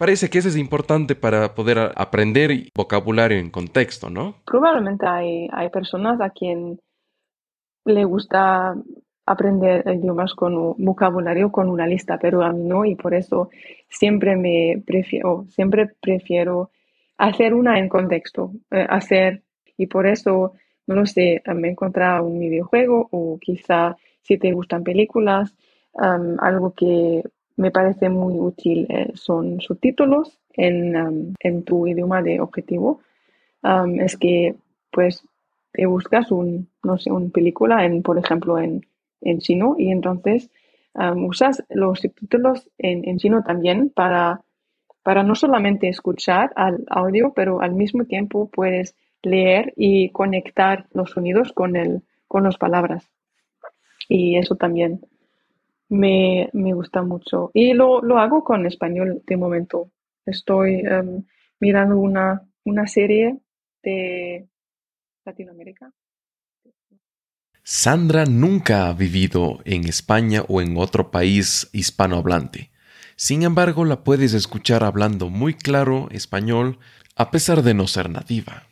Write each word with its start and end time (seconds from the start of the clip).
Parece 0.00 0.30
que 0.30 0.38
eso 0.38 0.48
es 0.48 0.56
importante 0.56 1.14
para 1.14 1.54
poder 1.54 1.92
aprender 1.94 2.50
vocabulario 2.74 3.36
en 3.36 3.50
contexto, 3.50 4.08
¿no? 4.08 4.36
Probablemente 4.46 5.06
hay, 5.06 5.46
hay 5.52 5.68
personas 5.68 6.22
a 6.22 6.30
quien 6.30 6.80
le 7.84 8.04
gusta 8.06 8.74
aprender 9.26 9.84
idiomas 9.86 10.32
con 10.32 10.74
vocabulario 10.78 11.52
con 11.52 11.68
una 11.68 11.86
lista, 11.86 12.18
pero 12.18 12.42
a 12.42 12.50
mí 12.50 12.62
no 12.64 12.86
y 12.86 12.94
por 12.94 13.12
eso 13.12 13.50
siempre 13.90 14.36
me 14.36 14.82
prefiero, 14.86 15.44
siempre 15.50 15.90
prefiero 16.00 16.70
hacer 17.18 17.52
una 17.52 17.78
en 17.78 17.90
contexto, 17.90 18.52
eh, 18.70 18.86
hacer 18.88 19.42
y 19.76 19.86
por 19.86 20.06
eso 20.06 20.54
no 20.86 20.94
lo 20.94 21.04
sé, 21.04 21.42
me 21.54 21.68
encontrar 21.68 22.22
un 22.22 22.38
videojuego 22.38 23.06
o 23.10 23.38
quizá 23.38 23.98
si 24.22 24.38
te 24.38 24.50
gustan 24.52 24.82
películas, 24.82 25.54
algo 25.92 26.72
que 26.72 27.22
me 27.60 27.70
parece 27.70 28.08
muy 28.08 28.38
útil 28.38 28.86
eh, 28.88 29.12
son 29.14 29.60
subtítulos 29.60 30.38
en, 30.54 31.34
en, 31.40 31.62
tu 31.62 31.86
idioma 31.86 32.22
de 32.22 32.40
objetivo. 32.40 33.00
es 33.98 34.16
que 34.16 34.54
pues 34.90 35.22
te 35.72 35.84
buscas 35.86 36.32
un, 36.32 36.68
no 36.82 36.96
sé, 36.98 37.12
una 37.12 37.28
película 37.28 37.84
en, 37.84 38.02
por 38.02 38.18
ejemplo, 38.18 38.58
en, 38.58 38.86
en 39.20 39.38
chino 39.38 39.76
y 39.78 39.90
entonces 39.90 40.50
usas 41.16 41.62
los 41.68 42.00
subtítulos 42.00 42.68
en, 42.78 43.06
en 43.08 43.18
chino 43.18 43.44
también 43.44 43.90
para, 43.90 44.40
para 45.02 45.22
no 45.22 45.34
solamente 45.34 45.88
escuchar 45.88 46.52
al 46.56 46.84
audio, 46.88 47.32
pero 47.34 47.60
al 47.60 47.74
mismo 47.74 48.04
tiempo 48.06 48.48
puedes 48.48 48.96
leer 49.22 49.72
y 49.76 50.08
conectar 50.10 50.86
los 50.92 51.10
sonidos 51.10 51.52
con, 51.52 51.76
el, 51.76 52.02
con 52.26 52.44
las 52.44 52.56
palabras. 52.56 53.10
Y 54.08 54.36
eso 54.36 54.56
también 54.56 55.00
me, 55.90 56.48
gusta 56.52 57.02
mucho. 57.02 57.50
Y 57.52 57.74
lo, 57.74 58.00
hago 58.18 58.42
con 58.44 58.66
español 58.66 59.22
de 59.26 59.36
momento. 59.36 59.90
Estoy 60.24 60.82
em, 60.86 61.24
mirando 61.58 61.98
una, 61.98 62.42
una 62.64 62.86
serie 62.86 63.38
de 63.82 64.48
Latinoamérica. 65.24 65.92
Sandra 67.62 68.24
nunca 68.24 68.88
ha 68.88 68.94
vivido 68.94 69.60
en 69.64 69.86
España 69.86 70.42
o 70.48 70.62
en 70.62 70.76
otro 70.76 71.10
país 71.10 71.68
hispanohablante. 71.72 72.70
Sin 73.16 73.42
embargo, 73.42 73.84
la 73.84 74.02
puedes 74.02 74.32
escuchar 74.32 74.82
hablando 74.82 75.28
muy 75.28 75.54
claro 75.54 76.08
español 76.10 76.78
a 77.16 77.30
pesar 77.30 77.62
de 77.62 77.74
no 77.74 77.86
ser 77.86 78.08
nativa. 78.08 78.69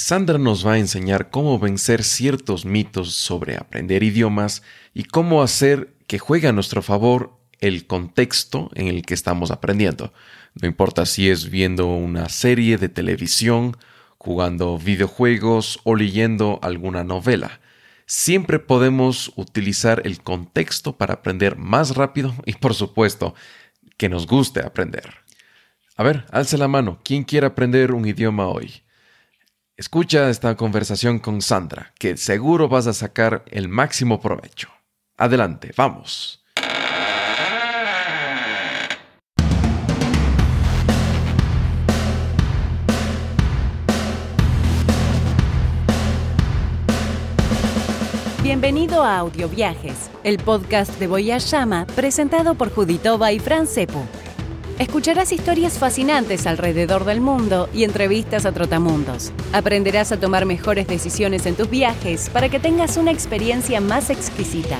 Sandra 0.00 0.38
nos 0.38 0.64
va 0.64 0.74
a 0.74 0.78
enseñar 0.78 1.28
cómo 1.28 1.58
vencer 1.58 2.04
ciertos 2.04 2.64
mitos 2.64 3.14
sobre 3.14 3.56
aprender 3.56 4.04
idiomas 4.04 4.62
y 4.94 5.02
cómo 5.02 5.42
hacer 5.42 5.92
que 6.06 6.20
juegue 6.20 6.46
a 6.46 6.52
nuestro 6.52 6.82
favor 6.82 7.36
el 7.58 7.84
contexto 7.88 8.70
en 8.74 8.86
el 8.86 9.02
que 9.02 9.14
estamos 9.14 9.50
aprendiendo. 9.50 10.12
No 10.54 10.68
importa 10.68 11.04
si 11.04 11.28
es 11.28 11.50
viendo 11.50 11.88
una 11.88 12.28
serie 12.28 12.78
de 12.78 12.88
televisión, 12.88 13.76
jugando 14.18 14.78
videojuegos 14.78 15.80
o 15.82 15.96
leyendo 15.96 16.60
alguna 16.62 17.02
novela. 17.02 17.60
Siempre 18.06 18.60
podemos 18.60 19.32
utilizar 19.34 20.02
el 20.04 20.22
contexto 20.22 20.96
para 20.96 21.14
aprender 21.14 21.56
más 21.56 21.96
rápido 21.96 22.36
y 22.46 22.52
por 22.52 22.74
supuesto 22.74 23.34
que 23.96 24.08
nos 24.08 24.28
guste 24.28 24.60
aprender. 24.60 25.12
A 25.96 26.04
ver, 26.04 26.24
alce 26.30 26.56
la 26.56 26.68
mano. 26.68 27.00
¿Quién 27.02 27.24
quiere 27.24 27.48
aprender 27.48 27.92
un 27.92 28.06
idioma 28.06 28.46
hoy? 28.46 28.84
Escucha 29.78 30.28
esta 30.28 30.56
conversación 30.56 31.20
con 31.20 31.40
Sandra, 31.40 31.92
que 32.00 32.16
seguro 32.16 32.68
vas 32.68 32.88
a 32.88 32.92
sacar 32.92 33.44
el 33.46 33.68
máximo 33.68 34.20
provecho. 34.20 34.68
Adelante, 35.16 35.70
vamos. 35.76 36.44
Bienvenido 48.42 49.04
a 49.04 49.18
Audio 49.18 49.48
Viajes, 49.48 50.10
el 50.24 50.38
podcast 50.38 50.98
de 50.98 51.06
Voyage 51.06 51.46
Llama 51.46 51.86
presentado 51.94 52.56
por 52.56 52.74
Juditova 52.74 53.30
y 53.30 53.38
Fran 53.38 53.68
Cepu. 53.68 54.04
Escucharás 54.78 55.32
historias 55.32 55.76
fascinantes 55.76 56.46
alrededor 56.46 57.04
del 57.04 57.20
mundo 57.20 57.68
y 57.74 57.82
entrevistas 57.82 58.46
a 58.46 58.52
trotamundos. 58.52 59.32
Aprenderás 59.52 60.12
a 60.12 60.20
tomar 60.20 60.46
mejores 60.46 60.86
decisiones 60.86 61.46
en 61.46 61.56
tus 61.56 61.68
viajes 61.68 62.30
para 62.30 62.48
que 62.48 62.60
tengas 62.60 62.96
una 62.96 63.10
experiencia 63.10 63.80
más 63.80 64.08
exquisita. 64.08 64.78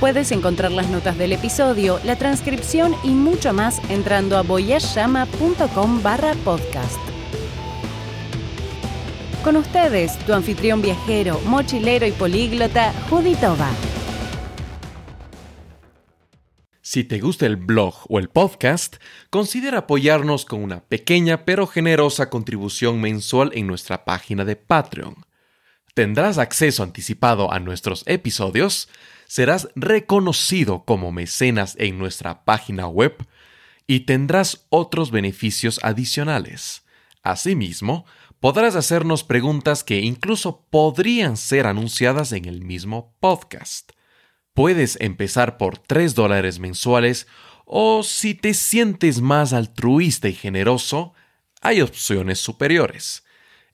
Puedes 0.00 0.32
encontrar 0.32 0.72
las 0.72 0.88
notas 0.88 1.18
del 1.18 1.32
episodio, 1.32 2.00
la 2.02 2.16
transcripción 2.16 2.96
y 3.04 3.10
mucho 3.10 3.52
más 3.52 3.78
entrando 3.90 4.38
a 4.38 4.42
boyashama.com 4.42 6.02
barra 6.02 6.32
podcast. 6.42 6.98
Con 9.44 9.56
ustedes, 9.56 10.18
tu 10.20 10.32
anfitrión 10.32 10.80
viajero, 10.80 11.38
mochilero 11.44 12.06
y 12.06 12.12
políglota, 12.12 12.94
Juditova. 13.10 13.68
Si 16.92 17.04
te 17.04 17.20
gusta 17.20 17.46
el 17.46 17.56
blog 17.56 17.94
o 18.10 18.18
el 18.18 18.28
podcast, 18.28 18.96
considera 19.30 19.78
apoyarnos 19.78 20.44
con 20.44 20.62
una 20.62 20.80
pequeña 20.80 21.46
pero 21.46 21.66
generosa 21.66 22.28
contribución 22.28 23.00
mensual 23.00 23.50
en 23.54 23.66
nuestra 23.66 24.04
página 24.04 24.44
de 24.44 24.56
Patreon. 24.56 25.24
Tendrás 25.94 26.36
acceso 26.36 26.82
anticipado 26.82 27.50
a 27.50 27.60
nuestros 27.60 28.04
episodios, 28.06 28.90
serás 29.26 29.70
reconocido 29.74 30.84
como 30.84 31.12
mecenas 31.12 31.76
en 31.78 31.98
nuestra 31.98 32.44
página 32.44 32.88
web 32.88 33.26
y 33.86 34.00
tendrás 34.00 34.66
otros 34.68 35.10
beneficios 35.10 35.80
adicionales. 35.82 36.84
Asimismo, 37.22 38.04
podrás 38.38 38.76
hacernos 38.76 39.24
preguntas 39.24 39.82
que 39.82 40.00
incluso 40.00 40.66
podrían 40.68 41.38
ser 41.38 41.66
anunciadas 41.66 42.32
en 42.32 42.44
el 42.44 42.60
mismo 42.60 43.16
podcast. 43.18 43.92
Puedes 44.54 44.98
empezar 45.00 45.56
por 45.56 45.78
3 45.78 46.14
dólares 46.14 46.58
mensuales 46.58 47.26
o 47.64 48.02
si 48.02 48.34
te 48.34 48.52
sientes 48.54 49.20
más 49.20 49.52
altruista 49.52 50.28
y 50.28 50.34
generoso, 50.34 51.14
hay 51.62 51.80
opciones 51.80 52.38
superiores. 52.38 53.24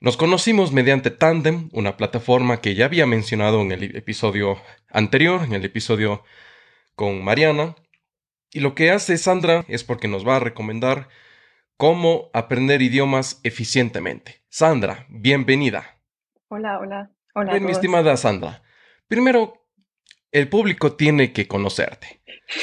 Nos 0.00 0.16
conocimos 0.16 0.72
mediante 0.72 1.10
Tandem, 1.10 1.68
una 1.72 1.96
plataforma 1.96 2.60
que 2.60 2.74
ya 2.74 2.86
había 2.86 3.06
mencionado 3.06 3.60
en 3.60 3.70
el 3.70 3.96
episodio 3.96 4.60
anterior, 4.90 5.42
en 5.44 5.52
el 5.52 5.64
episodio 5.64 6.24
con 6.96 7.22
Mariana. 7.22 7.76
Y 8.50 8.60
lo 8.60 8.74
que 8.74 8.90
hace 8.90 9.16
Sandra 9.16 9.64
es 9.68 9.84
porque 9.84 10.08
nos 10.08 10.26
va 10.26 10.36
a 10.36 10.40
recomendar 10.40 11.08
cómo 11.76 12.30
aprender 12.32 12.82
idiomas 12.82 13.40
eficientemente. 13.44 14.42
Sandra, 14.48 15.06
bienvenida. 15.08 15.98
Hola, 16.48 16.78
hola. 16.80 17.10
Hola. 17.34 17.58
mi 17.60 17.70
estimada 17.70 18.16
Sandra, 18.16 18.62
primero 19.08 19.61
el 20.32 20.48
público 20.48 20.94
tiene 20.94 21.32
que 21.32 21.46
conocerte. 21.46 22.20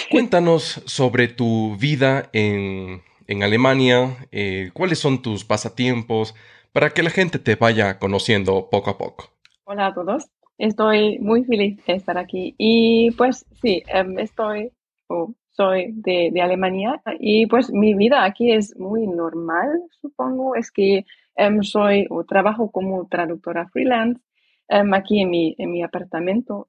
Cuéntanos 0.09 0.81
sobre 0.85 1.27
tu 1.27 1.77
vida 1.77 2.29
en, 2.33 3.01
Alemania, 3.43 4.27
eh, 4.31 4.71
cuáles 4.73 4.97
son 4.97 5.21
tus 5.21 5.45
pasatiempos, 5.45 6.35
para 6.73 6.89
que 6.89 7.03
la 7.03 7.11
gente 7.11 7.37
te 7.37 7.55
vaya 7.55 7.99
conociendo 7.99 8.69
poco 8.71 8.89
a 8.89 8.97
poco. 8.97 9.29
Hola 9.65 9.87
a 9.87 9.93
todos, 9.93 10.29
estoy 10.57 11.19
muy 11.19 11.43
feliz 11.43 11.77
de 11.85 11.93
estar 11.93 12.17
aquí 12.17 12.55
y 12.57 13.11
pues 13.11 13.45
sí, 13.61 13.83
em, 13.87 14.17
estoy 14.17 14.71
o 15.07 15.33
soy 15.51 15.91
de, 15.91 16.31
Alemania 16.41 17.01
y 17.19 17.45
pues 17.45 17.71
mi 17.71 17.93
vida 17.93 18.23
aquí 18.23 18.51
es 18.51 18.75
muy 18.79 19.05
normal, 19.05 19.83
supongo, 20.01 20.55
es 20.55 20.71
que 20.71 21.05
em, 21.35 21.61
soy 21.61 22.07
o 22.09 22.23
trabajo 22.23 22.71
como 22.71 23.07
traductora 23.07 23.67
freelance 23.67 24.21
em, 24.69 24.91
aquí 24.93 25.21
en 25.21 25.29
mi, 25.29 25.55
en 25.59 25.71
mi 25.71 25.83
apartamento. 25.83 26.67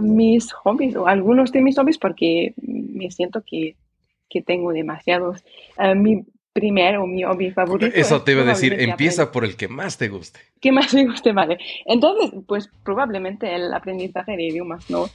Mis 0.00 0.52
hobbies, 0.52 0.96
o 0.96 1.06
algunos 1.06 1.52
de 1.52 1.60
mis 1.60 1.76
hobbies, 1.76 1.98
porque 1.98 2.54
me 2.56 3.10
siento 3.10 3.42
que, 3.46 3.76
que 4.28 4.42
tengo 4.42 4.72
demasiados. 4.72 5.44
Em, 5.78 6.00
mi 6.00 6.24
primer 6.54 6.96
o 6.98 7.06
mi 7.06 7.24
hobby 7.24 7.50
favorito. 7.50 7.94
Eso 7.94 8.22
te 8.22 8.32
iba 8.32 8.42
a 8.42 8.46
decir, 8.46 8.80
empieza 8.80 9.30
por 9.32 9.44
el 9.44 9.56
que 9.56 9.68
más 9.68 9.98
te 9.98 10.08
guste. 10.08 10.40
Que 10.60 10.72
más 10.72 10.94
me 10.94 11.04
guste, 11.04 11.32
vale. 11.32 11.58
Entonces, 11.84 12.32
pues 12.46 12.70
probablemente 12.84 13.54
el 13.54 13.74
aprendizaje 13.74 14.36
de 14.36 14.44
idiomas, 14.44 14.88
¿no? 14.88 15.06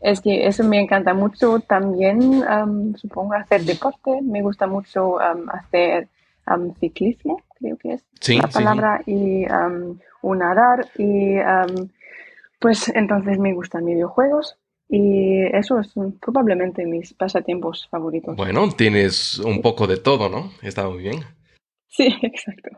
Es 0.00 0.20
que 0.20 0.46
eso 0.46 0.62
me 0.62 0.80
encanta 0.80 1.12
mucho. 1.12 1.60
También, 1.60 2.44
supongo, 2.96 3.34
hacer 3.34 3.62
deporte. 3.62 4.22
Me 4.22 4.42
gusta 4.42 4.66
mucho 4.66 5.18
hacer 5.52 6.08
ciclismo, 6.78 7.42
creo 7.58 7.76
que 7.76 7.94
es 7.94 8.04
la 8.28 8.46
palabra, 8.46 9.02
y 9.06 9.44
un 10.22 10.38
nadar. 10.38 10.86
Y 10.96 11.34
pues 12.58 12.88
entonces 12.94 13.38
me 13.38 13.52
gustan 13.54 13.84
videojuegos. 13.84 14.58
Y 14.88 15.42
eso 15.52 15.80
es 15.80 15.92
probablemente 16.20 16.86
mis 16.86 17.12
pasatiempos 17.12 17.88
favoritos. 17.90 18.36
Bueno, 18.36 18.68
tienes 18.70 19.38
un 19.40 19.60
poco 19.60 19.88
de 19.88 19.96
todo, 19.96 20.28
¿no? 20.28 20.52
Está 20.62 20.88
muy 20.88 21.02
bien. 21.02 21.24
Sí, 21.88 22.14
exacto. 22.22 22.70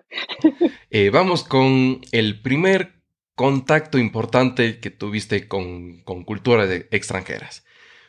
Eh, 0.91 1.11
vamos 1.11 1.45
con 1.45 2.01
el 2.13 2.41
primer 2.41 2.95
contacto 3.35 3.99
importante 3.99 4.81
que 4.81 4.91
tuviste 4.91 5.49
con, 5.49 6.01
con 6.03 6.25
culturas 6.25 6.71
extranjeras. 6.91 7.65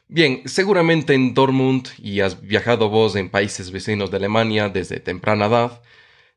Bien, 0.07 0.41
seguramente 0.45 1.13
en 1.13 1.35
Dortmund 1.35 1.89
y 1.99 2.21
has 2.21 2.41
viajado 2.41 2.89
vos 2.89 3.15
en 3.15 3.29
países 3.29 3.71
vecinos 3.71 4.09
de 4.09 4.17
Alemania 4.17 4.69
desde 4.69 4.99
temprana 4.99 5.45
edad. 5.45 5.83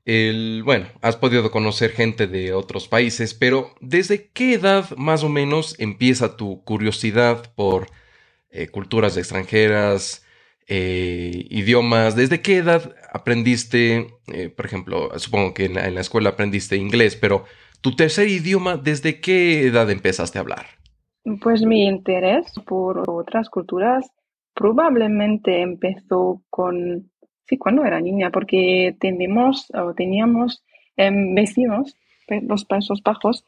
Bueno, 0.04 0.86
has 1.00 1.16
podido 1.16 1.50
conocer 1.50 1.92
gente 1.92 2.26
de 2.26 2.52
otros 2.52 2.88
países, 2.88 3.34
pero 3.34 3.70
¿desde 3.80 4.30
qué 4.30 4.54
edad 4.54 4.90
más 4.96 5.22
o 5.22 5.28
menos 5.28 5.78
empieza 5.78 6.36
tu 6.36 6.64
curiosidad 6.64 7.52
por 7.54 7.86
eh, 8.50 8.68
culturas 8.68 9.16
extranjeras, 9.16 10.26
eh, 10.66 11.46
idiomas? 11.50 12.16
¿Desde 12.16 12.42
qué 12.42 12.56
edad 12.56 12.94
aprendiste, 13.12 14.08
eh, 14.26 14.48
por 14.48 14.66
ejemplo, 14.66 15.16
supongo 15.18 15.54
que 15.54 15.66
en 15.66 15.94
la 15.94 16.00
escuela 16.00 16.30
aprendiste 16.30 16.76
inglés, 16.76 17.14
pero 17.14 17.44
¿Tu 17.82 17.96
tercer 17.96 18.28
idioma, 18.28 18.76
desde 18.76 19.20
qué 19.20 19.66
edad 19.66 19.90
empezaste 19.90 20.38
a 20.38 20.42
hablar? 20.42 20.66
Pues 21.40 21.62
mi 21.62 21.84
interés 21.84 22.46
por 22.64 23.10
otras 23.10 23.50
culturas 23.50 24.08
probablemente 24.54 25.62
empezó 25.62 26.42
con, 26.48 27.10
sí, 27.46 27.58
cuando 27.58 27.84
era 27.84 28.00
niña, 28.00 28.30
porque 28.30 28.96
tenemos 28.98 29.70
o 29.74 29.94
teníamos 29.94 30.62
em, 30.96 31.34
vecinos, 31.34 31.96
los 32.28 32.64
Países 32.64 33.02
Bajos, 33.02 33.44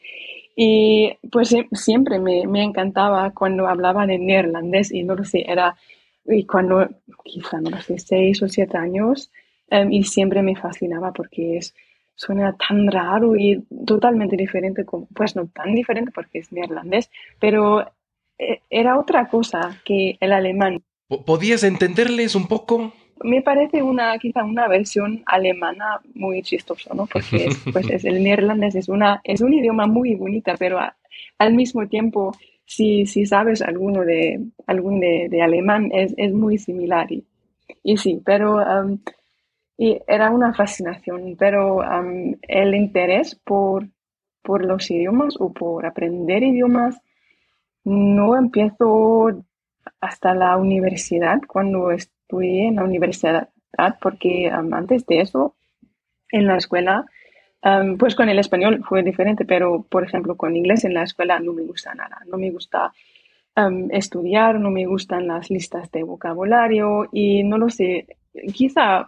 y 0.56 1.12
pues 1.32 1.54
siempre 1.72 2.18
me, 2.18 2.62
encantaba 2.62 3.30
cuando 3.32 3.66
hablaban 3.66 4.10
en 4.10 4.26
neerlandés 4.26 4.92
y 4.92 5.02
no 5.02 5.14
lo 5.14 5.24
sé, 5.24 5.44
era, 5.46 5.76
y 6.26 6.44
cuando 6.44 6.88
quizá, 7.24 7.60
no 7.60 7.70
lo 7.70 7.80
sé, 7.80 7.98
seis 7.98 8.42
o 8.42 8.48
siete 8.48 8.76
años, 8.76 9.30
em, 9.70 9.92
y 9.92 10.04
siempre 10.04 10.42
me 10.42 10.56
fascinaba 10.56 11.12
porque 11.12 11.58
es 11.58 11.74
suena 12.16 12.56
tan 12.56 12.90
raro 12.90 13.36
y 13.36 13.64
totalmente 13.86 14.36
diferente, 14.36 14.84
pues 15.14 15.34
no 15.36 15.48
tan 15.48 15.74
diferente 15.74 16.12
porque 16.14 16.38
es 16.38 16.52
neerlandés, 16.52 17.10
pero 17.40 17.90
eh, 18.38 18.60
era 18.70 18.98
otra 18.98 19.28
cosa 19.28 19.80
que 19.84 20.16
el 20.20 20.32
alemán. 20.32 20.82
¿Podías 21.26 21.64
entenderles 21.64 22.34
un 22.34 22.46
poco? 22.46 22.92
Me 23.24 23.42
parece 23.42 23.82
una, 23.82 24.16
quizá 24.18 24.44
una 24.44 24.68
versión 24.68 25.22
alemana 25.26 26.00
muy 26.14 26.42
chistosa, 26.42 26.94
¿no? 26.94 27.06
Porque 27.06 27.48
pues 27.72 27.90
es, 27.90 28.04
el 28.04 28.22
neerlandés 28.22 28.74
es, 28.74 28.88
una, 28.88 29.20
es 29.24 29.40
un 29.40 29.52
idioma 29.52 29.86
muy 29.86 30.14
bonita, 30.14 30.54
pero 30.58 30.78
al 31.38 31.54
mismo 31.54 31.86
tiempo, 31.88 32.36
si, 32.64 33.06
si 33.06 33.26
sabes 33.26 33.62
alguno 33.62 34.02
de, 34.02 34.40
algún 34.66 35.00
de, 35.00 35.42
alemán, 35.42 35.90
es, 35.92 36.14
es, 36.16 36.32
muy 36.32 36.58
similar. 36.58 37.10
Y, 37.10 37.24
y 37.82 37.96
sí, 37.96 38.20
pero 38.24 38.60
y 39.76 39.98
era 40.06 40.30
una 40.30 40.54
fascinación, 40.54 41.34
pero 41.38 41.80
el 42.42 42.74
interés 42.74 43.34
por, 43.34 43.88
por 44.42 44.64
los 44.64 44.90
idiomas 44.90 45.34
o 45.38 45.52
por 45.52 45.84
aprender 45.84 46.42
idiomas 46.44 47.00
no 47.84 48.36
empezó 48.36 49.42
hasta 50.00 50.34
la 50.34 50.56
universidad, 50.56 51.40
cuando 51.46 51.90
estudié 52.24 52.68
en 52.68 52.76
la 52.76 52.84
universidad, 52.84 53.48
porque 54.00 54.50
antes 54.50 55.06
de 55.06 55.20
eso, 55.20 55.54
en 56.30 56.46
la 56.46 56.56
escuela, 56.56 57.06
pues 57.98 58.14
con 58.14 58.28
el 58.28 58.38
español 58.38 58.82
fue 58.86 59.02
diferente, 59.02 59.44
pero 59.44 59.84
por 59.88 60.04
ejemplo 60.04 60.36
con 60.36 60.56
inglés 60.56 60.84
en 60.84 60.94
la 60.94 61.02
escuela 61.04 61.38
no 61.38 61.52
me 61.52 61.62
gusta 61.62 61.94
nada, 61.94 62.18
no 62.26 62.36
me 62.36 62.50
gusta 62.50 62.92
estudiar, 63.90 64.58
no 64.58 64.70
me 64.70 64.86
gustan 64.86 65.28
las 65.28 65.50
listas 65.50 65.90
de 65.92 66.02
vocabulario 66.02 67.08
y 67.12 67.44
no 67.44 67.56
lo 67.56 67.70
sé, 67.70 68.06
quizá 68.52 69.06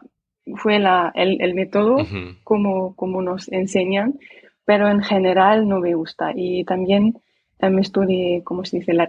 fue 0.55 0.79
la, 0.79 1.11
el, 1.15 1.41
el, 1.41 1.55
método 1.55 1.97
como, 2.45 2.95
como 2.95 3.21
nos 3.21 3.51
enseñan, 3.51 4.19
pero 4.65 4.89
en 4.89 5.03
general 5.03 5.69
no 5.69 5.81
me 5.81 5.95
gusta. 5.95 6.33
Y 6.35 6.65
también 6.65 7.19
me 7.61 7.81
estudié, 7.81 8.43
¿cómo 8.45 8.65
se 8.65 8.79
dice? 8.79 8.93
La, 8.95 9.09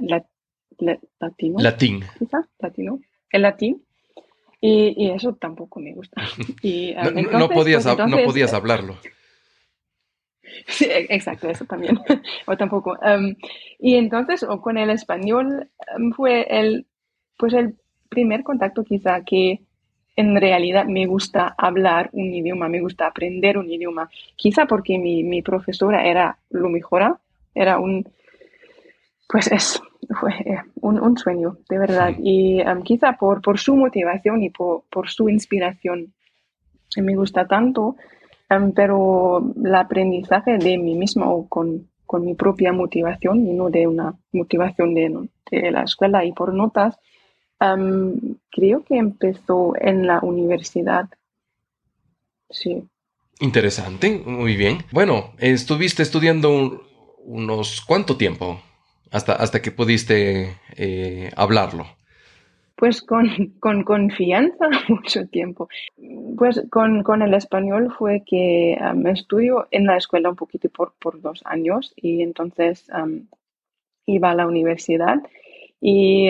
latino. 1.19 1.59
Latín. 1.59 2.03
Quizá, 2.17 2.47
latino. 2.59 2.99
El 3.31 3.41
latín. 3.43 3.83
Y, 4.59 4.93
y 4.97 5.11
eso 5.11 5.33
tampoco 5.33 5.79
me 5.79 5.93
gusta. 5.93 6.21
Y, 6.61 6.93
no, 6.93 7.39
no, 7.39 7.49
podías, 7.49 7.83
pues, 7.83 8.09
no 8.09 8.17
podías 8.23 8.53
hablarlo. 8.53 8.97
Sí, 10.67 10.85
e, 10.85 11.07
exacto, 11.09 11.49
eso 11.49 11.65
también. 11.65 11.99
o 12.47 12.57
tampoco. 12.57 12.97
Em, 13.03 13.35
y 13.79 13.95
entonces, 13.95 14.43
o 14.43 14.61
con 14.61 14.77
el 14.77 14.89
español, 14.89 15.69
em, 15.95 16.11
fue 16.13 16.47
el, 16.49 16.87
pues 17.37 17.53
el 17.53 17.75
primer 18.09 18.43
contacto 18.43 18.83
quizá 18.83 19.23
que 19.23 19.61
en 20.15 20.35
realidad 20.35 20.85
me 20.85 21.05
gusta 21.05 21.53
hablar 21.57 22.09
un 22.11 22.33
idioma, 22.33 22.67
me 22.67 22.81
gusta 22.81 23.05
aprender 23.05 23.57
un 23.57 23.71
idioma. 23.71 24.09
Quizá 24.35 24.65
porque 24.65 24.97
mi, 24.97 25.41
profesora 25.43 26.05
era 26.07 26.39
lo 26.49 26.69
mejor, 26.69 27.19
era 27.53 27.77
un, 27.77 28.03
pues 29.29 29.51
es, 29.51 29.79
fue 30.19 30.31
eh, 30.45 30.61
un, 30.81 31.17
sueño, 31.17 31.57
de 31.69 31.77
verdad. 31.77 32.13
Y 32.17 32.61
um, 32.61 32.81
quizá 32.83 33.13
por, 33.13 33.41
por 33.41 33.59
su 33.59 33.75
motivación 33.75 34.43
y 34.43 34.49
por, 34.49 34.83
su 35.07 35.29
inspiración 35.29 36.13
me 36.95 37.15
gusta 37.15 37.47
tanto, 37.47 37.95
um, 38.49 38.71
pero 38.71 39.53
el 39.63 39.75
aprendizaje 39.75 40.57
de 40.57 40.77
mí 40.77 40.95
misma 40.95 41.29
o 41.29 41.47
con, 41.47 41.89
mi 42.19 42.35
propia 42.35 42.71
motivación 42.71 43.45
y 43.45 43.53
no 43.53 43.69
de 43.69 43.85
una 43.85 44.15
motivación 44.31 44.93
de, 44.93 45.29
de 45.51 45.71
la 45.71 45.83
escuela 45.83 46.23
y 46.23 46.31
por 46.31 46.53
notas, 46.53 46.97
creo 48.49 48.83
que 48.85 48.97
empezó 48.97 49.73
en 49.77 50.07
la 50.07 50.19
universidad. 50.21 51.09
Sí. 52.49 52.87
Interesante, 53.41 54.23
muy 54.25 54.55
bien. 54.55 54.77
Bueno, 54.93 55.33
estuviste 55.37 56.01
estudiando 56.01 56.81
unos 57.25 57.81
cuánto 57.85 58.15
tiempo 58.15 58.61
hasta, 59.11 59.33
hasta 59.33 59.61
que 59.61 59.71
pudiste 59.71 60.57
eh, 60.75 61.31
hablarlo. 61.35 61.85
Pues 62.75 63.01
con, 63.01 63.27
con, 63.59 63.83
confianza 63.83 64.69
mucho 64.87 65.27
tiempo. 65.27 65.67
Pues 66.37 66.61
con, 66.69 67.03
con 67.03 67.21
el 67.21 67.33
español 67.33 67.93
fue 67.97 68.23
que 68.25 68.77
me 68.95 69.11
estudio 69.11 69.67
en 69.71 69.85
la 69.85 69.97
escuela 69.97 70.29
un 70.29 70.35
poquito 70.35 70.69
por, 70.69 70.93
por 70.99 71.19
dos 71.21 71.41
años 71.45 71.93
y 71.95 72.21
entonces 72.21 72.87
iba 74.05 74.31
a 74.31 74.35
la 74.35 74.47
universidad 74.47 75.17
y 75.81 76.29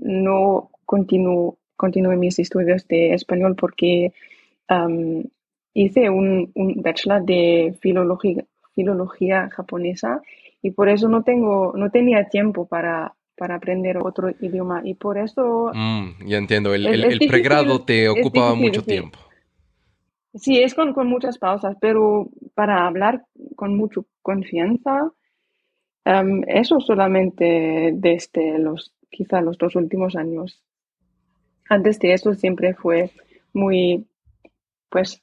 no 0.00 0.70
continué 0.84 2.16
mis 2.16 2.38
estudios 2.38 2.86
de 2.88 3.14
español 3.14 3.54
porque 3.54 4.12
hice 5.74 6.10
un, 6.10 6.52
bachelor 6.82 7.24
de 7.24 7.74
filología, 7.80 8.44
filología 8.74 9.48
japonesa 9.50 10.22
y 10.68 10.70
por 10.70 10.90
eso 10.90 11.08
no, 11.08 11.22
tengo, 11.22 11.72
no 11.74 11.90
tenía 11.90 12.28
tiempo 12.28 12.66
para, 12.68 13.14
para 13.38 13.54
aprender 13.54 13.96
otro 13.96 14.28
idioma 14.38 14.82
y 14.84 14.94
por 14.94 15.16
eso... 15.16 15.70
Mm, 15.72 16.26
ya 16.26 16.36
entiendo, 16.36 16.74
el, 16.74 16.86
el, 16.86 17.18
pregrado 17.26 17.82
te 17.86 18.06
ocupaba 18.10 18.54
mucho 18.54 18.82
tiempo. 18.82 19.18
Sí, 20.34 20.58
es 20.58 20.74
con, 20.74 20.92
con, 20.92 21.08
muchas 21.08 21.38
pausas, 21.38 21.74
pero 21.80 22.28
para 22.54 22.86
hablar 22.86 23.24
con 23.56 23.78
mucha 23.78 24.02
confianza, 24.20 25.10
eso 26.46 26.80
solamente 26.80 27.92
desde 27.94 28.58
los 28.58 28.92
quizá 29.10 29.40
los 29.40 29.56
dos 29.56 29.74
últimos 29.74 30.16
años. 30.16 30.62
Antes 31.70 31.98
de 31.98 32.12
eso 32.12 32.34
siempre 32.34 32.74
fue 32.74 33.10
muy, 33.54 34.06
pues, 34.90 35.22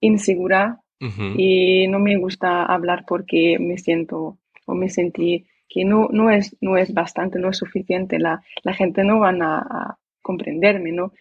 insegura 0.00 0.80
y 0.98 1.86
no 1.88 1.98
me 1.98 2.16
gusta 2.16 2.64
hablar 2.64 3.04
porque 3.06 3.58
me 3.60 3.76
siento 3.76 4.38
o 4.66 4.74
me 4.74 4.88
sentí 4.88 5.46
que 5.68 5.84
no, 5.84 6.08
no, 6.10 6.30
es, 6.30 6.56
no 6.60 6.76
es 6.76 6.92
bastante, 6.94 7.38
no 7.38 7.50
es 7.50 7.56
suficiente, 7.56 8.18
la, 8.18 8.42
la 8.62 8.74
gente 8.74 9.02
no 9.04 9.18
van 9.20 9.42
a, 9.42 9.98
comprenderme, 10.22 10.90
¿no? 10.90 11.12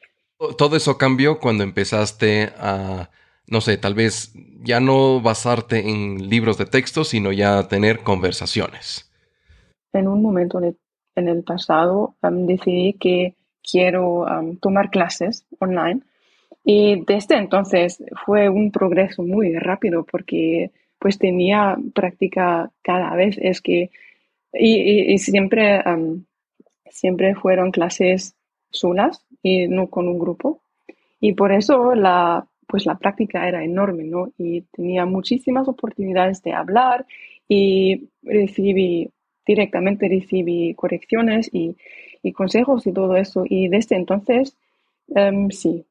Todo 0.57 0.75
eso 0.75 0.97
cambió 0.97 1.39
cuando 1.39 1.63
empezaste 1.63 2.49
a, 2.57 3.11
no 3.47 3.61
sé, 3.61 3.77
tal 3.77 3.93
vez 3.93 4.33
ya 4.63 4.79
no 4.79 5.21
basarte 5.21 5.87
en 5.87 6.27
libros 6.27 6.57
de 6.57 6.65
texto, 6.65 7.03
sino 7.03 7.31
ya 7.31 7.67
tener 7.67 7.99
conversaciones? 7.99 9.11
En 9.93 10.07
un 10.07 10.23
momento 10.23 10.59
en 10.59 11.27
el 11.27 11.43
pasado 11.43 12.15
decidí 12.23 12.93
que 12.93 13.35
quiero 13.61 14.25
tomar 14.59 14.89
clases 14.89 15.45
online 15.59 16.01
y 16.63 17.03
desde 17.05 17.37
entonces 17.37 18.03
fue 18.25 18.49
un 18.49 18.71
progreso 18.71 19.21
muy 19.21 19.53
rápido 19.53 20.03
porque 20.03 20.71
pues 21.05 21.19
tenía 21.19 21.77
práctica 21.93 22.71
cada 22.81 23.15
vez. 23.15 23.37
Es 23.39 23.61
que, 23.61 23.91
y, 24.51 25.15
siempre, 25.19 25.83
siempre 26.89 27.35
fueron 27.35 27.69
clases 27.69 28.35
solas 28.71 29.23
y 29.43 29.67
no 29.67 29.85
con 29.91 30.07
un 30.07 30.17
grupo. 30.17 30.61
Y 31.19 31.33
por 31.33 31.51
eso 31.51 31.93
la, 31.93 32.47
pues 32.65 32.87
la 32.87 32.97
práctica 32.97 33.47
era 33.47 33.63
enorme, 33.63 34.05
¿no? 34.05 34.31
Y 34.39 34.61
tenía 34.61 35.05
muchísimas 35.05 35.67
oportunidades 35.67 36.41
de 36.41 36.53
hablar 36.53 37.05
y 37.47 38.09
recibí, 38.23 39.07
directamente 39.45 40.09
recibí 40.09 40.73
correcciones 40.73 41.51
y, 41.53 41.75
y 42.23 42.31
consejos 42.31 42.87
y 42.87 42.93
todo 42.93 43.15
eso. 43.15 43.43
Y 43.47 43.67
desde 43.67 43.95
entonces, 43.95 44.57
sí, 45.51 45.85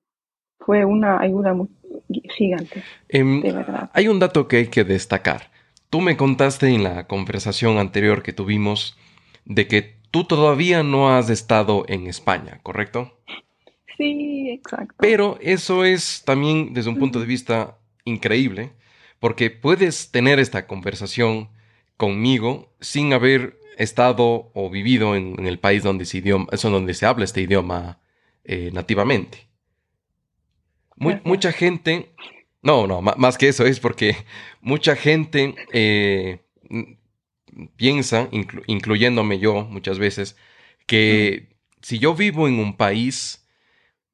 fue 0.59 0.85
una 0.85 1.21
ayuda 1.21 1.55
gigante. 2.37 2.83
Em, 3.09 3.41
de 3.41 3.53
verdad. 3.53 3.91
Hay 3.93 4.09
un 4.09 4.19
dato 4.19 4.49
que 4.49 4.57
hay 4.57 4.67
que 4.69 4.85
destacar. 4.85 5.51
Tú 5.91 6.01
me 6.01 6.17
contaste 6.17 6.69
en 6.69 6.83
la 6.83 7.07
conversación 7.07 7.79
anterior 7.79 8.23
que 8.23 8.33
tuvimos 8.33 8.97
de 9.45 9.69
que 9.69 9.97
tú 10.11 10.25
todavía 10.25 10.83
no 10.83 11.15
has 11.15 11.31
estado 11.31 11.85
en 11.89 12.07
España, 12.07 12.61
¿correcto? 12.63 13.19
Sí, 13.97 14.51
exacto. 14.51 14.95
Pero 14.99 15.39
eso 15.41 15.85
es 15.85 16.23
también 16.25 16.75
desde 16.75 16.91
un 16.91 16.99
punto 16.99 17.21
de 17.21 17.27
vista 17.27 17.79
increíble, 18.05 18.73
porque 19.21 19.51
puedes 19.51 20.11
tener 20.11 20.39
esta 20.39 20.67
conversación 20.67 21.49
conmigo 21.97 22.75
sin 22.81 23.13
haber 23.13 23.59
estado 23.79 24.51
o 24.55 24.71
vivido 24.71 25.17
en, 25.17 25.47
el 25.47 25.59
país 25.59 25.83
donde 25.83 26.05
se, 26.05 26.19
idioma, 26.19 26.49
donde 26.63 26.95
se 26.95 27.07
habla 27.07 27.25
este 27.25 27.41
idioma 27.41 28.01
eh, 28.45 28.71
nativamente 28.73 29.54
mucha 30.97 31.53
gente, 31.53 32.13
no, 32.63 32.87
no, 32.87 33.03
más 33.03 33.39
que 33.39 33.49
eso 33.49 33.67
es 33.67 33.81
porque 33.81 34.17
mucha 34.61 34.97
gente 34.97 35.55
eh, 35.73 36.41
piensa, 37.77 38.29
incluyéndome 38.67 39.39
yo 39.39 39.65
muchas 39.65 39.99
veces, 39.99 40.37
que 40.87 41.55
si 41.83 41.99
yo 41.99 42.15
vivo 42.15 42.49
en 42.49 42.59
un 42.59 42.77
país, 42.77 43.47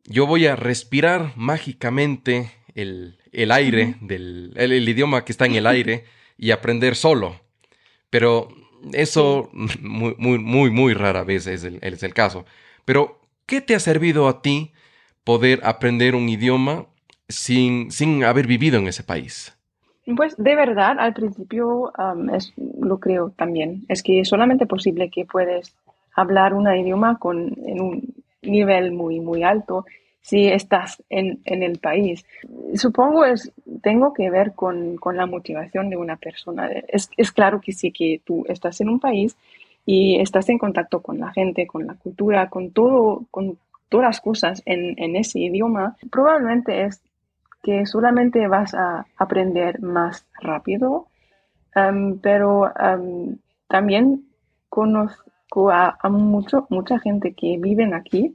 yo 0.04 0.26
voy 0.26 0.46
a 0.46 0.56
respirar 0.56 1.32
mágicamente 1.36 2.50
el, 2.74 3.16
aire, 3.52 3.96
del, 4.00 4.52
el, 4.56 4.88
idioma 4.88 5.24
que 5.24 5.32
está 5.32 5.46
en 5.46 5.54
el 5.54 5.66
aire 5.66 6.04
y 6.36 6.50
aprender 6.50 6.96
solo. 6.96 7.40
Pero 8.08 8.48
eso 8.92 9.50
muy, 9.80 10.14
muy, 10.18 10.38
muy, 10.38 10.70
muy 10.70 10.94
rara 10.94 11.24
vez 11.24 11.46
es 11.46 11.64
el, 11.64 11.78
es 11.82 12.02
el 12.02 12.14
caso. 12.14 12.44
Pero, 12.84 13.20
¿qué 13.46 13.60
te 13.60 13.74
ha 13.74 13.80
servido 13.80 14.28
a 14.28 14.42
ti 14.42 14.72
poder 15.30 15.60
aprender 15.62 16.16
un 16.16 16.28
idioma 16.28 16.86
sin, 17.28 17.92
sin 17.92 18.24
haber 18.24 18.48
vivido 18.48 18.80
en 18.80 18.88
ese 18.88 19.04
país? 19.04 19.56
Pues 20.16 20.34
de 20.36 20.56
verdad, 20.56 20.96
al 20.98 21.14
principio 21.14 21.92
es, 22.34 22.52
lo 22.80 22.98
creo 22.98 23.30
también. 23.30 23.84
Es 23.88 24.02
que 24.02 24.18
es 24.18 24.28
solamente 24.28 24.66
posible 24.66 25.08
que 25.08 25.24
puedes 25.24 25.72
hablar 26.16 26.52
un 26.52 26.66
idioma 26.66 27.20
con, 27.20 27.54
en 27.64 27.80
un 27.80 28.14
nivel 28.42 28.90
muy, 28.90 29.20
muy 29.20 29.44
alto 29.44 29.84
si 30.20 30.48
estás 30.48 31.00
en, 31.08 31.38
en 31.44 31.62
el 31.62 31.78
país. 31.78 32.26
Supongo 32.74 33.24
es 33.24 33.52
tengo 33.82 34.12
que 34.12 34.30
ver 34.30 34.54
con, 34.56 34.96
con 34.96 35.16
la 35.16 35.26
motivación 35.26 35.90
de 35.90 35.96
una 35.96 36.16
persona. 36.16 36.68
Es, 36.88 37.08
es, 37.16 37.30
claro 37.30 37.60
que 37.60 37.70
sí 37.70 37.92
que 37.92 38.20
tú 38.24 38.44
estás 38.48 38.80
en 38.80 38.88
un 38.88 38.98
país 38.98 39.36
y 39.86 40.18
estás 40.20 40.48
en 40.48 40.58
contacto 40.58 41.00
con 41.00 41.20
la 41.20 41.30
gente, 41.30 41.68
con 41.68 41.86
la 41.86 41.94
cultura, 41.94 42.48
con 42.50 42.72
todo, 42.72 43.26
con 43.30 43.56
todas 43.90 44.06
las 44.06 44.20
cosas 44.22 44.62
en, 44.64 45.16
ese 45.16 45.40
idioma, 45.40 45.96
probablemente 46.10 46.84
es 46.84 47.02
que 47.62 47.84
solamente 47.84 48.48
vas 48.48 48.72
a 48.72 49.06
aprender 49.18 49.82
más 49.82 50.26
rápido, 50.40 51.08
em, 51.74 52.18
pero 52.18 52.72
em, 52.78 53.36
también 53.68 54.24
conozco 54.70 55.70
a, 55.70 55.98
mucho, 56.08 56.66
mucha 56.70 56.98
gente 56.98 57.34
que 57.34 57.58
vive 57.58 57.84
aquí, 57.94 58.34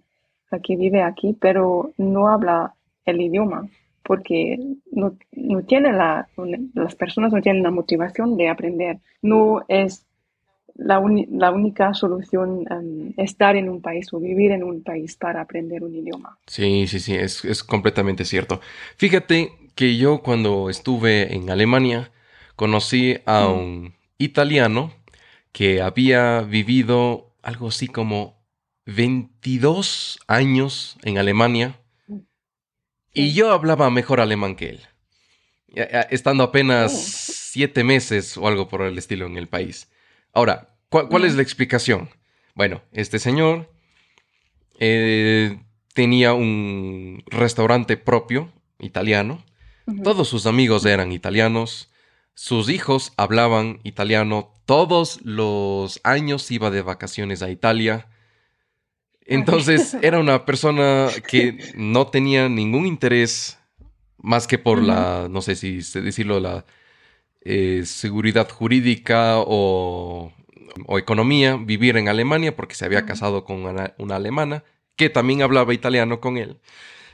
que 0.64 0.76
vive 0.76 1.02
aquí, 1.02 1.36
pero 1.40 1.92
no 1.98 2.30
habla 2.30 2.76
el 3.06 3.20
idioma 3.22 3.68
porque 4.06 4.60
no, 4.92 5.18
no 5.32 5.62
tiene 5.64 5.92
la, 5.92 6.28
las 6.76 6.96
personas 6.96 7.34
no 7.34 7.42
tienen 7.42 7.64
la 7.64 7.72
motivación 7.72 8.38
de 8.38 8.50
aprender. 8.50 9.00
No 9.24 9.64
es 9.68 10.06
la, 10.76 11.00
única 11.00 11.94
solución 11.94 12.66
um, 12.70 13.14
estar 13.18 13.56
en 13.56 13.70
un 13.70 13.82
país 13.82 14.08
o 14.14 14.20
vivir 14.20 14.52
en 14.52 14.64
un 14.64 14.84
país 14.84 15.16
para 15.16 15.42
aprender 15.42 15.84
un 15.84 15.96
idioma. 15.96 16.38
Sí, 16.48 16.88
sí, 16.88 17.00
sí, 17.00 17.16
es, 17.16 17.64
completamente 17.64 18.26
cierto. 18.26 18.60
Fíjate 18.98 19.52
que 19.74 19.98
yo 19.98 20.22
cuando 20.22 20.70
estuve 20.70 21.34
en 21.34 21.50
Alemania 21.50 22.12
conocí 22.56 23.18
a 23.26 23.48
mm. 23.48 23.54
un 23.54 23.94
italiano 24.18 24.92
que 25.52 25.82
había 25.82 26.42
vivido 26.42 27.32
algo 27.42 27.70
así 27.70 27.88
como 27.88 28.36
22 28.86 30.20
años 30.28 30.98
en 31.04 31.18
Alemania 31.18 31.80
y 33.14 33.34
yo 33.34 33.54
hablaba 33.54 33.90
mejor 33.90 34.20
alemán 34.20 34.56
que 34.56 34.72
él, 34.72 34.82
estando 36.10 36.44
apenas 36.44 36.94
oh. 36.94 36.98
siete 36.98 37.86
meses 37.86 38.36
o 38.36 38.48
algo 38.48 38.68
por 38.68 38.82
el 38.82 38.98
estilo 38.98 39.26
en 39.26 39.38
el 39.38 39.48
país. 39.48 39.88
Ahora, 40.36 40.76
¿cuál, 40.90 41.24
es 41.24 41.36
la 41.36 41.42
explicación? 41.42 42.10
Bueno, 42.56 42.82
este 42.92 43.20
señor 43.20 43.72
eh, 44.80 45.58
tenía 45.94 46.34
un 46.34 47.24
restaurante 47.28 47.96
propio 47.96 48.52
italiano. 48.78 49.46
Todos 50.04 50.28
sus 50.28 50.46
amigos 50.46 50.86
eran 50.86 51.14
italianos. 51.14 51.90
Sus 52.34 52.68
hijos 52.70 53.14
hablaban 53.16 53.80
italiano. 53.84 54.52
Todos 54.66 55.22
los 55.24 56.02
años 56.04 56.52
iba 56.52 56.70
de 56.70 56.82
vacaciones 56.82 57.42
a 57.42 57.50
Italia. 57.50 58.10
Entonces 59.22 59.94
era 60.02 60.20
una 60.20 60.44
persona 60.44 61.08
que 61.30 61.72
no 61.78 62.08
tenía 62.08 62.50
ningún 62.50 62.86
interés 62.86 63.58
más 64.18 64.48
que 64.48 64.58
por 64.58 64.84
la, 64.84 65.28
no 65.30 65.42
sé 65.42 65.56
si 65.56 65.78
decirlo, 65.78 66.42
la 66.42 66.66
eh, 67.48 67.84
seguridad 67.86 68.50
jurídica 68.50 69.36
o, 69.38 70.34
economía, 70.98 71.58
vivir 71.58 71.96
en 71.96 72.10
Alemania 72.10 72.56
porque 72.56 72.74
se 72.74 72.86
había 72.86 73.06
casado 73.06 73.46
con 73.46 73.66
una, 73.66 73.94
alemana 74.16 74.64
que 74.96 75.12
también 75.12 75.44
hablaba 75.44 75.72
italiano 75.74 76.20
con 76.20 76.38
él. 76.38 76.58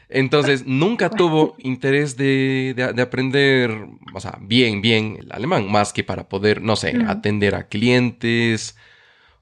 Entonces, 0.07 0.63
nunca 0.65 1.09
tuvo 1.09 1.55
interés 1.59 2.15
de, 2.15 2.73
aprender, 3.01 3.87
o 4.13 4.21
sea, 4.21 4.39
bien, 4.39 4.81
bien 4.81 5.17
el 5.19 5.33
alemán, 5.33 5.69
más 5.69 5.91
que 5.91 6.05
para 6.05 6.29
poder, 6.29 6.61
no 6.61 6.77
sé, 6.77 6.97
atender 7.07 7.53
a 7.53 7.67
clientes 7.67 8.77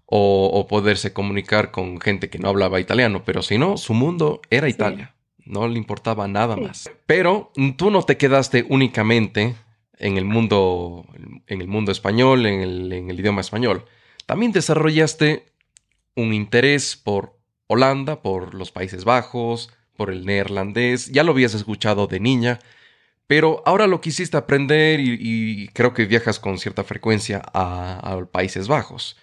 o, 0.08 0.66
poderse 0.68 1.14
comunicar 1.14 1.70
con 1.70 2.02
gente 2.02 2.32
que 2.32 2.40
no 2.40 2.50
hablaba 2.50 2.80
italiano. 2.80 3.22
Pero 3.26 3.44
si 3.44 3.60
no, 3.60 3.78
su 3.78 3.94
mundo 3.94 4.42
era 4.50 4.68
Italia. 4.68 5.14
No 5.46 5.68
le 5.68 5.78
importaba 5.78 6.28
nada 6.28 6.56
más. 6.56 6.90
Pero 7.06 7.52
tú 7.78 7.92
no 7.92 8.02
te 8.02 8.18
quedaste 8.18 8.66
únicamente 8.70 9.54
en 10.00 10.18
el 10.18 10.26
mundo, 10.26 11.06
en 11.48 11.62
el 11.62 11.68
mundo 11.68 11.92
español, 11.92 12.46
en 12.46 12.62
el, 12.62 13.20
idioma 13.20 13.42
español. 13.42 13.86
También 14.26 14.52
desarrollaste 14.52 15.46
un 16.16 16.34
interés 16.34 16.96
por 16.96 17.38
Holanda, 17.68 18.22
por 18.22 18.56
los 18.56 18.72
Países 18.72 19.04
Bajos, 19.04 19.70
por 19.96 20.10
el 20.10 20.26
neerlandés. 20.26 21.12
Ya 21.12 21.24
lo 21.24 21.34
habías 21.34 21.54
escuchado 21.54 22.08
de 22.08 22.20
niña, 22.20 22.60
pero 23.28 23.62
ahora 23.66 23.88
lo 23.88 24.02
quisiste 24.02 24.38
aprender 24.38 25.00
y, 25.02 25.68
creo 25.74 25.94
que 25.94 26.06
viajas 26.06 26.40
con 26.40 26.58
cierta 26.58 26.84
frecuencia 26.84 27.42
a, 27.54 28.00
a 28.00 28.26
Países 28.26 28.68
Bajos. 28.68 29.18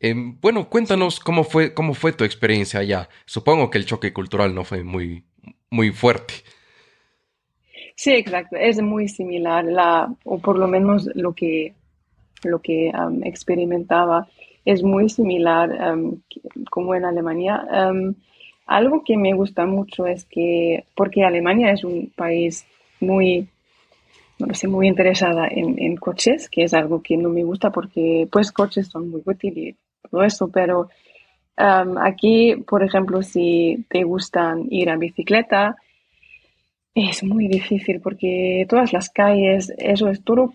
Em, 0.00 0.38
bueno, 0.40 0.68
cuéntanos 0.68 1.20
cómo 1.20 1.44
fue, 1.44 1.72
cómo 1.74 1.94
fue 1.94 2.12
tu 2.12 2.24
experiencia 2.24 2.80
allá. 2.80 3.08
Supongo 3.24 3.70
que 3.70 3.78
el 3.78 3.86
choque 3.86 4.12
cultural 4.12 4.54
no 4.54 4.64
fue 4.64 4.82
muy, 4.82 5.24
muy 5.70 5.90
fuerte. 5.90 6.34
Sí, 7.96 8.12
exacto. 8.12 8.56
Es 8.56 8.80
muy 8.80 9.08
similar, 9.08 9.64
la, 9.64 10.14
o 10.24 10.38
por 10.38 10.58
lo 10.58 10.68
menos 10.68 11.08
lo 11.14 11.32
que, 11.32 11.74
lo 12.44 12.60
que 12.60 12.92
experimentaba 13.24 14.28
es 14.66 14.82
muy 14.82 15.08
similar 15.08 15.96
como 16.70 16.94
en 16.94 17.04
Alemania. 17.06 17.66
algo 18.66 19.02
que 19.04 19.16
me 19.16 19.32
gusta 19.32 19.64
mucho 19.64 20.06
es 20.06 20.26
que, 20.26 20.84
porque 20.94 21.24
Alemania 21.24 21.72
es 21.72 21.84
un 21.84 22.12
país 22.14 22.66
muy, 23.00 23.48
no 24.38 24.54
sé, 24.54 24.68
muy 24.68 24.88
interesada 24.88 25.48
en, 25.48 25.96
coches, 25.96 26.50
que 26.50 26.64
es 26.64 26.74
algo 26.74 27.00
que 27.02 27.16
no 27.16 27.30
me 27.30 27.44
gusta 27.44 27.70
porque 27.70 28.28
pues 28.30 28.52
coches 28.52 28.88
son 28.88 29.08
muy 29.10 29.22
útiles 29.24 29.74
y 29.74 30.08
todo 30.10 30.22
eso, 30.22 30.48
pero 30.48 30.90
aquí, 31.56 32.56
por 32.68 32.82
ejemplo, 32.82 33.22
si 33.22 33.86
te 33.88 34.04
gustan 34.04 34.66
ir 34.68 34.90
a 34.90 34.96
bicicleta, 34.96 35.76
Es 36.96 37.22
muy 37.22 37.46
difícil 37.46 38.00
porque 38.00 38.64
todas 38.70 38.94
las 38.94 39.10
calles, 39.10 39.70
eso 39.76 40.08
es 40.08 40.24
todo 40.24 40.54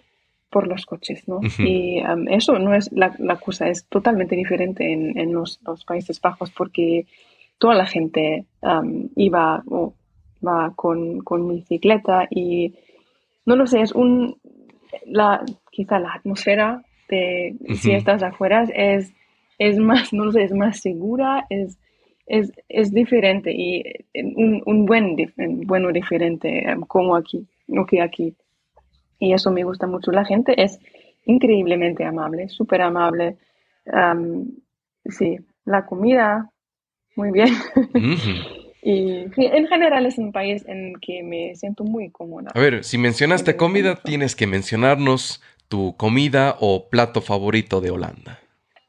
por 0.49 0.67
los 0.67 0.87
coches, 0.87 1.27
¿no? 1.27 1.39
Y 1.59 2.01
um, 2.01 2.27
eso 2.27 2.57
no 2.57 2.73
es 2.73 2.91
la, 2.91 3.11
cosa, 3.39 3.69
es 3.69 3.85
totalmente 3.85 4.35
diferente 4.35 4.91
en, 4.91 5.31
los, 5.31 5.59
Países 5.85 6.19
Bajos 6.19 6.49
porque 6.49 7.05
toda 7.59 7.75
la 7.75 7.85
gente 7.85 8.45
um, 8.61 9.07
iba 9.15 9.61
o 9.67 9.93
va 10.43 10.73
con, 10.75 11.19
con 11.19 11.47
bicicleta 11.47 12.27
y 12.31 12.73
no 13.45 13.55
lo 13.55 13.67
sé, 13.67 13.81
es 13.81 13.91
un, 13.91 14.35
la, 15.05 15.45
quizá 15.69 15.99
la 15.99 16.13
atmósfera 16.13 16.83
de 17.07 17.55
si 17.75 17.91
estás 17.91 18.23
afuera 18.23 18.63
es, 18.73 19.13
es 19.59 19.77
más, 19.77 20.11
no 20.11 20.25
lo 20.25 20.31
sé, 20.31 20.41
es 20.41 20.53
más 20.53 20.79
segura, 20.79 21.45
es, 21.51 21.77
es, 22.31 22.53
es 22.69 22.93
diferente 22.93 23.51
y 23.51 23.83
un, 24.13 24.63
un 24.65 24.85
buen, 24.85 25.17
bueno 25.65 25.91
diferente 25.91 26.65
um, 26.73 26.81
como 26.81 27.15
aquí, 27.15 27.45
no 27.67 27.85
que 27.85 28.01
aquí. 28.01 28.33
Y 29.19 29.33
eso 29.33 29.51
me 29.51 29.65
gusta 29.65 29.85
mucho. 29.85 30.11
La 30.11 30.23
gente 30.23 30.63
es 30.63 30.79
increíblemente 31.25 32.05
amable, 32.05 32.47
súper 32.47 32.81
amable. 32.81 33.35
Um, 33.85 34.47
sí, 35.05 35.39
la 35.65 35.85
comida, 35.85 36.49
muy 37.15 37.31
bien. 37.31 37.49
Y 38.83 39.27
en 39.35 39.67
general 39.67 40.07
es 40.07 40.17
un 40.17 40.31
país 40.31 40.65
en 40.67 40.95
que 40.95 41.21
me 41.21 41.53
siento 41.53 41.83
muy 41.83 42.09
cómoda. 42.09 42.49
A 42.55 42.59
ver, 42.59 42.83
si 42.83 42.97
mencionaste 42.97 43.55
comida, 43.55 43.95
tienes 43.95 44.35
que 44.35 44.47
mencionarnos 44.47 45.39
tu 45.67 45.95
comida 45.97 46.55
o 46.59 46.89
plato 46.89 47.21
favorito 47.21 47.79
de 47.79 47.91
Holanda. 47.91 48.39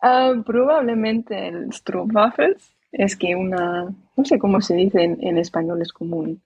Ah, 0.00 0.32
probablemente 0.46 1.48
el 1.48 1.70
stroopwafels. 1.74 2.72
Es 2.92 3.16
que 3.16 3.34
una, 3.34 3.92
no 4.16 4.24
sé 4.24 4.38
cómo 4.38 4.60
se 4.60 4.74
dice 4.74 5.02
en, 5.02 5.38
español, 5.38 5.80
es 5.82 5.92
como 5.92 6.18
un, 6.18 6.42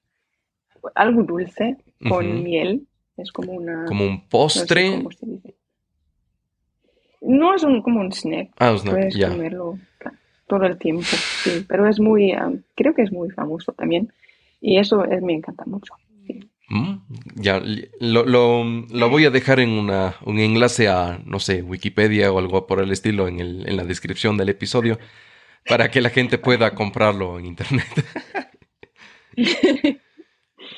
algo 0.94 1.22
dulce 1.24 1.76
con 2.08 2.42
miel. 2.42 2.86
Es 3.16 3.32
como 3.32 3.52
una... 3.52 3.84
Como 3.86 4.04
un 4.04 4.28
postre. 4.28 5.02
No, 7.22 7.54
es 7.54 7.64
un, 7.64 7.82
como 7.82 8.00
un 8.00 8.12
snack. 8.12 8.50
Ah, 8.58 8.72
un 8.72 8.78
snack, 8.78 8.94
Puedes 8.94 9.26
comerlo 9.26 9.78
todo 10.46 10.64
el 10.64 10.78
tiempo, 10.78 11.04
sí, 11.04 11.64
pero 11.68 11.88
es 11.88 11.98
muy, 11.98 12.32
ah, 12.32 12.52
creo 12.74 12.94
que 12.94 13.02
es 13.02 13.12
muy 13.12 13.30
famoso 13.30 13.72
también 13.72 14.12
y 14.60 14.78
eso 14.78 15.04
es, 15.04 15.22
me 15.22 15.34
encanta 15.34 15.64
mucho. 15.66 15.94
Mm, 16.68 16.96
ya, 17.36 17.62
lo, 18.00 18.24
lo, 18.24 18.64
lo, 18.64 19.10
voy 19.10 19.24
a 19.24 19.30
dejar 19.30 19.60
en 19.60 19.70
una, 19.70 20.16
un 20.24 20.40
enlace 20.40 20.88
a, 20.88 21.20
no 21.24 21.38
sé, 21.38 21.62
Wikipedia 21.62 22.32
o 22.32 22.38
algo 22.38 22.66
por 22.66 22.80
el 22.80 22.90
estilo 22.90 23.28
en, 23.28 23.38
el, 23.38 23.68
en 23.68 23.76
la 23.76 23.84
descripción 23.84 24.36
del 24.36 24.48
episodio 24.48 24.98
para 25.68 25.90
que 25.90 26.00
la 26.00 26.10
gente 26.10 26.38
pueda 26.38 26.74
comprarlo 26.74 27.38
en 27.38 27.46
internet. 27.46 27.86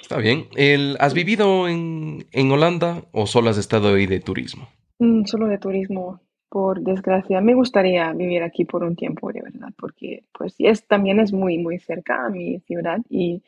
Está 0.03 0.19
bien. 0.19 0.49
El, 0.57 0.97
¿Has 1.01 1.15
vivido 1.15 1.69
en, 1.69 2.27
en, 2.33 2.51
Holanda 2.51 3.05
o 3.13 3.27
solo 3.27 3.51
has 3.51 3.59
estado 3.59 3.95
ahí 3.95 4.07
de 4.07 4.21
turismo? 4.21 4.69
Mm, 4.99 5.25
solo 5.25 5.47
de 5.47 5.59
turismo 5.59 6.21
por 6.49 6.81
desgracia, 6.81 7.41
me 7.41 7.55
gustaría 7.55 8.13
vivir 8.13 8.43
aquí 8.43 8.65
por 8.65 8.83
un 8.83 8.97
tiempo, 8.97 9.31
de 9.33 9.43
verdad, 9.43 9.69
porque 9.77 10.25
pues 10.33 10.55
es, 10.59 10.87
también 10.87 11.21
es 11.21 11.33
muy, 11.33 11.59
muy 11.59 11.79
cerca 11.79 12.25
a 12.25 12.31
mi 12.31 12.61
ciudad 12.61 13.01
y 13.11 13.43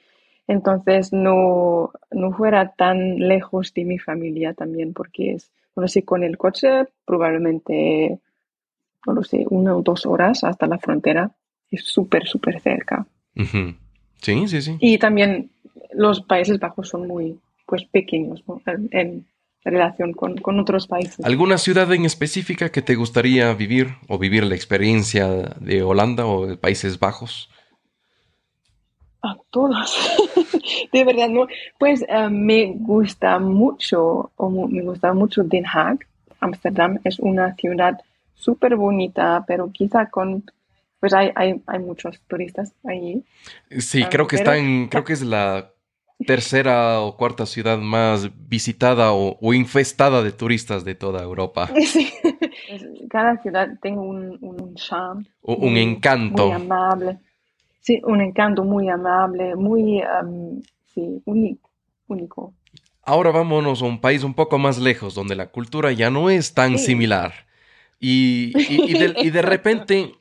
entonces 0.46 1.12
no, 1.12 1.92
no 2.10 2.32
fuera 2.32 2.72
tan 2.72 3.18
lejos 3.18 3.72
de 3.72 3.84
mi 3.84 3.98
familia 3.98 4.52
también, 4.52 4.92
porque 4.92 5.32
es, 5.32 5.50
no 5.76 5.88
sé, 5.88 6.04
con 6.04 6.24
el 6.24 6.36
coche 6.36 6.86
probablemente, 7.06 8.18
no 9.06 9.12
lo 9.14 9.22
sé, 9.22 9.44
una 9.50 9.76
o 9.76 9.82
dos 9.82 10.06
horas 10.06 10.44
hasta 10.44 10.66
la 10.66 10.78
frontera, 10.78 11.30
es 11.70 11.84
súper, 11.84 12.26
súper 12.26 12.60
cerca. 12.60 13.06
Sí, 13.34 14.48
sí, 14.48 14.62
sí. 14.62 14.76
Y 14.80 14.98
también 14.98 15.50
los 15.92 16.20
Países 16.22 16.58
Bajos 16.58 16.88
son 16.88 17.06
muy, 17.06 17.38
pues, 17.66 17.84
pequeños, 17.84 18.42
¿no? 18.46 18.60
en, 18.90 19.26
relación 19.62 20.14
con, 20.14 20.38
con, 20.38 20.58
otros 20.58 20.86
países. 20.86 21.22
¿Alguna 21.22 21.58
ciudad 21.58 21.92
en 21.92 22.06
específica 22.06 22.70
que 22.70 22.80
te 22.80 22.94
gustaría 22.94 23.52
vivir 23.52 23.88
o 24.08 24.18
vivir 24.18 24.42
la 24.44 24.54
experiencia 24.54 25.28
de 25.60 25.82
Holanda 25.82 26.26
o 26.26 26.46
de 26.46 26.56
Países 26.56 26.98
Bajos? 26.98 27.50
A 29.22 29.36
todos. 29.50 29.98
de 30.92 31.04
verdad, 31.04 31.28
no. 31.28 31.46
Pues 31.78 32.02
eh, 32.08 32.28
me 32.30 32.72
gusta 32.74 33.38
mucho, 33.38 34.30
o 34.34 34.68
me 34.68 34.82
gusta 34.82 35.12
mucho 35.12 35.42
Den 35.44 35.66
Haag. 35.66 35.98
Amsterdam 36.40 36.98
es 37.04 37.18
una 37.18 37.54
ciudad 37.54 38.00
súper 38.40 38.76
bonita, 38.76 39.44
pero 39.46 39.70
quizá 39.70 40.10
con 40.10 40.44
pues 40.98 41.14
hay, 41.14 41.30
hay, 41.34 41.62
hay 41.66 41.78
muchos 41.78 42.20
turistas 42.28 42.74
allí. 42.84 43.24
Sí, 43.78 44.04
creo 44.04 44.26
que 44.26 44.36
está 44.36 44.58
en, 44.58 44.88
creo 44.88 45.04
que 45.04 45.14
es 45.14 45.22
la 45.22 45.72
tercera 46.26 47.00
o 47.00 47.16
cuarta 47.16 47.46
ciudad 47.46 47.78
más 47.78 48.30
visitada 48.48 49.12
o, 49.12 49.54
infestada 49.54 50.22
de 50.22 50.32
turistas 50.32 50.84
de 50.84 50.94
toda 50.94 51.22
Europa. 51.22 51.70
Sí. 51.86 52.12
Cada 53.08 53.36
ciudad 53.42 53.68
tiene 53.82 53.98
un, 53.98 54.38
un 54.40 54.74
charme. 54.76 55.24
Un, 55.42 55.76
encanto. 55.76 56.46
Muy 56.46 56.54
amable. 56.54 57.18
Sí, 57.80 58.00
un 58.04 58.20
encanto 58.20 58.62
muy 58.62 58.88
amable, 58.88 59.56
muy 59.56 60.00
um, 60.22 60.62
sí, 60.94 61.20
único. 62.06 62.54
Ahora 63.02 63.32
vámonos 63.32 63.82
a 63.82 63.86
un 63.86 64.00
país 64.00 64.22
un 64.22 64.34
poco 64.34 64.58
más 64.58 64.78
lejos, 64.78 65.14
donde 65.16 65.34
la 65.34 65.46
cultura 65.46 65.90
ya 65.90 66.10
no 66.10 66.30
es 66.30 66.54
tan 66.54 66.78
similar. 66.78 67.32
Y, 68.00 68.52
y, 68.56 69.30
de, 69.30 69.42
repente, 69.42 70.14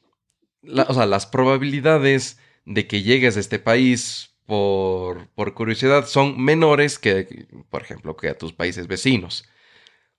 o 0.87 0.93
sea, 0.93 1.05
las 1.05 1.25
probabilidades 1.25 2.37
de 2.65 2.85
que 2.85 3.01
llegues 3.01 3.37
a 3.37 3.39
este 3.39 3.57
país 3.57 4.35
por, 4.45 5.53
curiosidad 5.53 6.05
son 6.05 6.43
menores 6.43 6.99
que, 6.99 7.47
por 7.69 7.81
ejemplo, 7.81 8.17
que 8.17 8.27
a 8.27 8.37
tus 8.37 8.51
países 8.51 8.87
vecinos. 8.87 9.47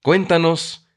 Cuéntanos, 0.02 0.88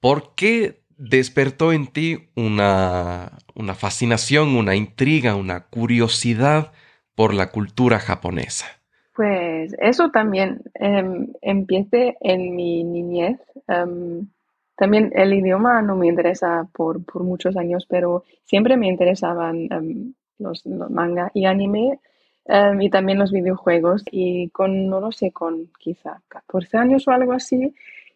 ¿por 0.00 0.34
qué 0.34 0.82
despertó 0.98 1.72
en 1.72 1.86
ti 1.86 2.28
una, 2.36 3.38
una 3.54 3.74
fascinación, 3.74 4.54
una 4.56 4.76
intriga, 4.76 5.34
una 5.34 5.68
curiosidad 5.68 6.72
por 7.14 7.32
la 7.32 7.50
cultura 7.50 7.98
japonesa? 7.98 8.66
Pues 9.14 9.74
eso 9.78 10.10
también 10.10 10.62
em, 10.74 11.28
empiece 11.40 12.16
en 12.20 12.54
mi 12.54 12.84
niñez. 12.84 13.38
Em, 13.68 14.28
también 14.76 15.12
el 15.14 15.34
idioma 15.34 15.82
no 15.82 15.96
me 15.96 16.08
interesa 16.08 16.68
por, 16.72 17.00
muchos 17.22 17.56
años, 17.56 17.86
pero 17.88 18.24
siempre 18.44 18.76
me 18.76 18.88
interesaban 18.88 19.68
em, 19.70 20.14
los, 20.38 20.64
los, 20.66 20.90
manga 20.90 21.30
y 21.34 21.44
anime 21.44 22.00
Em, 22.44 22.80
y 22.82 22.90
también 22.90 23.18
los 23.18 23.32
videojuegos. 23.32 24.04
Y 24.10 24.48
con, 24.50 24.88
no 24.88 25.00
lo 25.00 25.12
sé, 25.12 25.32
con 25.32 25.70
quizá 25.78 26.22
14 26.28 26.76
años 26.78 27.06
o 27.08 27.12
algo 27.12 27.32
así, 27.32 27.74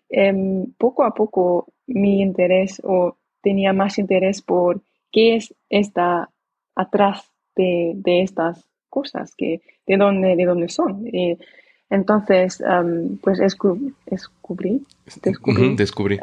em, 0.08 0.72
poco 0.78 1.04
a 1.04 1.14
poco 1.14 1.68
mi 1.86 2.20
interés 2.20 2.80
o 2.84 3.16
tenía 3.40 3.72
más 3.72 3.98
interés 3.98 4.42
por 4.42 4.80
qué 5.12 5.36
es 5.36 5.54
esta 5.68 6.30
atrás 6.74 7.30
de, 7.54 7.92
de 7.96 8.22
estas 8.22 8.68
cosas, 8.88 9.34
que, 9.36 9.60
de, 9.86 9.96
dónde, 9.96 10.36
de 10.36 10.44
dónde 10.44 10.68
son. 10.68 11.04
Entonces, 11.90 12.62
pues 13.22 13.38
descubrí, 13.38 13.94
descubrí, 14.06 14.84
descubrí. 15.76 16.18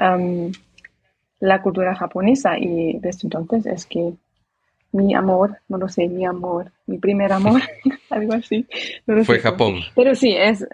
la 1.39 1.61
cultura 1.61 1.95
japonesa 1.95 2.57
y 2.57 2.99
desde 2.99 3.21
entonces 3.23 3.65
es 3.65 3.85
que 3.85 4.13
mi 4.91 5.15
amor, 5.15 5.57
no 5.67 5.77
lo 5.77 5.89
sé, 5.89 6.07
mi 6.07 6.25
amor, 6.25 6.71
mi 6.85 6.97
primer 6.97 7.33
amor, 7.33 7.61
algo 8.09 8.33
así. 8.33 8.65
Fue 9.25 9.39
Japón. 9.39 9.75
Pero 9.95 10.15
sí, 10.15 10.35
es, 10.37 10.65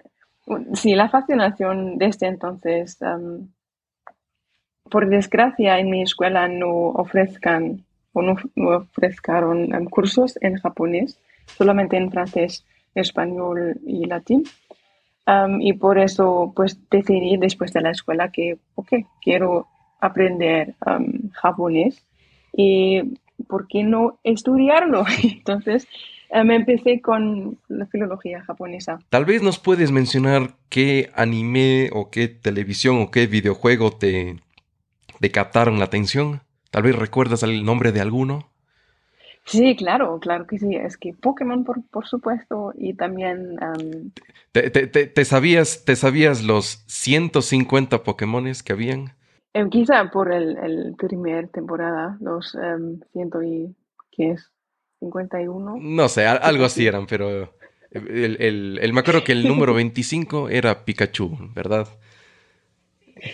sí, 0.74 0.94
la 0.94 1.10
fascinación 1.10 1.98
desde 1.98 2.28
entonces, 2.28 2.98
por 4.90 5.08
desgracia 5.08 5.80
en 5.80 5.90
mi 5.90 6.02
escuela 6.02 6.48
no 6.48 6.90
ofrezcan 6.90 7.86
o 8.14 8.22
no, 8.22 8.36
ofrezcaron 8.56 9.86
cursos 9.86 10.38
en 10.42 10.58
japonés, 10.58 11.20
solamente 11.58 11.96
en 11.96 12.12
francés, 12.12 12.66
español 12.96 13.80
y 13.86 14.06
latín. 14.06 14.44
Y 15.60 15.74
por 15.74 16.00
eso 16.00 16.54
pues 16.56 16.80
decidí 16.90 17.38
después 17.38 17.74
de 17.74 17.82
la 17.82 17.92
escuela 17.92 18.32
que, 18.32 18.58
ok, 18.76 18.94
quiero 19.22 19.68
aprender 20.00 20.76
japonés. 21.34 22.06
Y 22.54 23.18
¿por 23.48 23.68
qué 23.68 23.84
no 23.84 24.20
estudiarlo? 24.24 25.06
Entonces 25.24 25.88
me 26.44 26.56
empecé 26.56 27.02
con 27.02 27.58
la 27.68 27.86
filología 27.88 28.42
japonesa. 28.44 29.00
Tal 29.10 29.26
vez 29.26 29.42
nos 29.42 29.60
puedes 29.60 29.92
mencionar 29.92 30.56
qué 30.70 31.10
anime 31.16 31.90
o 31.94 32.10
qué 32.10 32.28
televisión 32.28 33.02
o 33.02 33.12
qué 33.12 33.28
videojuego 33.28 33.92
te, 33.92 34.38
te 35.20 35.32
captaron 35.32 35.80
la 35.80 35.86
atención. 35.86 36.42
Tal 36.72 36.84
vez 36.84 36.96
recuerdas 36.96 37.44
el 37.44 37.64
nombre 37.66 37.92
de 37.92 38.02
alguno. 38.02 38.49
Sí, 39.46 39.76
claro, 39.76 40.20
claro 40.20 40.46
que 40.46 40.60
sí. 40.60 40.76
Es 40.76 40.98
que 40.98 41.14
Pokémon, 41.14 41.64
por, 41.64 41.84
por 41.90 42.08
supuesto, 42.08 42.74
y 42.78 42.94
también... 42.94 43.58
¿Te, 44.52 44.70
te, 44.70 45.26
sabías, 45.26 45.86
¿Te 45.86 45.96
sabías 45.96 46.44
los 46.44 46.84
150 46.88 48.04
Pokémones 48.04 48.64
que 48.64 48.74
habían? 48.74 49.14
Em, 49.54 49.70
quizá 49.70 50.10
por 50.12 50.32
el, 50.32 50.58
el, 50.58 50.96
primer 50.96 51.48
temporada, 51.48 52.18
los 52.22 52.54
um, 52.56 53.00
ciento 53.12 53.42
y, 53.42 53.76
¿qué 54.12 54.32
es? 54.32 54.52
51. 55.00 55.78
No 55.80 56.10
sé, 56.10 56.28
algo 56.28 56.66
así 56.66 56.86
eran, 56.88 57.08
pero 57.08 57.54
El, 57.92 58.78
el, 58.80 58.94
me 58.94 59.00
acuerdo 59.00 59.24
que 59.24 59.32
el 59.32 59.48
número 59.48 59.74
25 59.74 60.50
era 60.50 60.86
Pikachu, 60.86 61.38
¿verdad? 61.56 61.88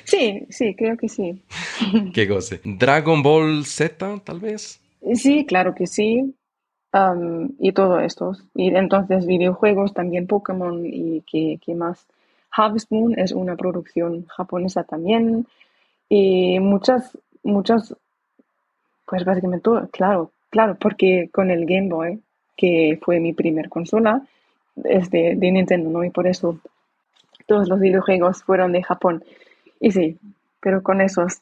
Sí, 0.06 0.46
sí, 0.50 0.76
creo 0.76 0.98
que 0.98 1.10
sí. 1.10 1.44
Qué 2.14 2.26
goce. 2.26 2.62
¿Dragon 2.64 3.22
Ball 3.22 3.66
Z, 3.66 4.20
tal 4.24 4.40
vez? 4.40 4.82
Sí, 5.14 5.46
claro 5.46 5.76
que 5.76 5.88
sí. 5.88 6.36
y 7.60 7.72
todo 7.74 8.00
esto. 8.00 8.34
Y 8.56 8.76
entonces 8.76 9.26
videojuegos, 9.26 9.94
también 9.94 10.28
Pokémon 10.28 10.86
y 10.86 11.22
qué, 11.22 11.60
qué 11.64 11.76
más. 11.76 12.08
Harvest 12.52 12.92
es 13.18 13.32
una 13.34 13.56
producción 13.56 14.26
japonesa 14.28 14.84
también. 14.84 15.46
Y 16.10 16.60
muchas, 16.60 17.18
muchas, 17.44 17.96
pues 19.06 19.26
básicamente 19.26 19.64
todo, 19.64 19.88
claro, 19.90 20.32
claro, 20.50 20.76
porque 20.80 21.30
con 21.34 21.52
el 21.52 21.66
Game 21.66 21.90
Boy, 21.90 22.22
que 22.56 23.00
fue 23.02 23.20
mi 23.20 23.34
primer 23.34 23.70
consola, 23.70 24.22
es 24.84 25.10
de, 25.10 25.36
Nintendo, 25.36 25.90
¿no? 25.90 26.04
Y 26.04 26.10
por 26.10 26.28
eso 26.28 26.60
todos 27.48 27.68
los 27.70 27.80
videojuegos 27.80 28.44
fueron 28.44 28.72
de 28.72 28.84
Japón. 28.84 29.24
Y 29.80 29.92
sí, 29.92 30.18
pero 30.62 30.82
con 30.84 31.02
esos 31.02 31.42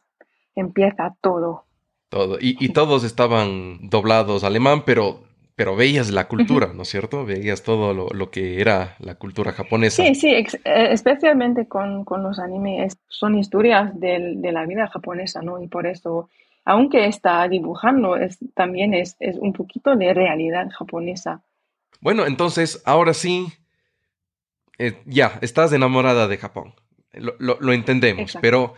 empieza 0.56 1.16
todo. 1.22 1.64
Todo. 2.14 2.38
Y, 2.40 2.70
todos 2.74 3.04
estaban 3.04 3.90
doblados 3.90 4.44
alemán, 4.44 4.84
pero, 4.86 5.24
pero 5.56 5.76
veías 5.76 6.12
la 6.12 6.28
cultura, 6.28 6.72
¿no 6.72 6.84
es 6.84 6.90
cierto? 6.90 7.26
Veías 7.26 7.64
todo 7.64 7.92
lo, 7.92 8.30
que 8.30 8.62
era 8.62 8.96
la 9.00 9.16
cultura 9.16 9.52
japonesa. 9.52 10.04
Sí, 10.04 10.14
sí, 10.14 10.28
eh, 10.28 10.46
especialmente 10.92 11.68
con, 11.68 12.06
los 12.08 12.38
animes. 12.38 13.00
Son 13.08 13.36
historias 13.36 14.00
de, 14.00 14.38
la 14.52 14.64
vida 14.68 14.86
japonesa, 14.90 15.42
¿no? 15.42 15.60
Y 15.60 15.68
por 15.68 15.88
eso, 15.88 16.30
aunque 16.66 17.08
está 17.08 17.48
dibujando, 17.48 18.16
es, 18.16 18.38
también 18.54 18.94
es, 18.94 19.16
es 19.20 19.36
un 19.38 19.52
poquito 19.52 19.96
de 19.96 20.14
realidad 20.14 20.70
japonesa. 20.70 21.42
Bueno, 22.00 22.28
entonces, 22.28 22.84
ahora 22.86 23.16
sí, 23.16 23.48
eh, 24.78 25.02
ya, 25.08 25.40
estás 25.42 25.74
enamorada 25.74 26.28
de 26.28 26.38
Japón. 26.38 26.76
Lo, 27.14 27.74
entendemos, 27.74 28.38
pero, 28.40 28.76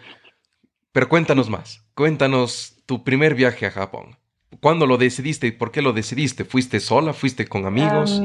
pero 0.93 1.09
cuéntanos 1.09 1.49
más. 1.49 1.85
Cuéntanos 1.95 2.74
tu 2.85 3.03
primer 3.03 3.35
viaje 3.35 3.65
a 3.65 3.71
Japón. 3.71 4.15
¿Cuándo 4.61 4.85
lo 4.85 4.97
decidiste 4.97 5.47
y 5.47 5.51
por 5.51 5.71
qué 5.71 5.81
lo 5.81 5.93
decidiste? 5.93 6.43
¿Fuiste 6.45 6.79
sola? 6.79 7.13
¿Fuiste 7.13 7.47
con 7.47 7.65
amigos? 7.65 8.21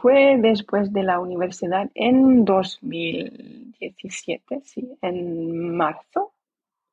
fue 0.00 0.36
después 0.38 0.92
de 0.92 1.02
la 1.02 1.18
universidad 1.20 1.90
en 1.94 2.44
2017, 2.44 4.60
sí, 4.64 4.96
en 5.02 5.76
marzo. 5.76 6.32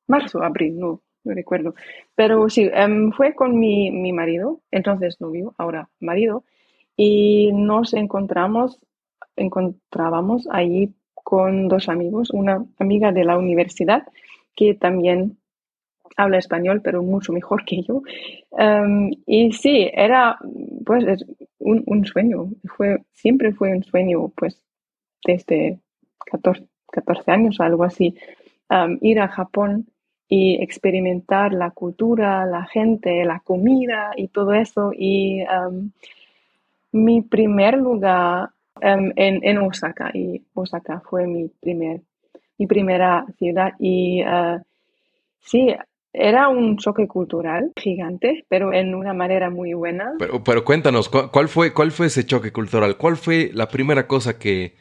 Marzo, 0.06 0.42
abril, 0.42 0.78
no, 0.78 1.00
no 1.24 1.34
recuerdo. 1.34 1.74
Pero 2.14 2.48
sí, 2.50 2.70
em, 2.72 3.10
fue 3.12 3.34
con 3.34 3.58
mi, 3.58 3.90
mi 3.90 4.12
marido, 4.12 4.60
entonces 4.70 5.20
novio, 5.20 5.54
ahora 5.58 5.88
marido 6.00 6.44
y 6.96 7.52
nos 7.52 7.94
encontramos, 7.94 8.78
encontrábamos 9.36 10.48
allí 10.50 10.94
con 11.14 11.68
dos 11.68 11.88
amigos, 11.88 12.30
una 12.30 12.64
amiga 12.78 13.12
de 13.12 13.24
la 13.24 13.38
universidad 13.38 14.06
que 14.54 14.74
también 14.74 15.38
habla 16.16 16.38
español, 16.38 16.80
pero 16.82 17.02
mucho 17.02 17.32
mejor 17.32 17.64
que 17.64 17.82
yo. 17.82 18.02
Em, 18.58 19.10
y 19.26 19.52
sí, 19.52 19.90
era 19.92 20.38
pues 20.84 21.24
un, 21.58 21.82
un, 21.86 22.04
sueño, 22.04 22.50
fue, 22.76 22.98
siempre 23.12 23.52
fue 23.52 23.70
un 23.70 23.82
sueño, 23.82 24.28
pues 24.36 24.62
desde 25.24 25.78
14, 26.26 26.66
14 26.92 27.30
años 27.30 27.60
o 27.60 27.62
algo 27.62 27.84
así, 27.84 28.14
em, 28.70 28.98
ir 29.00 29.20
a 29.20 29.28
Japón 29.28 29.86
y 30.28 30.62
experimentar 30.62 31.52
la 31.52 31.70
cultura, 31.72 32.46
la 32.46 32.64
gente, 32.64 33.24
la 33.24 33.40
comida 33.40 34.12
y 34.16 34.28
todo 34.28 34.54
eso. 34.54 34.92
Y 34.96 35.40
em, 35.40 35.90
mi 36.92 37.22
primer 37.22 37.78
lugar 37.78 38.50
em, 38.80 39.12
en, 39.16 39.58
Osaka, 39.58 40.10
y 40.14 40.42
Osaka 40.54 41.00
fue 41.00 41.26
mi, 41.26 41.48
primer, 41.48 42.00
mi 42.58 42.66
primera 42.66 43.26
ciudad. 43.38 43.72
Y 43.78 44.22
uh, 44.22 44.60
sí, 45.40 45.74
era 46.12 46.48
un 46.48 46.76
choque 46.76 47.08
cultural 47.08 47.72
gigante, 47.76 48.44
pero 48.48 48.72
en 48.72 48.94
una 48.94 49.14
manera 49.14 49.50
muy 49.50 49.72
buena. 49.72 50.12
Pero, 50.18 50.44
pero 50.44 50.64
cuéntanos, 50.64 51.08
¿cuál 51.08 51.48
fue, 51.48 51.72
¿cuál 51.72 51.90
fue 51.90 52.06
ese 52.06 52.26
choque 52.26 52.52
cultural? 52.52 52.96
¿Cuál 52.96 53.16
fue 53.16 53.50
la 53.54 53.68
primera 53.68 54.06
cosa 54.06 54.38
que, 54.38 54.74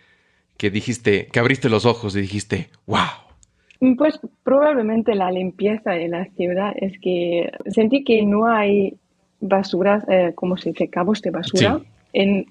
que 0.58 0.70
dijiste, 0.70 1.28
que 1.28 1.40
abriste 1.40 1.70
los 1.70 1.86
ojos 1.86 2.16
y 2.16 2.22
dijiste, 2.22 2.70
wow? 2.86 3.96
Pues 3.98 4.20
probablemente 4.44 5.16
la 5.16 5.32
limpieza 5.32 5.92
de 5.92 6.08
la 6.08 6.26
ciudad 6.36 6.74
es 6.76 7.00
que 7.00 7.52
sentí 7.66 8.04
que 8.04 8.22
no 8.24 8.46
hay 8.46 8.96
basuras, 9.40 10.04
eh, 10.08 10.34
como 10.36 10.58
se 10.58 10.70
dice, 10.70 10.90
cabos 10.90 11.22
de 11.22 11.32
basura 11.32 11.82
en, 12.14 12.46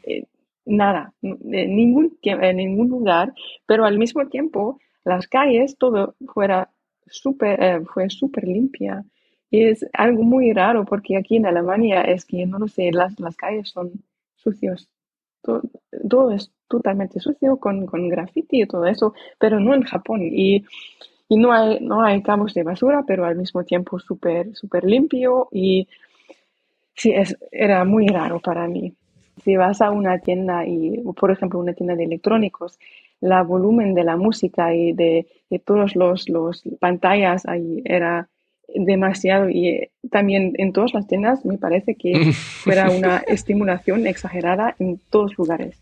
nada, 0.65 1.13
en 1.23 1.77
ningún, 1.77 2.19
en 2.23 2.57
ningún 2.57 2.89
lugar, 2.89 3.33
pero 3.67 3.85
al 3.85 3.97
mismo 3.97 4.27
tiempo 4.27 4.81
las 5.05 5.29
calles, 5.29 5.77
todo 5.79 6.17
fuera 6.35 6.71
super, 7.11 7.63
eh, 7.63 7.81
fue 7.85 8.09
súper 8.11 8.45
limpia. 8.45 9.05
Y 9.51 9.65
es 9.65 9.87
algo 9.93 10.23
muy 10.23 10.53
raro 10.53 10.85
porque 10.85 11.17
aquí 11.17 11.37
en 11.37 11.47
Alemania 11.47 12.03
es 12.03 12.25
que, 12.25 12.47
no 12.47 12.59
lo 12.59 12.69
sé, 12.69 12.93
las, 12.93 13.19
las 13.21 13.37
calles 13.37 13.69
son 13.71 13.93
sucios. 14.37 14.89
Todo, 15.43 16.31
es 16.33 16.53
totalmente 16.69 17.19
sucio 17.21 17.57
con, 17.59 17.87
con 17.87 18.09
graffiti 18.09 18.63
y 18.63 18.67
todo 18.67 18.87
eso, 18.87 19.15
pero 19.39 19.59
no 19.61 19.75
en 19.75 19.83
Japón. 19.83 20.21
Y, 20.23 20.65
y 21.29 21.37
no, 21.37 21.53
hay, 21.53 21.81
no 21.81 22.03
hay 22.03 22.23
campos 22.23 22.55
de 22.55 22.63
basura, 22.63 23.05
pero 23.07 23.25
al 23.25 23.37
mismo 23.37 23.65
tiempo 23.65 23.99
súper 23.99 24.55
super 24.55 24.85
limpio. 24.85 25.49
Y 25.53 25.89
sí, 26.95 27.13
es, 27.13 27.37
era 27.51 27.85
muy 27.85 28.07
raro 28.09 28.41
para 28.41 28.69
mí 28.69 28.95
si 29.43 29.57
vas 29.57 29.81
a 29.81 29.91
una 29.91 30.19
tienda 30.19 30.67
y, 30.67 31.03
por 31.19 31.31
ejemplo, 31.31 31.59
una 31.59 31.73
tienda 31.73 31.95
de 31.95 32.05
electrónicos, 32.05 32.79
la 33.21 33.43
volumen 33.43 33.95
de 33.95 34.05
la 34.05 34.17
música 34.17 34.75
y 34.75 34.93
de, 34.93 35.27
de 35.51 35.59
todos 35.59 35.95
los, 35.97 36.29
los 36.29 36.63
pantallas 36.81 37.47
ahí 37.47 37.83
era 37.85 38.29
demasiado 38.75 39.49
y 39.49 39.69
eh, 39.69 39.91
también 40.11 40.53
en 40.57 40.73
todas 40.73 40.95
las 40.95 41.07
tiendas 41.07 41.45
me 41.45 41.59
parece 41.59 41.95
que 41.95 42.33
fuera 42.33 42.91
una 42.91 43.19
estimulación 43.19 44.07
exagerada 44.07 44.75
en 44.79 45.01
todos 45.11 45.37
lugares. 45.37 45.81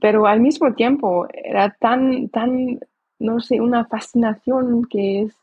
Pero 0.00 0.26
al 0.26 0.40
mismo 0.40 0.74
tiempo 0.74 1.26
era 1.32 1.76
tan, 1.78 2.28
tan, 2.28 2.78
no 3.18 3.40
sé, 3.40 3.60
una 3.60 3.84
fascinación 3.86 4.84
que 4.88 5.22
es, 5.22 5.34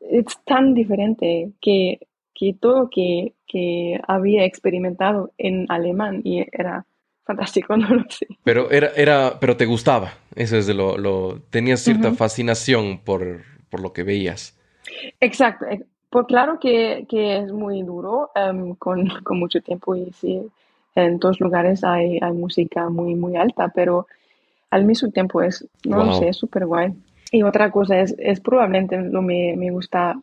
es 0.00 0.26
tan 0.44 0.74
diferente 0.74 1.52
que, 1.60 2.00
que 2.34 2.54
todo 2.58 2.90
que, 2.90 3.32
que 3.46 3.98
había 4.06 4.44
experimentado 4.44 5.32
en 5.38 5.66
alemán 5.70 6.20
y 6.24 6.44
era 6.52 6.84
fantástico, 7.24 7.76
no 7.76 7.88
lo 7.94 8.04
sé. 8.08 8.26
Pero 8.44 8.70
era, 8.70 8.88
era, 8.96 9.38
pero 9.40 9.56
te 9.56 9.66
gustaba, 9.66 10.14
eso 10.34 10.56
es 10.56 10.66
de 10.66 10.74
lo, 10.74 10.96
lo 10.98 11.40
tenías 11.50 11.80
cierta 11.80 12.12
fascinación 12.12 12.98
por, 12.98 13.42
por, 13.70 13.80
lo 13.80 13.92
que 13.92 14.02
veías. 14.02 14.56
Exacto, 15.20 15.66
eh, 15.66 15.82
pues 16.10 16.26
claro 16.26 16.58
que, 16.60 17.06
que 17.08 17.38
es 17.38 17.52
muy 17.52 17.82
duro 17.82 18.30
em, 18.34 18.74
con, 18.76 19.08
con, 19.24 19.38
mucho 19.38 19.60
tiempo 19.60 19.96
y 19.96 20.12
sí, 20.12 20.40
en 20.94 21.18
todos 21.18 21.40
lugares 21.40 21.82
hay, 21.82 22.18
hay 22.20 22.32
música 22.32 22.88
muy, 22.88 23.14
muy 23.14 23.36
alta, 23.36 23.72
pero 23.74 24.06
al 24.70 24.84
mismo 24.84 25.10
tiempo 25.10 25.42
es, 25.42 25.66
no 25.84 26.04
lo 26.04 26.14
sé, 26.14 26.32
súper 26.32 26.66
guay. 26.66 26.92
Y 27.30 27.42
otra 27.42 27.70
cosa 27.70 28.00
es, 28.00 28.14
es 28.18 28.40
probablemente 28.40 28.96
lo 28.96 29.20
que 29.20 29.26
me, 29.26 29.56
me 29.56 29.70
gusta 29.70 30.16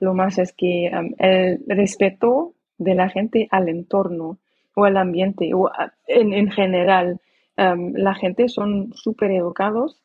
lo 0.00 0.12
más 0.12 0.38
es 0.38 0.52
que 0.52 0.86
em, 0.86 1.14
el 1.18 1.60
respeto 1.66 2.52
de 2.78 2.94
la 2.94 3.08
gente 3.08 3.48
al 3.50 3.68
entorno 3.68 4.38
o 4.76 4.86
el 4.86 4.96
ambiente, 4.98 5.52
o 5.54 5.70
en, 6.06 6.34
en 6.34 6.50
general, 6.50 7.18
em, 7.56 7.94
la 7.94 8.14
gente 8.14 8.48
son 8.48 8.92
súper 8.94 9.30
educados 9.32 10.02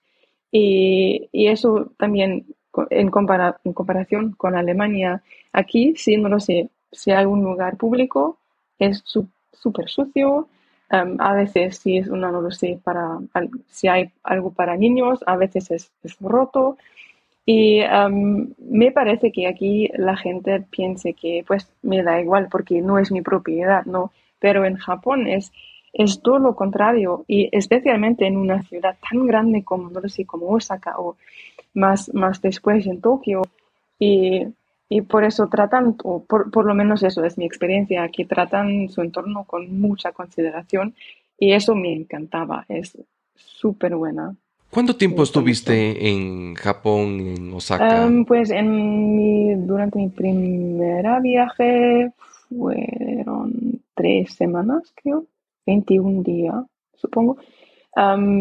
y, 0.52 1.30
y, 1.34 1.48
eso 1.48 1.92
también 1.98 2.46
en, 2.90 3.12
compara, 3.12 3.60
en, 3.66 3.74
comparación 3.74 4.32
con 4.34 4.56
Alemania, 4.56 5.24
aquí 5.52 5.94
sí, 5.98 6.18
no 6.18 6.30
lo 6.30 6.40
sé, 6.40 6.70
si 6.92 7.12
hay 7.12 7.26
un 7.26 7.44
lugar 7.44 7.78
público 7.78 8.38
es 8.80 9.04
súper 9.54 9.90
sucio, 9.90 10.48
em, 10.90 11.18
a 11.20 11.34
veces 11.34 11.78
si 11.78 11.98
es 11.98 12.08
una, 12.08 12.32
no 12.32 12.42
lo 12.42 12.52
sé, 12.52 12.80
para, 12.84 13.20
si 13.70 13.88
hay 13.90 14.12
algo 14.24 14.52
para 14.54 14.78
niños, 14.78 15.20
a 15.28 15.36
veces 15.38 15.72
es, 15.72 15.92
es 16.04 16.18
roto. 16.20 16.78
Y 17.46 17.80
em, 17.82 18.54
me 18.60 18.92
parece 18.92 19.32
que 19.32 19.48
aquí 19.48 19.90
la 19.96 20.16
gente 20.16 20.62
piense 20.62 21.14
que 21.14 21.44
pues 21.48 21.68
me 21.82 22.04
da 22.04 22.22
igual 22.22 22.48
porque 22.52 22.82
no 22.82 23.00
es 23.00 23.12
mi 23.12 23.22
propiedad, 23.22 23.84
¿no? 23.86 24.12
Pero 24.42 24.66
en 24.66 24.76
Japón 24.76 25.28
es, 25.28 25.54
es 25.94 26.22
todo 26.22 26.40
lo 26.40 26.56
contrario 26.56 27.24
y 27.28 27.48
especialmente 27.54 28.26
en 28.26 28.36
una 28.36 28.64
ciudad 28.64 28.98
tan 29.10 29.26
grande 29.28 29.64
como, 29.64 29.90
no 29.90 30.02
sé, 30.10 30.26
como 30.26 30.48
Osaka 30.48 30.96
o 30.98 31.16
más, 31.74 32.14
más 32.14 32.42
después 32.42 32.86
en 32.88 33.00
Tokio 33.00 33.44
y, 34.00 34.48
y 34.90 35.02
por 35.02 35.24
eso 35.24 35.48
tratan, 35.48 35.96
o 36.04 36.24
por, 36.24 36.50
por, 36.52 36.66
lo 36.66 36.74
menos 36.74 37.04
eso 37.04 37.24
es 37.24 37.38
mi 37.38 37.46
experiencia, 37.46 38.10
que 38.10 38.26
tratan 38.26 38.90
su 38.90 39.02
entorno 39.02 39.46
con 39.46 39.80
mucha 39.80 40.12
consideración 40.12 40.96
y 41.38 41.54
eso 41.54 41.76
me 41.76 41.94
encantaba, 41.94 42.66
es 42.68 42.98
súper 43.36 43.96
buena. 43.96 44.36
¿Cuánto 44.72 44.96
tiempo 44.96 45.24
estuviste 45.24 46.10
en 46.10 46.56
Japón, 46.56 47.20
en 47.20 47.54
Osaka? 47.54 48.06
Um, 48.06 48.26
pues 48.26 48.50
en 48.50 49.16
mi, 49.16 49.56
durante 49.56 50.00
mi 50.00 50.08
primera 50.08 51.20
viaje 51.20 52.12
fueron 52.48 53.71
tres 53.96 54.34
semanas, 54.34 54.94
creo, 54.96 55.26
21 55.66 56.24
días, 56.24 56.66
supongo. 56.94 57.38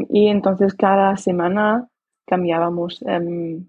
y 0.09 0.29
entonces 0.29 0.75
cada 0.75 1.17
semana 1.17 1.89
cambiábamos 2.27 3.03
em, 3.03 3.67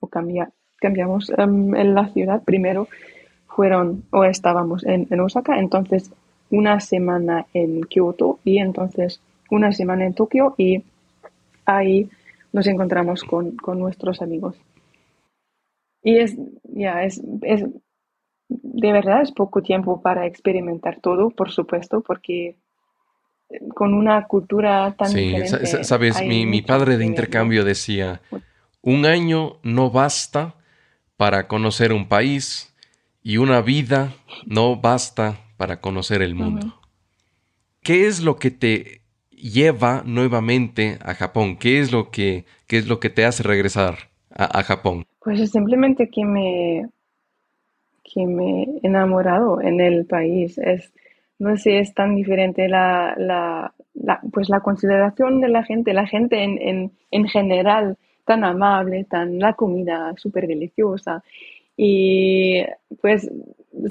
o 0.00 0.08
cambiamos 0.08 1.30
em, 1.30 1.74
en 1.76 1.94
la 1.94 2.08
ciudad. 2.08 2.42
Primero 2.44 2.88
fueron 3.46 4.04
o 4.10 4.24
estábamos 4.24 4.84
en, 4.84 5.06
en, 5.10 5.20
Osaka, 5.20 5.58
entonces 5.58 6.10
una 6.50 6.80
semana 6.80 7.46
en 7.54 7.82
Kyoto 7.82 8.40
y 8.44 8.58
entonces 8.58 9.20
una 9.50 9.72
semana 9.72 10.06
en 10.06 10.14
Tokio 10.14 10.54
y 10.56 10.82
ahí 11.64 12.08
nos 12.52 12.66
encontramos 12.66 13.22
con, 13.24 13.56
con 13.56 13.78
nuestros 13.78 14.22
amigos. 14.22 14.56
Y 16.02 16.16
es, 16.16 16.36
ya, 16.64 17.04
es, 17.04 17.22
es, 17.42 17.64
de 18.50 18.92
verdad 18.92 19.22
es 19.22 19.32
poco 19.32 19.62
tiempo 19.62 20.02
para 20.02 20.26
experimentar 20.26 21.00
todo, 21.00 21.30
por 21.30 21.50
supuesto, 21.50 22.00
porque 22.00 22.56
con 23.74 23.94
una 23.94 24.26
cultura 24.26 24.94
tan 24.96 25.08
sí, 25.08 25.20
diferente. 25.20 25.84
sabes, 25.84 26.22
mi, 26.24 26.46
mi, 26.46 26.62
padre 26.62 26.96
de 26.96 27.04
intercambio 27.04 27.64
decía, 27.64 28.20
un 28.82 29.06
año 29.06 29.58
no 29.62 29.90
basta 29.90 30.54
para 31.16 31.48
conocer 31.48 31.92
un 31.92 32.08
país 32.08 32.74
y 33.22 33.36
una 33.36 33.60
vida 33.60 34.14
no 34.46 34.76
basta 34.76 35.40
para 35.56 35.80
conocer 35.80 36.22
el 36.22 36.34
mundo. 36.34 36.80
¿Qué 37.82 38.06
es 38.06 38.22
lo 38.22 38.36
que 38.36 38.50
te 38.50 39.02
lleva 39.30 40.02
nuevamente 40.04 40.98
a 41.02 41.14
Japón? 41.14 41.56
¿Qué 41.56 41.80
es 41.80 41.92
lo 41.92 42.10
que, 42.10 42.44
qué 42.66 42.78
es 42.78 42.86
lo 42.86 43.00
que 43.00 43.10
te 43.10 43.24
hace 43.24 43.42
regresar 43.42 44.10
a, 44.30 44.62
Japón? 44.62 45.04
Pues 45.20 45.40
es 45.40 45.50
simplemente 45.50 46.08
que 46.08 46.24
me, 46.24 46.88
que 48.12 48.26
me 48.26 48.62
he 48.62 48.80
enamorado 48.82 49.60
en 49.60 49.80
el 49.80 50.06
país. 50.06 50.58
Es, 50.58 50.92
no 51.38 51.56
sé, 51.56 51.78
es 51.78 51.94
tan 51.94 52.16
diferente 52.16 52.68
la, 52.68 53.14
la, 53.16 53.72
pues 54.32 54.48
la 54.48 54.60
consideración 54.60 55.40
de 55.40 55.48
la 55.48 55.64
gente, 55.64 55.92
la 55.92 56.06
gente 56.06 56.42
en, 56.42 56.58
en, 56.60 56.92
en 57.10 57.28
general 57.28 57.96
tan 58.24 58.44
amable, 58.44 59.04
tan 59.04 59.38
la 59.38 59.54
comida 59.54 60.14
súper 60.16 60.46
deliciosa. 60.46 61.22
Y 61.76 62.62
pues 63.00 63.30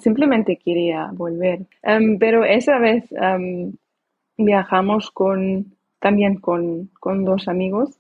simplemente 0.01 0.58
quería 0.58 1.10
volver. 1.13 1.65
Em, 1.82 2.19
pero 2.19 2.43
esa 2.45 2.77
vez 2.77 3.12
em, 3.12 3.73
viajamos 4.38 5.12
con, 5.12 5.75
también 5.99 6.39
con, 6.39 6.89
con 6.99 7.25
dos 7.25 7.47
amigos 7.47 7.99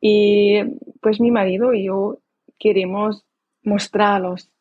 y 0.00 0.62
pues 1.00 1.20
mi 1.20 1.30
marido 1.30 1.72
y 1.74 1.84
yo 1.84 2.18
queremos 2.58 3.24
mostrarlos 3.64 4.51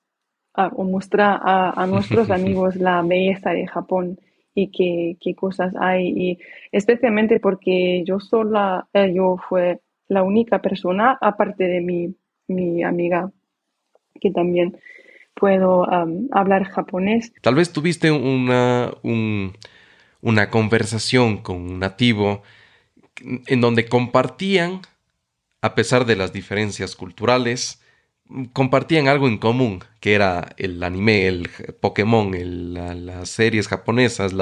o 0.55 0.83
mostrar 0.83 1.39
a, 1.43 1.85
nuestros 1.87 2.29
amigos 2.31 2.75
la 2.75 3.01
belleza 3.01 3.51
de 3.51 3.67
Japón 3.67 4.19
y 4.53 4.71
qué, 4.71 5.17
qué, 5.21 5.35
cosas 5.35 5.73
hay. 5.79 6.07
Y 6.07 6.39
especialmente 6.71 7.39
porque 7.39 8.03
yo 8.05 8.19
sola, 8.19 8.87
eh, 8.93 9.13
yo 9.13 9.37
fue 9.49 9.79
la 10.07 10.23
única 10.23 10.59
persona, 10.61 11.17
aparte 11.21 11.65
de 11.65 11.81
mi, 11.81 12.15
mi 12.47 12.83
amiga, 12.83 13.31
que 14.19 14.31
también 14.31 14.77
puedo 15.33 15.87
hablar 16.31 16.65
japonés. 16.65 17.33
Tal 17.41 17.55
vez 17.55 17.71
tuviste 17.71 18.11
una, 18.11 18.91
una 20.21 20.49
conversación 20.49 21.37
con 21.37 21.55
un 21.55 21.79
nativo 21.79 22.43
en 23.47 23.61
donde 23.61 23.85
compartían, 23.85 24.81
a 25.61 25.75
pesar 25.75 26.05
de 26.05 26.15
las 26.15 26.33
diferencias 26.33 26.95
culturales, 26.95 27.80
compartían 28.53 29.07
algo 29.07 29.27
en 29.27 29.37
común, 29.37 29.79
que 29.99 30.13
era 30.13 30.49
el 30.57 30.81
anime, 30.83 31.27
el 31.27 31.49
Pokémon, 31.79 32.31
las 33.05 33.29
series 33.29 33.67
japonesas, 33.67 34.33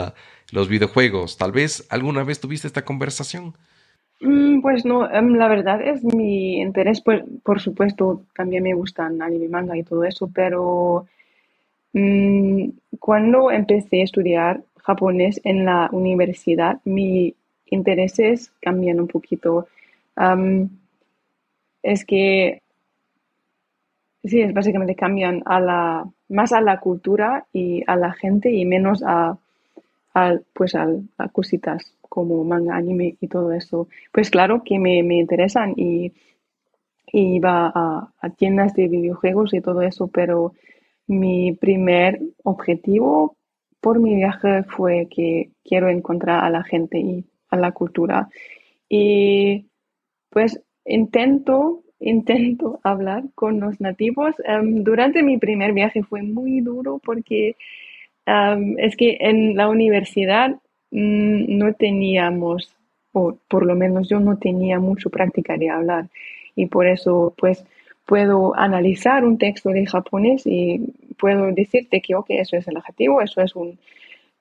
los 0.52 0.68
videojuegos. 0.68 1.38
Tal 1.38 1.52
vez 1.52 1.88
alguna 1.90 2.24
vez 2.24 2.40
tuviste 2.40 2.68
esta 2.68 2.86
conversación. 2.86 3.54
Mm, 4.22 4.62
pues 4.62 4.86
no, 4.86 5.10
em, 5.10 5.36
la 5.36 5.48
verdad 5.48 5.82
es 5.82 6.04
mi 6.04 6.60
interés, 6.60 7.02
pues, 7.02 7.24
por 7.44 7.62
supuesto, 7.62 8.24
también 8.36 8.64
me 8.64 8.74
gustan 8.74 9.22
anime, 9.22 9.48
manga 9.48 9.78
y 9.78 9.84
todo 9.84 10.04
eso, 10.04 10.30
pero 10.34 11.08
mm, 11.94 12.70
cuando 13.00 13.52
empecé 13.52 14.02
a 14.02 14.04
estudiar 14.04 14.62
japonés 14.84 15.40
en 15.44 15.66
la 15.66 15.90
universidad, 15.92 16.80
mis 16.84 17.34
intereses 17.68 18.52
cambian 18.62 19.00
un 19.00 19.08
poquito. 19.08 19.68
es 21.82 22.06
que 22.06 22.62
Sí, 24.24 24.42
es 24.42 24.54
básicamente 24.54 24.96
cambian 24.96 25.42
a 25.46 25.60
la, 25.60 26.10
más 26.28 26.52
a 26.52 26.62
la 26.62 26.80
cultura 26.80 27.46
y 27.54 27.84
a 27.88 27.96
la 27.96 28.12
gente 28.14 28.52
y 28.52 28.66
menos 28.66 29.02
a, 29.06 29.38
pues 30.54 30.76
a, 30.76 30.88
cositas 31.32 31.94
como 32.02 32.44
manga, 32.44 32.76
anime 32.76 33.16
y 33.22 33.28
todo 33.28 33.54
eso. 33.54 33.88
Pues 34.12 34.30
claro 34.30 34.64
que 34.64 34.78
me, 34.80 35.00
interesan 35.00 35.74
y, 35.78 36.12
iba 37.12 37.72
a, 37.74 38.12
a, 38.20 38.30
tiendas 38.32 38.74
de 38.74 38.88
videojuegos 38.88 39.54
y 39.54 39.62
todo 39.62 39.82
eso, 39.82 40.08
pero 40.08 40.54
mi 41.08 41.54
primer 41.54 42.20
objetivo 42.44 43.36
por 43.82 44.00
mi 44.00 44.16
viaje 44.16 44.64
fue 44.64 45.08
que 45.10 45.52
quiero 45.64 45.90
encontrar 45.90 46.44
a 46.44 46.50
la 46.50 46.64
gente 46.64 47.00
y 47.00 47.26
a 47.50 47.58
la 47.58 47.72
cultura. 47.72 48.30
Y 48.90 49.68
pues 50.30 50.62
intento 50.86 51.84
intento 52.00 52.80
hablar 52.84 53.24
con 53.36 53.60
los 53.60 53.80
nativos. 53.82 54.36
Em, 54.46 54.84
durante 54.84 55.24
mi 55.24 55.38
primer 55.38 55.74
viaje 55.74 56.04
fue 56.04 56.22
muy 56.24 56.62
duro 56.62 57.00
porque 57.04 57.56
em, 58.26 58.76
es 58.80 58.96
que 58.96 59.18
en 59.20 59.56
la 59.56 59.70
universidad 59.70 60.52
mm, 60.92 61.58
no 61.58 61.74
teníamos, 61.74 62.76
o 63.14 63.38
por 63.48 63.66
lo 63.66 63.76
menos 63.76 64.10
yo 64.10 64.20
no 64.20 64.38
tenía 64.38 64.80
mucho 64.80 65.10
práctica 65.10 65.58
de 65.58 65.70
hablar 65.70 66.10
y 66.56 66.68
por 66.68 66.88
eso 66.88 67.34
pues 67.38 67.66
puedo 68.06 68.56
analizar 68.56 69.26
un 69.26 69.38
texto 69.38 69.70
de 69.70 69.86
japonés 69.86 70.44
y 70.46 70.82
puedo 71.18 71.52
decirte 71.52 72.02
que 72.02 72.16
ok, 72.16 72.28
eso 72.30 72.58
es 72.58 72.68
el 72.68 72.78
adjetivo, 72.78 73.22
eso 73.22 73.42
es 73.42 73.56
un, 73.56 73.80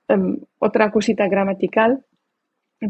em, 0.09 0.39
otra 0.59 0.91
cosita 0.91 1.29
gramatical 1.29 2.03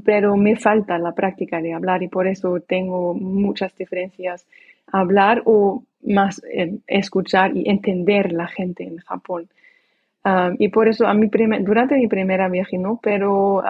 pero 0.04 0.36
me 0.36 0.56
falta 0.56 0.98
la 0.98 1.12
práctica 1.12 1.60
de 1.60 1.72
hablar 1.72 2.02
y 2.02 2.08
por 2.08 2.26
eso 2.26 2.60
tengo 2.60 3.14
muchas 3.14 3.74
diferencias 3.76 4.46
hablar 4.92 5.42
o 5.44 5.82
más 6.02 6.42
eh, 6.52 6.78
escuchar 6.86 7.56
y 7.56 7.68
entender 7.68 8.32
la 8.32 8.46
gente 8.46 8.84
en 8.84 8.98
Japón. 8.98 9.48
Y 10.58 10.68
por 10.68 10.88
eso 10.88 11.06
a 11.06 11.14
mi 11.14 11.28
durante 11.60 11.96
mi 11.96 12.06
primera 12.06 12.50
viaje 12.50 12.76
no, 12.76 13.00
pero 13.02 13.62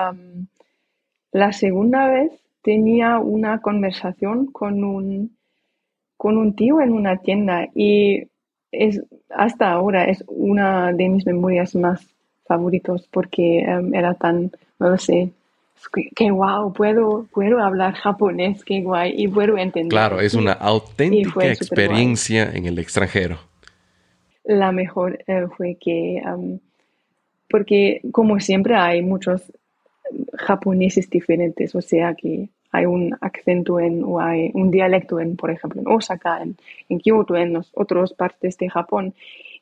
la 1.31 1.53
segunda 1.53 2.09
vez 2.09 2.33
tenía 2.63 3.21
una 3.21 3.61
conversación 3.61 4.47
con 4.47 4.83
un, 4.83 5.37
con 6.17 6.37
un 6.37 6.57
tío 6.57 6.81
en 6.81 6.93
una 6.93 7.19
tienda 7.19 7.69
y 7.77 8.25
es, 8.73 9.01
hasta 9.31 9.71
ahora 9.71 10.07
es 10.07 10.25
una 10.27 10.93
de 10.93 11.09
mis 11.09 11.27
memorias 11.27 11.77
más 11.77 12.05
favoritos 12.45 13.07
porque 13.13 13.61
era 13.93 14.15
tan, 14.15 14.51
no 14.81 14.91
lo 14.91 14.99
sé, 14.99 15.31
qué 16.15 16.31
guau, 16.31 16.73
puedo, 16.73 17.27
puedo 17.33 17.59
hablar 17.61 17.95
japonés, 17.95 18.65
qué 18.65 18.83
guay, 18.83 19.15
y 19.17 19.29
puedo 19.29 19.57
entender. 19.57 19.91
Claro, 19.91 20.21
es 20.21 20.35
una 20.35 20.53
auténtica 20.53 21.47
experiencia 21.47 22.51
en 22.53 22.67
el 22.67 22.79
extranjero. 22.79 23.39
La 24.45 24.73
mejor 24.73 25.19
eh, 25.27 25.47
fue 25.57 25.77
que, 25.81 26.23
porque 27.49 28.01
como 28.13 28.41
siempre 28.41 28.77
hay 28.77 29.03
muchos 29.03 29.43
japoneses 30.35 31.11
diferentes, 31.11 31.75
o 31.75 31.83
sea 31.83 32.15
que 32.15 32.49
hay 32.71 32.87
un 32.87 33.17
acento 33.21 33.81
en, 33.81 34.03
o 34.05 34.21
hay 34.21 34.51
un 34.55 34.71
dialecto 34.71 35.21
en, 35.21 35.37
por 35.37 35.51
ejemplo, 35.51 35.81
en 35.81 35.89
Osaka, 35.89 36.43
en, 36.43 36.57
en 36.89 36.99
Kyoto, 36.99 37.37
en 37.37 37.63
otras 37.75 38.13
partes 38.13 38.59
de 38.59 38.69
Japón. 38.69 39.15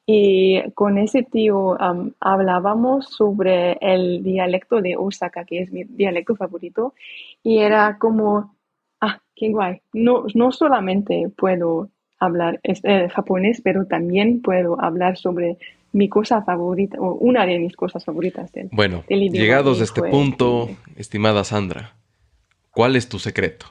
Y 0.08 0.62
con 0.74 0.98
ese 0.98 1.24
tío 1.24 1.76
hablábamos 2.20 3.08
sobre 3.10 3.76
el 3.80 4.22
dialecto 4.22 4.80
de 4.80 4.96
Osaka, 4.96 5.44
que 5.44 5.62
es 5.62 5.72
mi 5.72 5.82
dialecto 5.82 6.36
favorito, 6.36 6.94
y 7.42 7.58
era 7.58 7.98
como, 7.98 8.54
ah, 9.00 9.20
qué 9.34 9.50
guay. 9.50 9.80
No, 9.92 10.24
no 10.34 10.52
solamente 10.52 11.28
puedo 11.36 11.90
hablar 12.20 12.60
eh, 12.62 13.08
japonés, 13.08 13.60
pero 13.62 13.86
también 13.86 14.42
puedo 14.42 14.80
hablar 14.80 15.16
sobre 15.16 15.58
mi 15.92 16.08
cosa 16.08 16.42
favorita, 16.42 17.00
o 17.00 17.14
una 17.14 17.44
de 17.44 17.58
mis 17.58 17.74
cosas 17.74 18.04
favoritas 18.04 18.52
del, 18.52 18.68
Bueno, 18.70 19.02
llegados 19.08 19.80
a 19.80 19.84
este 19.84 20.02
punto, 20.02 20.68
estimada 20.96 21.42
Sandra, 21.42 21.96
¿cuál 22.70 22.94
es 22.96 23.08
tu 23.08 23.18
secreto? 23.18 23.66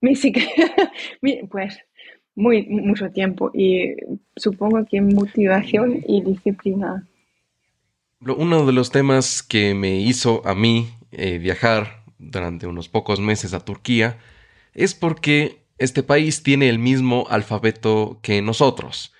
Mi 0.00 0.16
secreto, 0.16 0.50
pues 1.50 1.78
muy, 2.40 2.66
mucho 2.66 3.10
tiempo 3.10 3.50
y 3.54 3.94
supongo 4.36 4.84
que 4.90 5.00
motivación 5.00 6.02
y 6.06 6.22
disciplina. 6.22 7.06
Uno 8.20 8.66
de 8.66 8.72
los 8.72 8.90
temas 8.90 9.42
que 9.42 9.74
me 9.74 10.00
hizo 10.00 10.42
a 10.46 10.54
mí 10.54 10.88
eh, 11.12 11.38
viajar 11.38 12.04
durante 12.18 12.66
unos 12.66 12.88
pocos 12.88 13.20
meses 13.20 13.54
a 13.54 13.64
Turquía 13.64 14.18
es 14.74 14.94
porque 14.94 15.60
este 15.78 16.02
país 16.02 16.42
tiene 16.42 16.68
el 16.68 16.78
mismo 16.78 17.26
alfabeto 17.30 18.18
que 18.22 18.42
nosotros. 18.42 19.12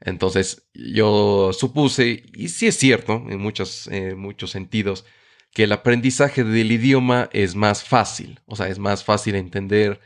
Entonces 0.00 0.68
yo 0.74 1.52
supuse, 1.52 2.24
y 2.34 2.48
sí 2.48 2.66
es 2.66 2.76
cierto 2.76 3.24
en 3.28 3.40
muchos, 3.40 3.88
muchos 4.16 4.50
sentidos, 4.50 5.04
que 5.52 5.64
el 5.64 5.72
aprendizaje 5.72 6.44
del 6.44 6.72
idioma 6.72 7.30
es 7.32 7.54
más 7.54 7.84
fácil, 7.84 8.40
o 8.46 8.56
sea, 8.56 8.68
es 8.68 8.78
más 8.78 9.04
fácil 9.04 9.36
entender 9.36 10.00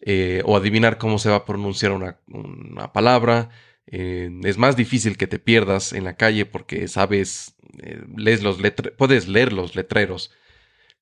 eh, 0.00 0.42
o 0.44 0.56
adivinar 0.56 0.98
cómo 0.98 1.18
se 1.18 1.28
va 1.30 1.36
a 1.36 1.44
pronunciar 1.44 1.92
una, 1.92 2.92
palabra. 2.92 3.50
Eh, 3.86 4.30
es 4.44 4.58
más 4.58 4.76
difícil 4.76 5.16
que 5.16 5.26
te 5.26 5.38
pierdas 5.38 5.92
en 5.92 6.04
la 6.04 6.16
calle 6.16 6.46
porque 6.46 6.88
sabes, 6.88 7.56
eh, 7.82 8.02
lees 8.16 8.42
los 8.42 8.58
puedes 8.96 9.28
leer 9.28 9.52
los 9.52 9.74
letreros, 9.74 10.30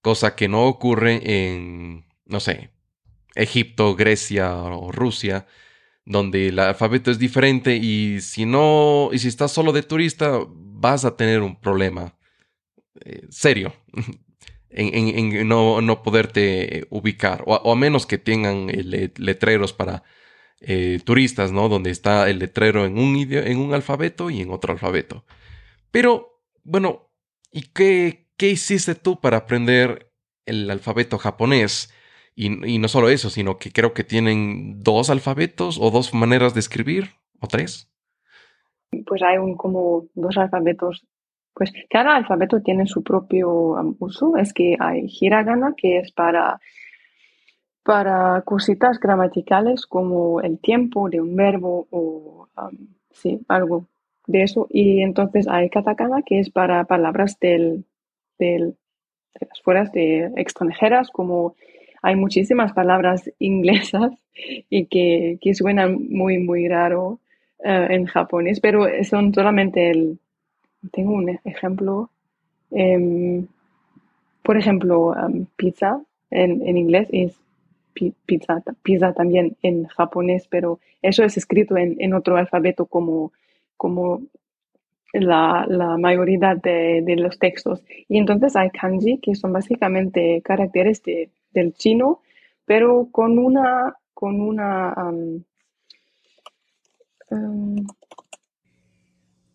cosa 0.00 0.36
que 0.36 0.48
no 0.48 0.66
ocurre 0.66 1.20
en, 1.24 2.06
no 2.26 2.40
sé, 2.40 2.70
Egipto, 3.34 3.96
Grecia 3.96 4.54
o 4.54 4.92
Rusia, 4.92 5.46
donde 6.04 6.48
el 6.48 6.58
alfabeto 6.58 7.10
es 7.10 7.18
diferente 7.18 7.76
y 7.76 8.20
si 8.20 8.46
no, 8.46 9.10
y 9.12 9.18
si 9.18 9.28
estás 9.28 9.52
solo 9.52 9.72
de 9.72 9.82
turista, 9.82 10.40
vas 10.48 11.04
a 11.04 11.16
tener 11.16 11.42
un 11.42 11.60
problema 11.60 12.14
serio 13.30 13.74
en, 14.76 15.48
no, 15.48 16.02
poderte 16.02 16.86
ubicar, 16.90 17.42
o, 17.46 17.72
a 17.72 17.76
menos 17.76 18.06
que 18.06 18.18
tengan 18.18 18.66
letreros 18.68 19.72
para 19.72 20.02
eh, 20.60 21.00
turistas, 21.04 21.52
¿no? 21.52 21.68
Donde 21.68 21.90
está 21.90 22.28
el 22.30 22.38
letrero 22.38 22.84
en 22.84 22.98
un, 22.98 23.16
en 23.16 23.58
un 23.58 23.74
alfabeto 23.74 24.30
y 24.30 24.40
en 24.40 24.50
otro 24.50 24.72
alfabeto. 24.72 25.24
Pero, 25.90 26.40
bueno, 26.62 27.10
¿y 27.50 27.62
qué, 27.72 28.28
qué 28.36 28.50
hiciste 28.50 28.94
tú 28.94 29.20
para 29.20 29.38
aprender 29.38 30.12
el 30.44 30.70
alfabeto 30.70 31.18
japonés? 31.18 31.92
Y, 32.38 32.78
no 32.78 32.88
solo 32.88 33.08
eso, 33.08 33.30
sino 33.30 33.56
que 33.56 33.72
creo 33.72 33.94
que 33.94 34.04
tienen 34.04 34.82
dos 34.82 35.08
alfabetos 35.08 35.78
o 35.80 35.90
dos 35.90 36.12
maneras 36.12 36.52
de 36.52 36.60
escribir, 36.60 37.12
o 37.40 37.48
tres. 37.48 37.90
Pues 39.06 39.22
hay 39.22 39.38
un, 39.38 39.56
como 39.56 40.06
dos 40.14 40.36
alfabetos. 40.36 41.06
Pues 41.56 41.72
cada 41.88 42.16
alfabeto 42.16 42.60
tiene 42.60 42.86
su 42.86 43.02
propio 43.02 43.50
um, 43.50 43.96
uso. 43.98 44.36
Es 44.36 44.52
que 44.52 44.76
hay 44.78 45.06
hiragana, 45.20 45.72
que 45.74 46.00
es 46.00 46.12
para, 46.12 46.60
para 47.82 48.42
cositas 48.42 49.00
gramaticales 49.00 49.86
como 49.86 50.42
el 50.42 50.58
tiempo 50.58 51.08
de 51.08 51.22
un 51.22 51.34
verbo 51.34 51.88
o 51.90 52.48
um, 52.58 52.88
sí, 53.10 53.40
algo 53.48 53.86
de 54.26 54.42
eso. 54.42 54.66
Y 54.68 55.00
entonces 55.00 55.48
hay 55.48 55.70
katakana, 55.70 56.20
que 56.20 56.40
es 56.40 56.50
para 56.50 56.84
palabras 56.84 57.40
del, 57.40 57.86
del, 58.38 58.76
de 59.40 59.46
las 59.48 59.62
fueras 59.62 59.90
de 59.92 60.30
extranjeras 60.36 61.08
como 61.10 61.54
hay 62.02 62.16
muchísimas 62.16 62.74
palabras 62.74 63.32
inglesas 63.38 64.12
y 64.68 64.88
que, 64.88 65.38
que 65.40 65.54
suenan 65.54 66.06
muy, 66.10 66.36
muy 66.36 66.68
raro 66.68 67.20
eh, 67.64 67.86
en 67.90 68.04
japonés, 68.04 68.60
pero 68.60 68.86
son 69.04 69.32
solamente 69.32 69.90
el... 69.90 70.18
Tengo 70.92 71.12
un 71.12 71.38
ejemplo. 71.44 72.10
Em, 72.70 73.46
por 74.42 74.56
ejemplo, 74.56 75.14
em, 75.16 75.46
pizza 75.56 76.00
en, 76.30 76.66
en, 76.66 76.76
inglés 76.76 77.08
es 77.12 77.38
pizza, 78.26 78.62
pizza 78.82 79.12
también 79.12 79.56
en 79.62 79.86
japonés, 79.86 80.46
pero 80.48 80.78
eso 81.02 81.24
es 81.24 81.36
escrito 81.36 81.76
en, 81.76 81.96
en 81.98 82.14
otro 82.14 82.36
alfabeto 82.36 82.86
como, 82.86 83.32
como 83.76 84.22
la, 85.12 85.64
la 85.68 85.96
mayoría 85.96 86.54
de, 86.54 87.02
de, 87.02 87.16
los 87.16 87.38
textos. 87.38 87.82
Y 88.08 88.18
entonces 88.18 88.54
hay 88.56 88.70
kanji, 88.70 89.18
que 89.18 89.34
son 89.34 89.52
básicamente 89.52 90.42
caracteres 90.44 91.02
de 91.02 91.30
del 91.56 91.74
chino, 91.74 92.20
pero 92.64 93.08
con 93.10 93.38
una, 93.38 93.96
con 94.14 94.40
una, 94.40 94.94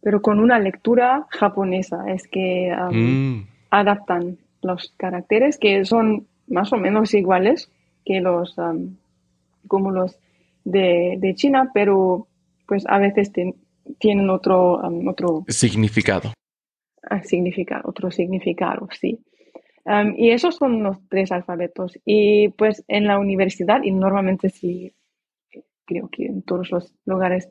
pero 0.01 0.21
con 0.21 0.39
una 0.39 0.59
lectura 0.59 1.27
japonesa. 1.29 2.05
Es 2.07 2.27
que 2.27 2.71
mm. 2.91 3.47
adaptan 3.69 4.37
los 4.61 4.93
caracteres 4.97 5.57
que 5.57 5.85
son 5.85 6.27
más 6.47 6.73
o 6.73 6.77
menos 6.77 7.13
iguales 7.13 7.71
que 8.05 8.19
los, 8.19 8.55
como 9.67 9.91
los 9.91 10.17
de, 10.63 11.33
China, 11.35 11.71
pero 11.73 12.27
pues 12.67 12.83
a 12.87 12.99
veces 12.99 13.31
tienen 13.99 14.29
otro, 14.29 14.81
otro 15.07 15.43
significado. 15.47 16.33
Ah, 17.09 17.21
significado, 17.23 17.89
otro 17.89 18.11
significado, 18.11 18.87
sí 18.91 19.19
y 20.15 20.29
esos 20.31 20.55
son 20.55 20.83
los 20.83 20.97
tres 21.09 21.31
alfabetos. 21.31 21.99
Y 22.05 22.49
pues 22.49 22.83
en 22.87 23.07
la 23.07 23.19
universidad, 23.19 23.83
y 23.83 23.91
normalmente 23.91 24.49
sí, 24.49 24.93
creo 25.85 26.09
que 26.09 26.25
en 26.25 26.43
todos 26.43 26.71
los 26.71 26.93
lugares, 27.05 27.49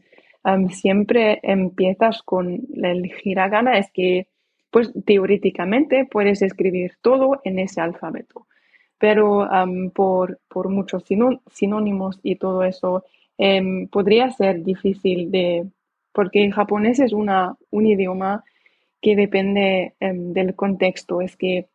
siempre 0.70 1.40
empiezas 1.42 2.22
con 2.22 2.60
el 2.82 3.10
hiragana, 3.24 3.78
es 3.78 3.90
que 3.92 4.28
pues 4.70 4.92
teóricamente 5.04 6.06
puedes 6.10 6.42
escribir 6.42 6.92
todo 7.02 7.40
en 7.44 7.58
ese 7.58 7.80
alfabeto. 7.80 8.46
Pero 8.98 9.48
por, 9.94 10.40
por, 10.48 10.68
muchos 10.68 11.04
sinónimos 11.50 12.20
y 12.22 12.36
todo 12.36 12.62
eso, 12.62 13.04
em, 13.38 13.88
podría 13.88 14.30
ser 14.30 14.62
difícil 14.62 15.30
de, 15.30 15.66
porque 16.12 16.44
el 16.44 16.52
japonés 16.52 17.00
es 17.00 17.12
una, 17.12 17.56
un 17.70 17.86
idioma 17.86 18.44
que 19.00 19.16
depende 19.16 19.94
em, 20.00 20.32
del 20.32 20.54
contexto. 20.54 21.22
Es 21.22 21.36
que 21.36 21.68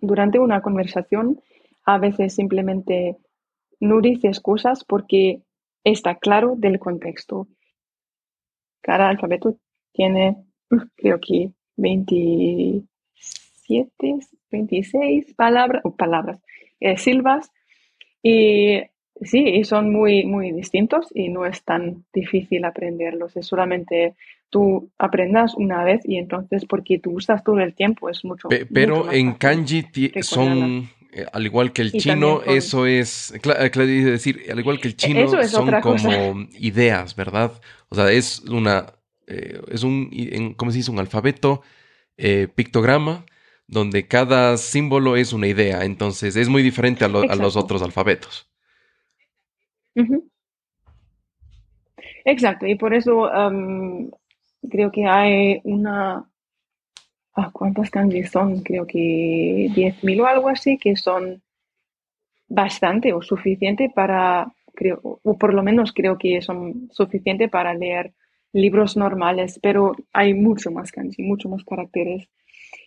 durante 0.00 0.38
una 0.38 0.60
conversación 0.60 1.40
a 1.84 1.98
veces 1.98 2.34
simplemente 2.34 3.16
no 3.80 4.00
dices 4.00 4.40
cosas 4.40 4.84
porque 4.84 5.40
está 5.84 6.16
claro 6.16 6.54
del 6.56 6.78
contexto. 6.78 7.48
Cada 8.82 9.08
alfabeto 9.08 9.56
tiene, 9.92 10.36
creo 10.96 11.18
que 11.20 11.52
27, 11.76 12.84
26 14.50 15.34
palabras, 15.34 15.82
palabras, 15.96 16.40
eh, 16.80 16.96
silbas. 16.98 17.50
Y 18.22 18.82
sí, 19.20 19.64
son 19.64 19.92
muy, 19.92 20.24
muy 20.24 20.52
distintos 20.52 21.08
y 21.14 21.28
no 21.28 21.46
es 21.46 21.62
tan 21.64 22.04
difícil 22.12 22.64
aprenderlos. 22.64 23.36
Es 23.36 23.46
solamente 23.46 24.14
tú 24.50 24.90
aprendas 24.98 25.54
una 25.54 25.82
vez 25.82 26.02
y 26.04 26.18
entonces 26.18 26.66
porque 26.66 26.98
tú 26.98 27.12
usas 27.12 27.42
todo 27.42 27.58
el 27.60 27.74
tiempo 27.74 28.10
es 28.10 28.24
mucho. 28.24 28.48
pero 28.72 29.10
en 29.10 29.32
kanji 29.32 29.82
son, 30.20 30.90
eh, 31.14 31.26
al 31.30 31.44
igual 31.44 31.74
que 31.74 31.82
el 31.82 31.92
chino, 31.92 32.42
eso 32.42 32.86
es, 32.86 33.34
claro, 33.42 33.62
eh, 33.62 33.86
decir, 33.86 34.46
al 34.50 34.58
igual 34.58 34.80
que 34.80 34.88
el 34.88 34.96
chino, 34.96 35.28
son 35.46 35.70
como 35.82 36.48
ideas, 36.58 37.14
¿verdad? 37.14 37.52
O 37.90 37.94
sea, 37.94 38.10
es 38.10 38.40
una, 38.40 38.94
eh, 39.26 39.60
es 39.68 39.82
un, 39.82 40.54
¿cómo 40.56 40.70
se 40.70 40.78
dice? 40.78 40.90
Un 40.90 40.98
alfabeto, 40.98 41.60
pictograma, 42.54 43.26
donde 43.66 44.06
cada 44.06 44.56
símbolo 44.56 45.16
es 45.16 45.34
una 45.34 45.48
idea, 45.48 45.84
entonces 45.84 46.34
es 46.34 46.48
muy 46.48 46.62
diferente 46.62 47.04
a, 47.04 47.08
los 47.08 47.56
otros 47.56 47.82
alfabetos. 47.82 48.50
Exacto, 52.24 52.66
y 52.66 52.76
por 52.76 52.94
eso 52.94 53.28
creo 54.70 54.90
que 54.90 55.04
hay 55.06 55.60
una, 55.64 56.24
ah, 57.34 57.50
¿cuántas 57.52 57.90
kanji 57.90 58.24
son? 58.24 58.62
Creo 58.62 58.86
que 58.86 59.68
10.000 59.74 60.20
o 60.20 60.26
algo 60.26 60.48
así, 60.48 60.78
que 60.78 60.96
son 60.96 61.42
bastante 62.48 63.12
o 63.12 63.22
suficiente 63.22 63.90
para, 63.94 64.52
creo, 64.74 65.00
o 65.02 65.38
por 65.38 65.54
lo 65.54 65.62
menos 65.62 65.92
creo 65.92 66.18
que 66.18 66.42
son 66.42 66.88
suficientes 66.92 67.50
para 67.50 67.74
leer 67.74 68.12
libros 68.52 68.96
normales, 68.96 69.58
pero 69.62 69.96
hay 70.12 70.34
mucho 70.34 70.70
más 70.70 70.92
kanji, 70.92 71.22
mucho 71.22 71.48
más 71.48 71.64
caracteres. 71.64 72.28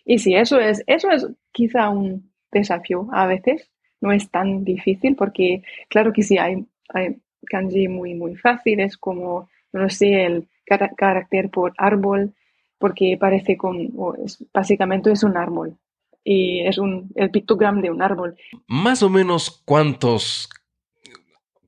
Y 0.04 0.18
sí, 0.18 0.34
eso 0.34 0.60
es, 0.60 0.84
eso 0.86 1.10
es 1.10 1.26
quizá 1.52 1.90
un 1.90 2.30
desafío 2.52 3.08
a 3.12 3.26
veces, 3.26 3.70
no 4.00 4.12
es 4.12 4.30
tan 4.30 4.64
difícil 4.64 5.16
porque 5.16 5.62
claro 5.88 6.12
que 6.12 6.22
sí 6.22 6.38
hay, 6.38 6.64
hay 6.90 7.16
kanji 7.48 7.88
muy, 7.88 8.14
muy 8.14 8.36
fáciles 8.36 8.96
como, 8.96 9.48
no 9.72 9.90
sé, 9.90 10.24
el 10.26 10.48
carácter 10.64 11.50
por 11.50 11.72
árbol, 11.76 12.34
porque 12.78 13.16
parece 13.18 13.56
con, 13.56 13.92
es, 14.24 14.44
básicamente 14.52 15.10
es 15.10 15.22
un 15.22 15.36
árbol 15.36 15.76
y 16.24 16.66
es 16.66 16.78
un, 16.78 17.10
el 17.14 17.30
pictogram 17.30 17.80
de 17.80 17.90
un 17.90 18.02
árbol. 18.02 18.36
Más 18.66 19.02
o 19.02 19.08
menos 19.08 19.62
cuántos 19.64 20.48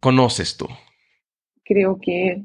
conoces 0.01 0.57
tú? 0.57 0.67
Creo 1.65 1.99
que 2.01 2.45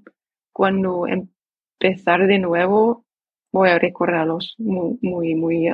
cuando 0.52 1.08
empezar 1.08 2.28
de 2.28 2.40
nuevo 2.40 3.06
voy 3.52 3.70
a 3.70 3.80
recorrerlos 3.80 4.56
muy, 4.58 4.98
muy, 5.02 5.36
muy, 5.36 5.70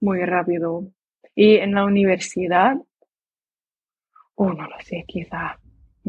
muy 0.00 0.24
rápido. 0.24 0.90
Y 1.34 1.56
en 1.56 1.74
la 1.74 1.84
universidad, 1.84 2.76
oh, 4.34 4.52
no 4.52 4.68
lo 4.68 4.80
sé, 4.80 5.04
quizá 5.06 5.59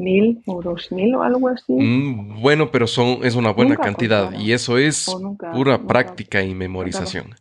mil 0.02 0.42
o 0.46 0.62
dos 0.62 0.92
mil 0.92 1.16
o 1.16 1.24
algo 1.24 1.48
así. 1.48 1.74
Mm, 1.74 2.42
bueno, 2.42 2.72
pero 2.72 2.88
son, 2.88 3.20
es 3.24 3.36
una 3.36 3.52
buena 3.52 3.78
cantidad 3.78 4.34
y 4.34 4.52
eso 4.52 4.78
es 4.78 5.06
pura 5.54 5.88
práctica 5.88 6.42
y 6.44 6.54
memorización. 6.54 7.36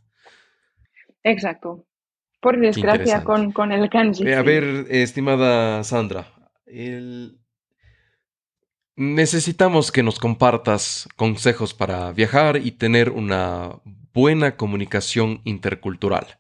Exacto. 1.25 1.85
Por 2.41 2.59
desgracia 2.59 3.23
con, 3.25 3.53
con, 3.53 3.73
el 3.73 3.91
kanji. 3.91 4.27
Eh, 4.27 4.35
a 4.35 4.43
ver, 4.43 4.87
estimada 4.89 5.85
Sandra, 5.85 6.27
necesitamos 8.97 9.93
que 9.93 10.03
nos 10.03 10.19
compartas 10.19 11.09
consejos 11.17 11.75
para 11.75 12.13
viajar 12.13 12.57
y 12.57 12.73
tener 12.73 13.11
una 13.11 13.81
buena 14.13 14.57
comunicación 14.57 15.41
intercultural. 15.45 16.39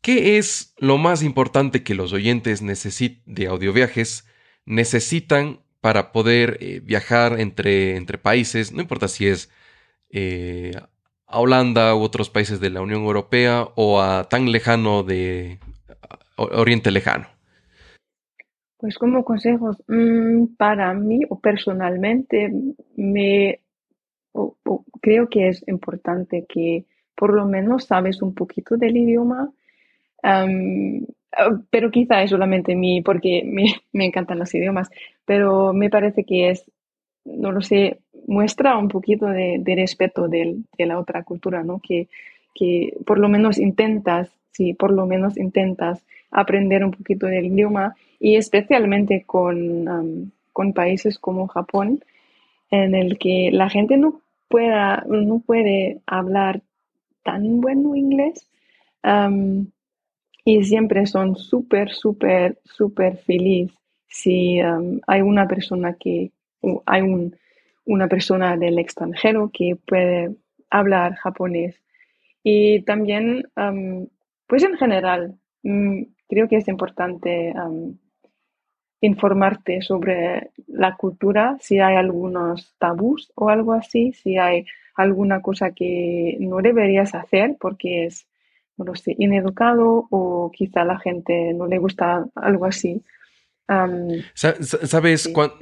¿Qué 0.00 0.38
es 0.38 0.74
lo 0.78 0.98
más 0.98 1.22
importante 1.22 1.82
que 1.82 1.94
los 1.94 2.12
oyentes 2.12 2.62
de 3.26 3.46
audioviajes 3.46 4.26
necesitan 4.66 5.60
para 5.80 6.12
poder 6.12 6.58
eh, 6.60 6.80
viajar 6.80 7.40
entre, 7.40 7.96
entre 7.96 8.18
países? 8.18 8.72
No 8.72 8.82
importa 8.82 9.08
si 9.08 9.28
es 9.28 9.50
eh, 10.10 10.72
a 11.26 11.40
Holanda 11.40 11.94
u 11.94 12.00
otros 12.00 12.30
países 12.30 12.60
de 12.60 12.70
la 12.70 12.80
Unión 12.80 13.02
Europea 13.02 13.68
o 13.74 14.00
a 14.00 14.24
tan 14.28 14.50
lejano 14.52 15.02
de 15.02 15.58
Oriente 16.36 16.90
Lejano. 16.90 17.26
Pues 18.78 18.98
como 18.98 19.24
consejos, 19.24 19.82
mm, 19.88 20.56
para 20.58 20.92
mí 20.92 21.20
o 21.28 21.40
personalmente, 21.40 22.52
me 22.96 23.60
creo 25.00 25.28
que 25.28 25.48
es 25.48 25.66
importante 25.66 26.44
que 26.48 26.84
por 27.14 27.32
lo 27.32 27.46
menos 27.46 27.84
sabes 27.84 28.20
un 28.20 28.34
poquito 28.34 28.76
del 28.76 28.96
idioma, 28.96 29.50
pero 31.70 31.90
quizá 31.90 32.22
es 32.22 32.30
solamente 32.30 32.74
mí 32.74 33.02
porque 33.02 33.42
me, 33.92 34.06
encantan 34.06 34.38
los 34.38 34.54
idiomas, 34.54 34.90
pero 35.24 35.72
me 35.72 35.90
parece 35.90 36.24
que 36.24 36.50
es, 36.50 36.70
no 37.24 37.52
lo 37.52 37.60
sé, 37.60 38.00
muestra 38.26 38.76
un 38.78 38.88
poquito 38.88 39.26
de, 39.26 39.62
respeto 39.76 40.28
de, 40.28 40.62
la 40.78 40.98
otra 40.98 41.22
cultura, 41.22 41.62
¿no? 41.62 41.80
Que, 41.80 42.08
que 42.54 42.96
por 43.04 43.18
lo 43.18 43.28
menos 43.28 43.58
intentas, 43.58 44.30
sí, 44.52 44.74
por 44.74 44.92
lo 44.92 45.06
menos 45.06 45.36
intentas 45.36 46.04
aprender 46.30 46.84
un 46.84 46.90
poquito 46.90 47.26
del 47.26 47.46
idioma 47.46 47.94
y 48.18 48.36
especialmente 48.36 49.24
con, 49.26 50.32
con 50.52 50.72
países 50.72 51.18
como 51.18 51.46
Japón, 51.48 52.00
en 52.70 52.94
el 52.94 53.18
que 53.18 53.50
la 53.52 53.68
gente 53.68 53.96
no, 53.96 54.20
pueda, 54.48 55.04
no 55.08 55.40
puede 55.40 56.00
hablar 56.06 56.62
tan 57.22 57.60
bueno 57.60 57.94
inglés 57.94 58.48
y 60.46 60.62
siempre 60.62 61.06
son 61.06 61.34
súper, 61.34 61.90
súper, 61.90 62.60
súper 62.64 63.18
felices 63.18 63.76
si 64.06 64.60
hay 65.08 65.20
una 65.20 65.48
persona 65.48 65.94
que, 65.98 66.30
hay 66.86 67.02
un, 67.02 67.36
una 67.84 68.06
persona 68.06 68.56
del 68.56 68.78
extranjero 68.78 69.50
que 69.52 69.76
puede 69.84 70.36
hablar 70.70 71.16
japonés. 71.16 71.82
Y 72.44 72.82
también, 72.82 73.48
pues 74.46 74.62
en 74.62 74.76
general, 74.76 75.36
mm, 75.64 76.02
creo 76.28 76.48
que 76.48 76.58
es 76.58 76.68
importante 76.68 77.52
informarte 79.00 79.82
sobre 79.82 80.52
la 80.68 80.94
cultura, 80.94 81.56
si 81.60 81.80
hay 81.80 81.96
algunos 81.96 82.76
tabús 82.78 83.32
o 83.34 83.48
algo 83.48 83.72
así, 83.72 84.12
si 84.12 84.38
hay 84.38 84.64
alguna 84.94 85.42
cosa 85.42 85.72
que 85.72 86.36
no 86.38 86.58
deberías 86.58 87.16
hacer 87.16 87.56
porque 87.60 88.06
es, 88.06 88.28
no 88.76 88.84
lo 88.84 88.94
sé, 88.94 89.14
ineducado 89.18 90.06
o 90.10 90.50
quizá 90.52 90.82
a 90.82 90.84
la 90.84 90.98
gente 90.98 91.52
no 91.54 91.66
le 91.66 91.78
gusta 91.78 92.26
algo 92.34 92.66
así. 92.66 93.02
¿Sabes 94.34 95.28
cuándo? 95.28 95.56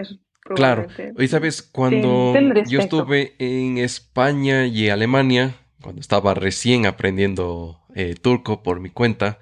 Claro, 0.55 0.89
y 1.19 1.27
sabes, 1.29 1.63
cuando 1.63 2.35
yo 2.67 2.81
estuve 2.81 3.35
en 3.39 3.79
España 3.79 4.67
y 4.67 4.91
Alemania, 4.91 5.55
cuando 5.81 6.03
estaba 6.03 6.35
recién 6.35 6.85
aprendiendo 6.85 7.81
eh, 7.95 8.15
turco 8.15 8.63
por 8.63 8.79
mi 8.79 8.91
cuenta, 8.91 9.39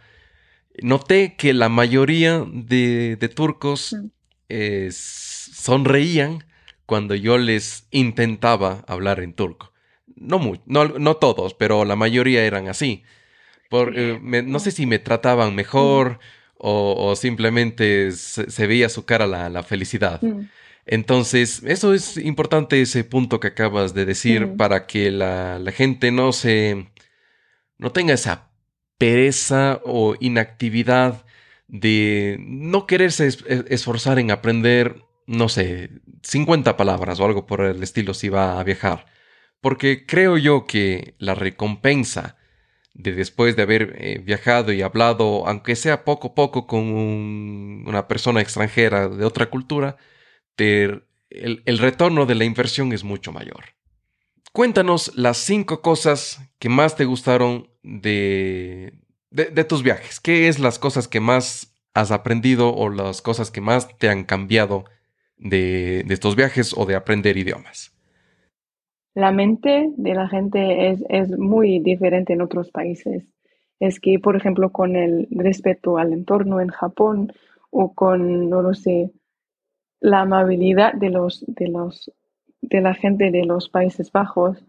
noté 0.80 1.34
que 1.36 1.54
la 1.54 1.68
mayoría 1.68 2.46
de, 2.46 3.16
turcos 3.34 3.94
mm. 3.94 4.90
sonreían 4.90 6.44
cuando 6.86 7.14
yo 7.14 7.36
les 7.36 7.88
intentaba 7.90 8.84
hablar 8.86 9.20
en 9.20 9.34
turco. 9.34 9.72
No, 10.14 10.38
no, 10.66 11.16
todos, 11.16 11.54
pero 11.54 11.84
la 11.84 11.96
mayoría 11.96 12.44
eran 12.44 12.68
así. 12.68 13.02
Por, 13.72 13.98
eh, 13.98 14.20
no 14.20 14.58
sé 14.58 14.70
si 14.70 14.84
me 14.84 14.98
trataban 14.98 15.54
mejor 15.54 16.18
o, 16.58 17.16
simplemente 17.16 18.12
se, 18.12 18.66
veía 18.66 18.90
su 18.90 19.06
cara 19.06 19.26
la, 19.26 19.62
felicidad. 19.62 20.20
Mm. 20.20 20.50
Entonces, 20.84 21.62
eso 21.64 21.94
es 21.94 22.18
importante, 22.18 22.82
ese 22.82 23.02
punto 23.02 23.40
que 23.40 23.48
acabas 23.48 23.94
de 23.94 24.04
decir, 24.04 24.56
para 24.58 24.86
que 24.86 25.10
la, 25.10 25.58
la, 25.58 25.72
gente 25.72 26.10
no 26.10 26.34
se. 26.34 26.86
no 27.78 27.92
tenga 27.92 28.12
esa 28.12 28.50
pereza 28.98 29.80
o 29.86 30.16
inactividad 30.20 31.24
de 31.66 32.36
no 32.40 32.86
quererse 32.86 33.26
esforzar 33.70 34.18
en 34.18 34.32
aprender, 34.32 35.02
no 35.26 35.48
sé, 35.48 35.88
50 36.22 36.76
palabras 36.76 37.20
o 37.20 37.24
algo 37.24 37.46
por 37.46 37.62
el 37.62 37.82
estilo 37.82 38.12
si 38.12 38.28
va 38.28 38.60
a 38.60 38.64
viajar. 38.64 39.06
Porque 39.62 40.04
creo 40.04 40.36
yo 40.36 40.66
que 40.66 41.14
la 41.16 41.34
recompensa 41.34 42.36
de 42.94 43.12
después 43.12 43.56
de 43.56 43.62
haber 43.62 43.96
eh, 43.98 44.18
viajado 44.22 44.72
y 44.72 44.82
hablado, 44.82 45.46
aunque 45.46 45.76
sea 45.76 46.04
poco 46.04 46.28
a 46.28 46.34
poco 46.34 46.66
con 46.66 46.82
una 46.84 48.06
persona 48.08 48.40
extranjera 48.40 49.08
de 49.08 49.24
otra 49.24 49.50
cultura, 49.50 49.96
el, 50.56 51.04
el 51.30 51.78
retorno 51.78 52.26
de 52.26 52.34
la 52.34 52.44
inversión 52.44 52.92
es 52.92 53.04
mucho 53.04 53.32
mayor. 53.32 53.64
Cuéntanos 54.52 55.12
las 55.16 55.38
cinco 55.38 55.80
cosas 55.80 56.40
que 56.58 56.68
más 56.68 56.94
te 56.94 57.06
gustaron 57.06 57.70
de, 57.82 58.92
de, 59.30 59.64
tus 59.64 59.82
viajes. 59.82 60.20
¿Qué 60.20 60.48
es 60.48 60.58
las 60.58 60.78
cosas 60.78 61.08
que 61.08 61.20
más 61.20 61.74
has 61.94 62.10
aprendido 62.10 62.74
o 62.74 62.90
las 62.90 63.22
cosas 63.22 63.50
que 63.50 63.62
más 63.62 63.96
te 63.98 64.10
han 64.10 64.24
cambiado 64.24 64.84
de, 65.36 66.04
de 66.06 66.14
estos 66.14 66.36
viajes 66.36 66.74
o 66.76 66.84
de 66.84 66.96
aprender 66.96 67.38
idiomas? 67.38 67.92
La 69.14 69.30
mente 69.30 69.92
de 69.96 70.14
la 70.14 70.28
gente 70.28 70.90
es, 70.90 71.04
es 71.08 71.36
muy 71.38 71.78
diferente 71.80 72.32
en 72.32 72.42
otros 72.42 72.70
países. 72.70 73.24
Es 73.80 74.00
que, 74.00 74.18
por 74.18 74.36
ejemplo, 74.36 74.70
con 74.70 74.96
el 74.96 75.28
respeto 75.30 75.98
al 75.98 76.12
entorno 76.12 76.60
en 76.60 76.68
Japón 76.68 77.32
o 77.70 77.94
con, 77.94 78.48
no 78.48 78.62
lo 78.62 78.74
sé, 78.74 79.10
la 80.00 80.20
amabilidad 80.20 80.94
de 80.94 81.10
los, 81.10 81.44
de 81.46 81.68
los 81.68 82.10
de 82.62 82.80
la 82.80 82.94
gente 82.94 83.30
de 83.30 83.44
los 83.44 83.68
Países 83.68 84.10
Bajos. 84.10 84.64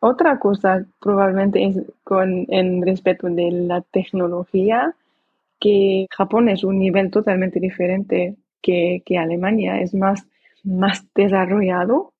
otra 0.00 0.38
cosa 0.38 0.84
probablemente 1.00 1.64
es 1.64 1.82
con 2.04 2.46
en 2.48 2.82
respecto 2.82 3.28
de 3.28 3.50
la 3.50 3.80
tecnología, 3.80 4.94
que 5.58 6.06
Japón 6.10 6.48
es 6.48 6.64
un 6.64 6.78
nivel 6.78 7.10
totalmente 7.10 7.60
diferente 7.60 8.36
que, 8.60 9.02
Alemania, 9.18 9.80
es 9.80 9.94
más, 9.94 10.26
más 10.62 11.04
desarrollado 11.14 12.11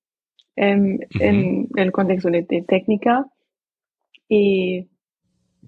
en, 0.56 1.68
el 1.76 1.92
contexto 1.92 2.30
de, 2.30 2.42
técnica. 2.66 3.26
Y, 4.28 4.88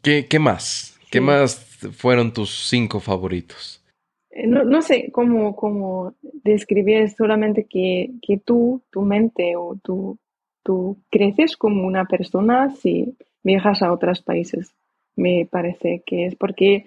¿Qué, 0.02 0.38
más? 0.38 0.98
¿Qué 1.10 1.20
más 1.20 1.56
fueron 1.96 2.32
tus 2.32 2.68
cinco 2.68 3.00
favoritos? 3.00 3.82
Eh, 4.30 4.46
no, 4.46 4.82
sé 4.82 5.10
cómo, 5.12 5.56
cómo 5.56 6.14
describir 6.42 7.08
solamente 7.10 7.66
que, 7.68 8.10
que, 8.22 8.38
tú, 8.38 8.82
tu 8.90 9.02
mente 9.02 9.56
o 9.56 9.76
tú, 9.82 10.18
tú 10.62 10.98
creces 11.10 11.56
como 11.56 11.86
una 11.86 12.04
persona 12.06 12.70
si 12.70 13.16
viajas 13.42 13.82
a 13.82 13.92
otros 13.92 14.22
países. 14.22 14.74
Me 15.16 15.46
parece 15.50 16.02
que 16.04 16.26
es 16.26 16.34
porque 16.34 16.86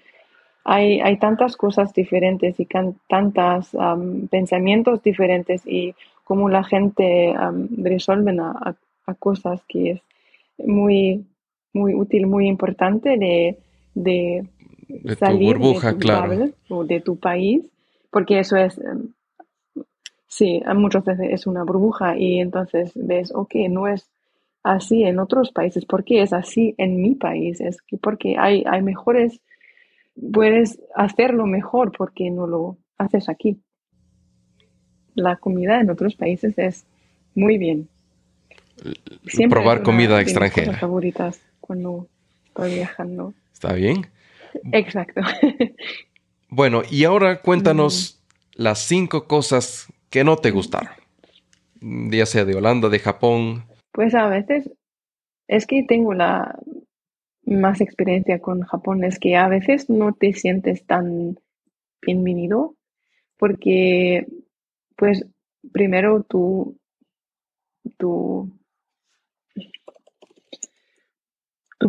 hay, 0.64 1.00
hay 1.00 1.16
tantas 1.18 1.56
cosas 1.56 1.94
diferentes 1.94 2.60
y 2.60 2.68
tantos 3.08 3.74
pensamientos 4.30 5.02
diferentes 5.02 5.66
y 5.66 5.94
cómo 6.28 6.48
la 6.48 6.62
gente 6.62 7.34
resuelve 7.78 8.36
a, 8.38 8.74
cosas 9.18 9.62
que 9.66 9.90
es 9.92 10.02
muy, 10.58 11.24
muy 11.72 11.94
útil, 11.94 12.26
muy 12.26 12.46
importante 12.46 13.16
de, 13.16 13.58
de 13.94 14.46
de 14.88 15.16
tu 15.16 15.38
burbuja, 15.38 15.96
claro. 15.96 16.50
O 16.68 16.84
de 16.84 17.00
tu 17.00 17.18
país, 17.18 17.64
porque 18.10 18.40
eso 18.40 18.56
es, 18.56 18.78
em, 18.78 19.12
sí, 20.26 20.62
muchas 20.74 21.04
veces 21.04 21.28
es 21.30 21.46
una 21.46 21.62
burbuja 21.64 22.16
y 22.16 22.40
entonces 22.40 22.92
ves, 22.94 23.32
ok, 23.34 23.54
no 23.70 23.86
es 23.86 24.10
así 24.62 25.04
en 25.04 25.18
otros 25.18 25.52
países, 25.52 25.84
¿por 25.84 26.04
qué 26.04 26.22
es 26.22 26.32
así 26.32 26.74
en 26.78 27.00
mi 27.00 27.14
país? 27.14 27.60
Es 27.60 27.80
que 27.82 27.96
porque 27.96 28.36
hay, 28.38 28.64
hay 28.66 28.82
mejores, 28.82 29.40
puedes 30.32 30.80
hacerlo 30.94 31.46
mejor 31.46 31.92
porque 31.96 32.30
no 32.30 32.46
lo 32.46 32.76
haces 32.96 33.28
aquí. 33.28 33.60
La 35.18 35.36
comida 35.36 35.80
en 35.80 35.90
otros 35.90 36.14
países 36.14 36.56
es 36.58 36.84
muy 37.34 37.58
bien. 37.58 37.88
Probar 39.50 39.82
comida 39.82 40.20
extranjera. 40.20 40.78
favoritas 40.78 41.40
cuando 41.60 42.06
estoy 42.46 42.74
viajando. 42.74 43.34
¿Está 43.52 43.72
bien? 43.72 44.06
Exacto. 44.72 45.20
Bueno, 46.50 46.80
y 46.90 47.04
ahora 47.04 47.42
cuéntanos 47.42 48.22
mm. 48.56 48.62
las 48.62 48.78
cinco 48.78 49.26
cosas 49.26 49.86
que 50.08 50.24
no 50.24 50.38
te 50.38 50.50
gustaron, 50.50 50.94
ya 51.82 52.24
sea 52.24 52.46
de 52.46 52.54
Holanda, 52.54 52.88
de 52.88 53.00
Japón. 53.00 53.66
Pues 53.92 54.14
a 54.14 54.28
veces 54.28 54.70
es 55.46 55.66
que 55.66 55.82
tengo 55.82 56.14
la 56.14 56.58
más 57.44 57.82
experiencia 57.82 58.38
con 58.38 58.62
Japón, 58.62 59.04
es 59.04 59.18
que 59.18 59.36
a 59.36 59.46
veces 59.48 59.90
no 59.90 60.14
te 60.14 60.32
sientes 60.32 60.86
tan 60.86 61.38
bienvenido 62.00 62.74
porque, 63.38 64.26
pues, 64.98 65.24
primero 65.72 66.24
tú, 66.24 66.76
tu 67.96 68.50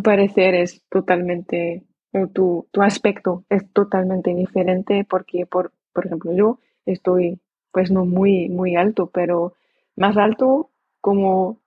parecer 0.02 0.54
es 0.54 0.82
totalmente 0.88 1.84
o 2.12 2.26
tu, 2.28 2.66
tu 2.72 2.82
aspecto 2.82 3.44
es 3.48 3.70
totalmente 3.72 4.34
diferente 4.34 5.06
porque, 5.08 5.46
por, 5.46 5.72
por 5.92 6.06
ejemplo, 6.06 6.32
yo 6.32 6.58
estoy 6.86 7.40
pues 7.72 7.90
no 7.90 8.04
muy, 8.04 8.48
muy 8.48 8.76
alto, 8.76 9.10
pero 9.10 9.54
más 9.96 10.16
alto 10.16 10.70
como 11.00 11.60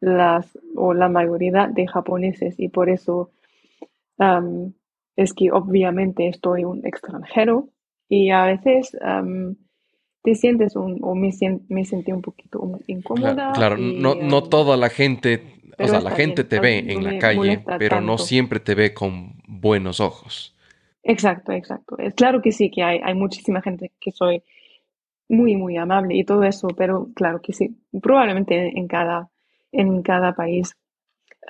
las 0.00 0.58
o 0.76 0.94
la 0.94 1.08
mayoría 1.08 1.68
de 1.68 1.86
japoneses 1.86 2.58
y 2.58 2.68
por 2.68 2.88
eso 2.88 3.30
es 5.16 5.34
que 5.34 5.50
obviamente 5.50 6.28
estoy 6.28 6.64
un 6.64 6.86
extranjero 6.86 7.68
y 8.08 8.30
a 8.30 8.44
veces 8.44 8.96
te 10.22 10.34
sientes 10.34 10.76
un, 10.76 10.98
o 11.02 11.14
me, 11.14 11.30
me 11.68 11.84
sentí 11.84 12.12
un 12.12 12.22
poquito 12.22 12.80
incómoda. 12.86 13.52
Claro, 13.52 13.76
no, 13.76 14.14
no 14.14 14.42
toda 14.42 14.76
la 14.76 14.90
gente, 14.90 15.42
o 15.78 15.86
sea, 15.86 16.00
la 16.00 16.10
gente 16.10 16.44
te 16.44 16.60
ve 16.60 16.78
en 16.78 17.04
la 17.04 17.18
calle, 17.18 17.64
pero 17.78 18.00
no 18.00 18.18
siempre 18.18 18.60
te 18.60 18.74
ve 18.74 18.92
con 18.92 19.34
buenos 19.46 20.00
ojos. 20.00 20.54
Exacto, 21.02 21.52
exacto. 21.52 21.96
Es 21.98 22.14
claro 22.14 22.42
que 22.42 22.52
sí, 22.52 22.70
que 22.70 22.82
hay, 22.82 23.00
hay 23.02 23.14
muchísima 23.14 23.62
gente 23.62 23.90
que 23.98 24.10
soy 24.10 24.42
muy, 25.28 25.56
muy 25.56 25.76
amable 25.76 26.14
y 26.16 26.24
todo 26.24 26.42
eso, 26.44 26.68
pero 26.76 27.08
claro 27.14 27.40
que 27.40 27.52
sí, 27.52 27.76
probablemente 28.02 28.78
en 28.78 28.86
cada, 28.88 29.30
en 29.72 30.02
cada 30.02 30.34
país 30.34 30.76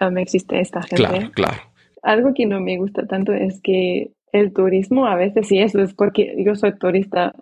um, 0.01 0.19
existe 0.19 0.61
esta 0.61 0.83
gente. 0.83 0.97
Claro, 0.97 1.33
claro. 1.33 1.63
Algo 2.03 2.33
que 2.35 2.47
no 2.47 2.61
me 2.61 2.79
gusta 2.79 3.07
tanto 3.07 3.33
es 3.33 3.61
que 3.61 4.13
el 4.33 4.53
turismo 4.53 5.07
a 5.07 5.17
veces, 5.17 5.51
y 5.51 5.59
eso 5.59 5.83
es 5.83 5.95
porque 5.95 6.35
yo 6.45 6.55
soy 6.55 6.79
turista, 6.79 7.35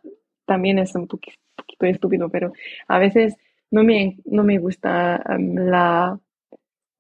también 0.49 0.79
es 0.79 0.95
un 0.95 1.07
poquito, 1.07 1.39
estúpido, 1.81 2.29
pero 2.31 2.53
a 2.89 2.99
veces 2.99 3.37
no 3.71 3.85
me, 3.85 4.17
no 4.25 4.43
me 4.43 4.59
gusta 4.59 5.23
um, 5.29 5.55
la, 5.55 6.19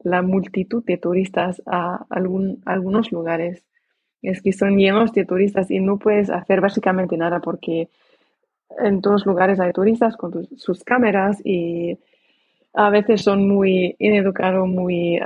la 0.00 0.22
multitud 0.22 0.84
de 0.84 0.98
turistas 0.98 1.62
a 1.66 2.04
algún, 2.10 2.62
algunos 2.66 3.10
lugares. 3.10 3.64
Es 4.20 4.42
que 4.42 4.52
son 4.52 4.76
llenos 4.76 5.12
de 5.12 5.24
turistas 5.24 5.70
y 5.70 5.80
no 5.80 5.98
puedes 5.98 6.28
hacer 6.28 6.60
básicamente 6.60 7.16
nada 7.16 7.40
porque 7.40 7.88
en 8.78 9.00
todos 9.00 9.24
lugares 9.24 9.58
hay 9.60 9.72
turistas 9.72 10.16
con 10.16 10.46
sus 10.56 10.84
cámaras 10.84 11.40
y 11.44 11.98
a 12.74 12.90
veces 12.90 13.22
son 13.22 13.48
muy 13.48 13.96
ineducados, 13.98 14.68
muy, 14.68 15.18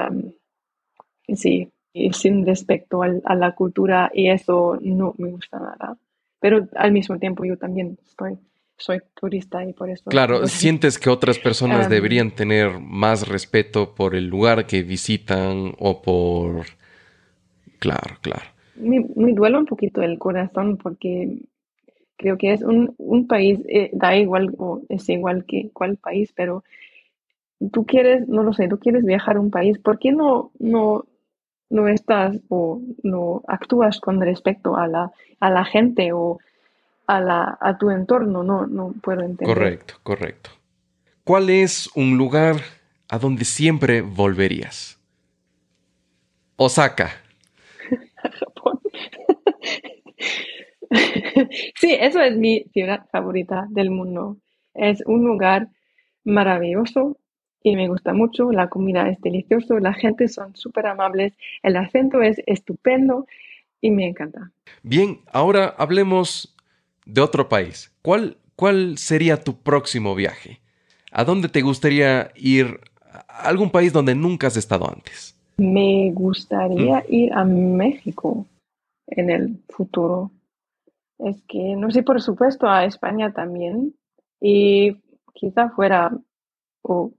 sí, 1.35 1.69
sin 2.13 2.47
respecto 2.47 3.03
a 3.03 3.35
la 3.35 3.53
cultura 3.53 4.11
y 4.15 4.29
eso 4.29 4.79
no 4.81 5.15
me 5.19 5.31
gusta 5.31 5.59
nada. 5.59 5.97
Pero 6.43 6.69
al 6.75 6.91
mismo 6.91 7.21
tiempo 7.21 7.45
yo 7.45 7.57
también 7.57 7.97
estoy, 8.05 8.37
soy 8.77 8.99
turista 9.15 9.65
y 9.65 9.73
por 9.73 9.89
eso... 9.89 10.11
Claro, 10.11 10.49
sientes 10.49 10.99
que 10.99 11.09
otras 11.09 11.39
personas 11.39 11.89
deberían 11.89 12.33
tener 12.33 12.81
más 12.81 13.29
respeto 13.29 13.95
por 13.95 14.17
el 14.17 14.27
lugar 14.27 14.67
que 14.67 14.83
visitan 14.83 15.73
o 15.79 16.03
por... 16.03 16.67
Claro, 17.79 18.17
claro. 18.21 18.43
Me, 18.75 19.07
me 19.15 19.33
duele 19.35 19.59
un 19.59 19.67
poquito 19.67 20.03
el 20.03 20.19
corazón 20.19 20.79
porque 20.79 21.39
creo 22.17 22.37
que 22.37 22.53
es 22.53 22.63
un, 22.63 22.93
un 22.99 23.29
país, 23.29 23.61
eh, 23.69 23.91
da 23.93 24.17
igual 24.17 24.53
o 24.59 24.83
es 24.89 25.09
igual 25.09 25.45
que 25.47 25.71
cuál 25.73 25.97
país, 25.97 26.33
pero 26.35 26.65
tú 27.73 27.87
quieres, 27.87 28.27
no 28.27 28.43
lo 28.43 28.53
sé, 28.53 28.67
tú 28.67 28.81
quieres 28.81 29.05
viajar 29.05 29.37
a 29.37 29.41
un 29.41 29.53
país, 29.53 29.79
¿por 29.79 30.01
qué 30.01 30.11
no, 30.11 30.51
no, 30.59 31.05
no 31.73 31.89
estás 31.89 32.37
o 32.49 32.81
no 33.03 33.43
actúas 33.49 33.99
con 33.99 34.21
respecto 34.21 34.77
a 34.77 34.87
la, 34.87 35.11
a 35.41 35.51
la 35.51 35.65
gente 35.65 36.13
o 36.13 36.39
a, 37.07 37.21
la, 37.21 37.59
a 37.61 37.79
tu 37.79 37.91
entorno? 37.91 38.45
No, 38.45 38.67
no 38.67 38.93
puedo 39.03 39.23
entender. 39.23 39.57
Correcto, 39.57 39.95
correcto. 40.03 40.51
¿Cuál 41.25 41.51
es 41.51 41.89
un 41.95 42.19
lugar 42.19 42.57
a 43.09 43.19
donde 43.19 43.45
siempre 43.45 44.03
volverías? 44.03 45.01
Osaka. 46.57 47.11
Japón. 48.39 48.81
sí, 51.77 51.97
eso 51.99 52.21
es 52.21 52.37
mi 52.37 52.65
ciudad 52.73 53.07
favorita 53.11 53.67
del 53.71 53.91
mundo. 53.91 54.37
Es 54.75 55.03
un 55.07 55.25
lugar 55.25 55.69
maravilloso 56.25 57.17
y 57.63 57.77
me 57.77 57.89
gusta 57.89 58.13
mucho. 58.13 58.51
La 58.53 58.69
comida 58.69 59.09
es 59.09 59.21
deliciosa, 59.21 59.79
la 59.81 59.93
gente 59.93 60.29
son 60.29 60.55
súper 60.57 60.87
amables, 60.87 61.35
el 61.63 61.77
acento 61.77 62.23
es 62.23 62.41
estupendo 62.47 63.27
y 63.81 63.91
me 63.91 64.07
encanta. 64.07 64.51
Bien, 64.83 65.21
ahora 65.33 65.75
hablemos 65.79 66.55
de 67.05 67.21
otro 67.21 67.49
país. 67.49 67.93
¿Cuál, 68.03 68.37
cuál 68.57 68.99
sería 68.99 69.43
tu 69.43 69.57
próximo 69.63 70.15
viaje? 70.15 70.61
¿A 71.11 71.25
dónde 71.25 71.49
te 71.49 71.63
gustaría 71.63 72.31
ir? 72.37 72.81
¿A 73.03 73.49
algún 73.49 73.71
país 73.71 73.93
donde 73.93 74.15
nunca 74.15 74.47
has 74.47 74.57
estado 74.57 74.89
antes? 74.89 75.37
Me 75.57 76.11
gustaría 76.13 77.01
mm. 77.01 77.13
ir 77.13 77.33
a 77.33 77.45
México 77.45 78.47
en 79.07 79.31
el 79.31 79.63
futuro. 79.69 80.31
Es 81.19 81.43
que, 81.43 81.77
no 81.77 81.91
sé, 81.91 82.03
por 82.03 82.21
supuesto, 82.23 82.69
a 82.69 82.85
España 82.85 83.33
también. 83.33 83.95
Y 84.41 84.97
quizá 85.35 85.71
fuera, 85.71 86.11
o 86.83 87.13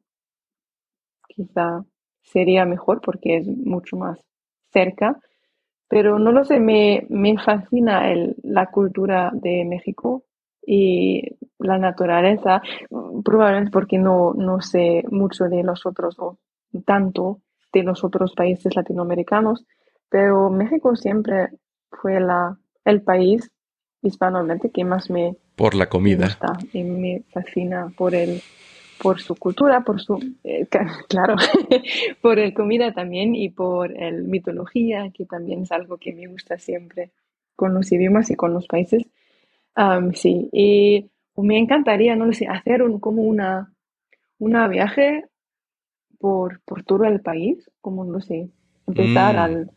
quizá 1.35 1.83
sería 2.21 2.65
mejor 2.65 3.01
porque 3.01 3.37
es 3.37 3.47
mucho 3.47 3.97
más 3.97 4.19
cerca. 4.71 5.19
Pero 5.87 6.17
no 6.17 6.31
lo 6.31 6.43
sé, 6.43 6.59
me, 6.59 7.05
me 7.09 7.37
fascina 7.37 8.11
el, 8.11 8.35
la 8.43 8.67
cultura 8.67 9.31
de 9.33 9.65
México 9.65 10.23
y 10.65 11.21
la 11.59 11.77
naturaleza, 11.77 12.61
probablemente 13.23 13.71
porque 13.71 13.97
no, 13.97 14.33
no 14.33 14.61
sé 14.61 15.03
mucho 15.11 15.45
de 15.45 15.61
los 15.63 15.85
otros 15.85 16.17
o 16.19 16.37
tanto 16.85 17.41
de 17.71 17.83
los 17.83 18.03
otros 18.03 18.33
países 18.33 18.75
latinoamericanos, 18.75 19.65
pero 20.09 20.49
México 20.49 20.95
siempre 20.95 21.49
fue 21.91 22.19
la, 22.19 22.57
el 22.85 23.01
país 23.01 23.51
hispanohablante 24.01 24.71
que 24.71 24.83
más 24.83 25.09
me 25.09 25.35
por 25.55 25.75
la 25.75 25.87
comida 25.87 26.25
gusta 26.25 26.57
y 26.73 26.83
me 26.83 27.23
fascina 27.31 27.91
por 27.95 28.15
el 28.15 28.41
por 29.01 29.21
su 29.21 29.35
cultura 29.35 29.81
por 29.81 30.01
su 30.01 30.19
eh, 30.43 30.67
claro 31.09 31.35
por 32.21 32.39
el 32.39 32.53
comida 32.53 32.93
también 32.93 33.35
y 33.35 33.49
por 33.49 33.97
el 33.97 34.23
mitología 34.23 35.11
que 35.13 35.25
también 35.25 35.63
es 35.63 35.71
algo 35.71 35.97
que 35.97 36.13
me 36.13 36.27
gusta 36.27 36.57
siempre 36.57 37.11
con 37.55 37.73
los 37.73 37.91
idiomas 37.91 38.29
y 38.29 38.35
con 38.35 38.53
los 38.53 38.67
países 38.67 39.03
sí 40.13 40.49
y 40.51 41.09
me 41.35 41.57
encantaría 41.57 42.15
no 42.15 42.31
sé 42.33 42.47
hacer 42.47 42.83
un 42.83 42.99
como 42.99 43.23
una 43.23 43.73
una 44.39 44.67
viaje 44.67 45.25
por 46.19 46.61
por 46.63 46.83
todo 46.83 47.05
el 47.05 47.21
país 47.21 47.69
como 47.81 48.05
no 48.05 48.21
sé 48.21 48.49
empezar 48.87 49.35
mm. 49.35 49.39
al 49.39 49.71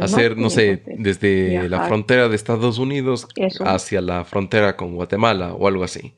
hacer, 0.00 0.36
no 0.36 0.50
sé, 0.50 0.82
desde 0.98 1.68
la 1.68 1.86
frontera 1.86 2.28
de 2.28 2.36
Estados 2.36 2.78
Unidos 2.78 3.26
hacia 3.64 4.00
la 4.00 4.24
frontera 4.24 4.76
con 4.76 4.94
Guatemala 4.94 5.54
o 5.54 5.66
algo 5.66 5.84
así. 5.84 6.14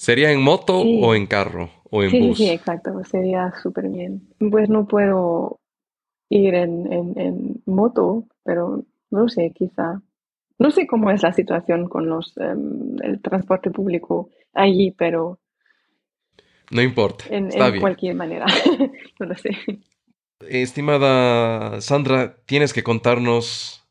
¿Sería 0.00 0.32
en 0.32 0.40
moto 0.40 0.80
o 0.80 1.14
en 1.14 1.26
carro 1.26 1.68
o 1.90 2.02
en 2.02 2.10
bus? 2.10 2.38
Sí, 2.38 2.44
sí, 2.46 2.50
exacto, 2.50 3.04
sería 3.04 3.52
súper 3.62 3.90
bien. 3.90 4.22
Pues 4.50 4.70
no 4.70 4.88
puedo 4.88 5.60
ir 6.30 6.54
en, 6.54 7.60
moto, 7.66 8.24
pero 8.42 8.86
no 9.10 9.28
sé, 9.28 9.52
quizá. 9.54 10.00
No 10.58 10.70
sé 10.70 10.86
cómo 10.86 11.10
es 11.10 11.22
la 11.22 11.34
situación 11.34 11.86
con 11.86 12.08
los, 12.08 12.34
em, 12.38 12.96
el 13.02 13.20
transporte 13.20 13.70
público 13.70 14.30
allí, 14.54 14.90
pero... 14.90 15.38
No 16.70 16.80
importa. 16.80 17.26
En, 17.28 17.50
en 17.52 17.80
cualquier 17.80 18.14
manera, 18.14 18.46
no 19.20 19.26
lo 19.26 19.34
sé. 19.34 19.50
Estimada 20.48 21.78
Sandra, 21.82 22.38
tienes 22.46 22.72
que 22.72 22.82
contarnos 22.82 23.86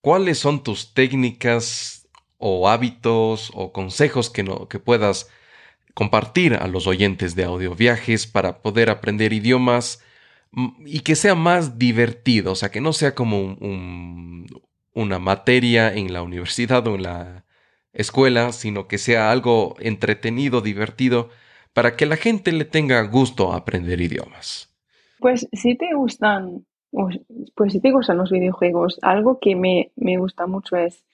cuáles 0.00 0.38
son 0.38 0.62
tus 0.62 0.94
técnicas 0.94 2.08
o 2.38 2.68
hábitos 2.68 3.50
o 3.52 3.72
consejos 3.72 4.30
que, 4.30 4.44
no, 4.44 4.68
que 4.68 4.78
puedas 4.78 5.28
compartir 6.00 6.54
a 6.54 6.66
los 6.66 6.86
oyentes 6.86 7.36
de 7.36 7.44
audio 7.44 7.74
viajes 7.74 8.26
para 8.26 8.62
poder 8.62 8.88
aprender 8.88 9.34
idiomas 9.34 10.02
mm, 10.50 10.86
y 10.86 11.00
que 11.00 11.14
sea 11.14 11.34
más 11.34 11.78
divertido, 11.78 12.52
o 12.52 12.54
sea, 12.54 12.70
que 12.70 12.80
no 12.80 12.94
sea 12.94 13.14
como 13.14 13.58
una 14.94 15.18
materia 15.18 15.92
en 15.92 16.14
la 16.14 16.22
universidad 16.22 16.86
o 16.86 16.94
en 16.94 17.02
la 17.02 17.44
escuela, 17.92 18.52
sino 18.52 18.88
que 18.88 18.96
sea 18.96 19.30
algo 19.30 19.76
entretenido, 19.78 20.62
divertido, 20.62 21.28
para 21.74 21.96
que 21.96 22.06
la 22.06 22.16
gente 22.16 22.50
le 22.52 22.64
tenga 22.64 23.02
gusto 23.02 23.52
a 23.52 23.56
aprender 23.56 24.00
idiomas. 24.00 24.74
Pues 25.18 25.48
si 25.52 25.76
te 25.76 25.92
gustan, 25.94 26.64
pues 27.54 27.74
si 27.74 27.80
te 27.82 27.92
gustan 27.92 28.16
los 28.16 28.30
videojuegos, 28.30 28.98
algo 29.02 29.38
que 29.38 29.54
me, 29.54 30.16
gusta 30.16 30.46
mucho 30.46 30.76
es 30.76 31.04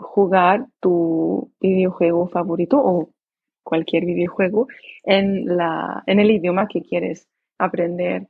jugar 0.00 0.66
tu 0.80 1.50
videojuego 1.60 2.28
favorito 2.28 2.78
o 2.82 3.10
cualquier 3.62 4.04
videojuego 4.04 4.68
en, 5.04 5.44
la, 5.56 6.02
en 6.06 6.20
el 6.20 6.30
idioma 6.30 6.68
que 6.68 6.82
quieres 6.82 7.28
aprender. 7.58 8.28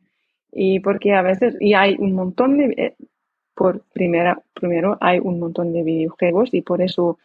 Y 0.52 0.80
porque 0.80 1.14
a 1.14 1.22
veces, 1.22 1.56
y 1.60 1.74
hay 1.74 1.96
un 1.98 2.14
montón 2.14 2.58
de, 2.58 2.64
eh, 2.76 2.96
por 3.54 3.82
primera, 3.92 4.42
primero 4.54 4.98
hay 5.00 5.18
un 5.20 5.38
montón 5.38 5.72
de 5.72 5.82
videojuegos 5.82 6.52
y 6.52 6.62
por 6.62 6.82
eso, 6.82 7.18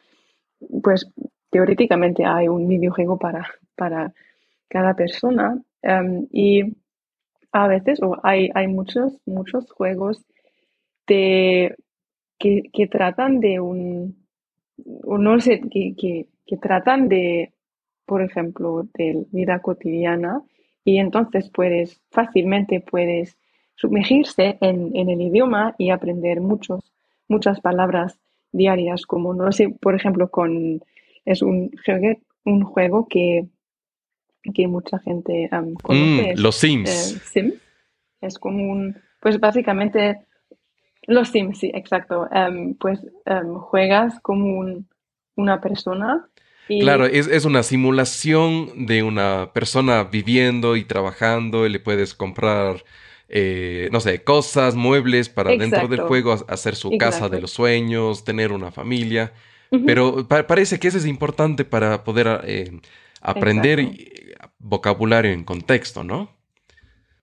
pues 0.84 1.12
teóricamente 1.50 2.26
hay 2.26 2.48
un 2.48 2.68
videojuego 2.68 3.18
para, 3.18 3.48
para 3.76 4.14
cada 4.70 4.94
persona 4.96 5.62
Em, 5.86 6.28
y 6.32 6.64
a 7.52 7.68
veces, 7.68 8.02
o 8.02 8.18
hay, 8.24 8.50
hay 8.56 8.68
muchos, 8.68 9.14
muchos 9.28 9.72
juegos 9.72 10.26
de, 11.08 11.76
que, 12.40 12.64
que 12.74 12.88
tratan 12.88 13.40
de 13.40 13.60
un, 13.60 14.25
o 15.04 15.18
no 15.18 15.40
sé, 15.40 15.62
que, 15.72 15.96
que, 15.98 16.28
que 16.46 16.58
tratan 16.58 17.08
de, 17.10 17.54
por 18.06 18.22
ejemplo, 18.22 18.88
de 18.94 19.26
vida 19.32 19.60
cotidiana 19.60 20.42
y 20.84 20.98
entonces 20.98 21.50
puedes, 21.50 22.02
fácilmente 22.12 22.80
puedes 22.82 23.38
sumergirse 23.76 24.58
en, 24.62 24.96
en 24.96 25.10
el 25.10 25.22
idioma 25.22 25.76
y 25.78 25.90
aprender 25.90 26.42
muchos, 26.42 26.94
muchas 27.28 27.60
palabras 27.60 28.20
diarias, 28.52 29.06
como 29.06 29.34
no 29.34 29.52
sé, 29.52 29.70
por 29.70 29.96
ejemplo, 29.96 30.30
con 30.30 30.82
es 31.26 31.42
un, 31.42 31.72
juego, 31.84 32.20
un 32.46 32.64
juego 32.64 33.08
que, 33.08 33.48
que 34.54 34.68
mucha 34.68 35.00
gente 35.00 35.50
conoce. 35.82 36.34
Mm, 36.36 36.40
los 36.40 36.56
Sims. 36.56 37.36
Eh, 37.36 37.60
es 38.22 38.38
como 38.40 38.72
un, 38.72 38.96
pues 39.20 39.40
básicamente 39.40 40.22
los 41.08 41.30
Sims, 41.30 41.60
sí, 41.60 41.72
exacto. 41.74 42.28
Em, 42.32 42.76
pues 42.76 43.00
em, 43.26 43.56
juegas 43.56 44.20
como 44.22 44.60
un, 44.60 44.88
una 45.36 45.62
persona. 45.62 46.28
Y... 46.68 46.82
Claro, 46.82 47.06
es, 47.06 47.28
es, 47.28 47.46
una 47.46 47.64
simulación 47.64 48.88
de 48.88 49.04
una 49.04 49.52
persona 49.54 50.04
viviendo 50.04 50.76
y 50.76 50.84
trabajando 50.84 51.66
y 51.66 51.70
le 51.70 51.80
puedes 51.80 52.16
comprar, 52.16 52.84
eh, 53.30 53.90
no 53.92 54.00
sé, 54.00 54.24
cosas, 54.24 54.76
muebles 54.76 55.30
para 55.30 55.52
dentro 55.52 55.88
del 55.88 56.02
juego, 56.02 56.34
hacer 56.48 56.76
su 56.76 56.98
casa 56.98 57.30
de 57.30 57.42
los 57.42 57.52
sueños, 57.52 58.24
tener 58.24 58.52
una 58.52 58.72
familia. 58.72 59.32
Pero 59.86 60.26
parece 60.28 60.80
que 60.80 60.88
eso 60.88 60.98
es 60.98 61.06
importante 61.06 61.66
para 61.66 62.04
poder 62.06 62.42
eh, 62.46 62.80
aprender 63.22 63.90
vocabulario 64.58 65.32
en 65.32 65.44
contexto, 65.44 66.04
¿no? 66.04 66.30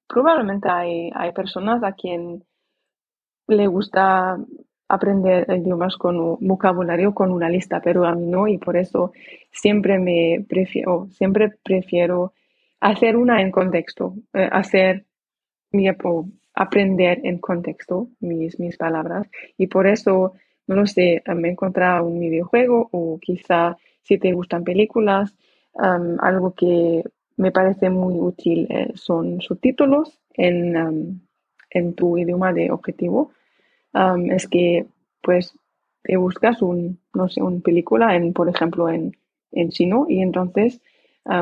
Probablemente 0.06 0.68
hay, 0.68 1.10
hay 1.14 1.32
personas 1.32 1.82
a 1.82 1.92
quien 1.92 2.44
le 3.52 3.66
gusta 3.66 4.38
aprender 4.92 5.46
idiomas 5.48 5.96
con 5.96 6.20
un 6.20 6.36
vocabulario 6.40 7.14
con 7.14 7.32
una 7.32 7.48
lista, 7.48 7.80
pero 7.80 8.04
a 8.04 8.14
mí 8.14 8.26
no 8.26 8.46
y 8.46 8.58
por 8.58 8.76
eso 8.76 9.12
siempre 9.50 9.98
me 9.98 10.44
prefiero, 10.46 11.08
siempre 11.10 11.50
prefiero 11.62 12.34
hacer 12.78 13.16
una 13.16 13.40
en 13.40 13.50
contexto, 13.50 14.14
eh, 14.34 14.48
hacer 14.52 15.06
mi, 15.70 15.88
aprender 16.54 17.20
en 17.24 17.38
contexto 17.38 18.08
mis, 18.20 18.60
mis 18.60 18.76
palabras. 18.76 19.30
Y 19.56 19.68
por 19.68 19.86
eso, 19.86 20.34
no 20.66 20.74
lo 20.76 20.86
sé, 20.86 21.22
me 21.34 21.48
encontrar 21.48 22.02
un 22.02 22.20
videojuego 22.20 22.88
o 22.92 23.18
quizá 23.18 23.78
si 24.02 24.18
te 24.18 24.32
gustan 24.32 24.62
películas, 24.62 25.34
algo 25.74 26.52
que 26.52 27.02
me 27.38 27.50
parece 27.50 27.88
muy 27.88 28.14
útil 28.20 28.66
eh, 28.68 28.92
son 28.94 29.40
subtítulos 29.40 30.20
en, 30.34 31.22
en 31.70 31.94
tu 31.94 32.18
idioma 32.18 32.52
de 32.52 32.70
objetivo 32.70 33.32
es 34.30 34.48
que 34.48 34.86
pues 35.20 35.54
te 36.02 36.16
buscas 36.16 36.62
un, 36.62 36.98
no 37.14 37.28
sé, 37.28 37.42
una 37.42 37.60
película 37.60 38.16
en, 38.16 38.32
por 38.32 38.48
ejemplo, 38.48 38.88
en, 38.88 39.16
en 39.52 39.70
chino 39.70 40.06
y 40.08 40.22
entonces 40.22 40.80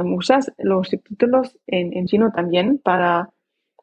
usas 0.04 0.52
los 0.58 0.88
subtítulos 0.88 1.58
en, 1.66 1.96
en, 1.96 2.06
chino 2.06 2.32
también 2.32 2.78
para, 2.78 3.30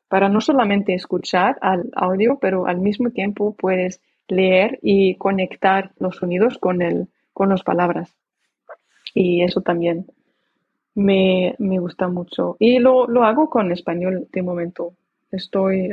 para 0.07 0.30
no 0.30 0.41
solamente 0.41 0.93
escuchar 0.93 1.57
al 1.61 1.89
audio, 1.95 2.38
pero 2.39 2.68
al 2.68 2.80
mismo 2.80 3.09
tiempo 3.09 3.55
puedes 3.55 4.01
leer 4.28 4.78
y 4.84 5.15
conectar 5.15 5.91
los 5.97 6.18
sonidos 6.18 6.59
con, 6.59 6.82
el, 6.82 7.07
con 7.34 7.49
las 7.49 7.63
palabras. 7.63 8.15
Y 9.15 9.41
eso 9.41 9.61
también 9.61 10.05
me, 10.93 11.55
me 11.57 11.80
gusta 11.80 12.07
mucho. 12.07 12.57
Y 12.59 12.78
lo, 12.80 13.07
lo, 13.07 13.24
hago 13.24 13.49
con 13.49 13.72
español 13.72 14.28
de 14.32 14.41
momento. 14.43 14.93
Estoy 15.32 15.89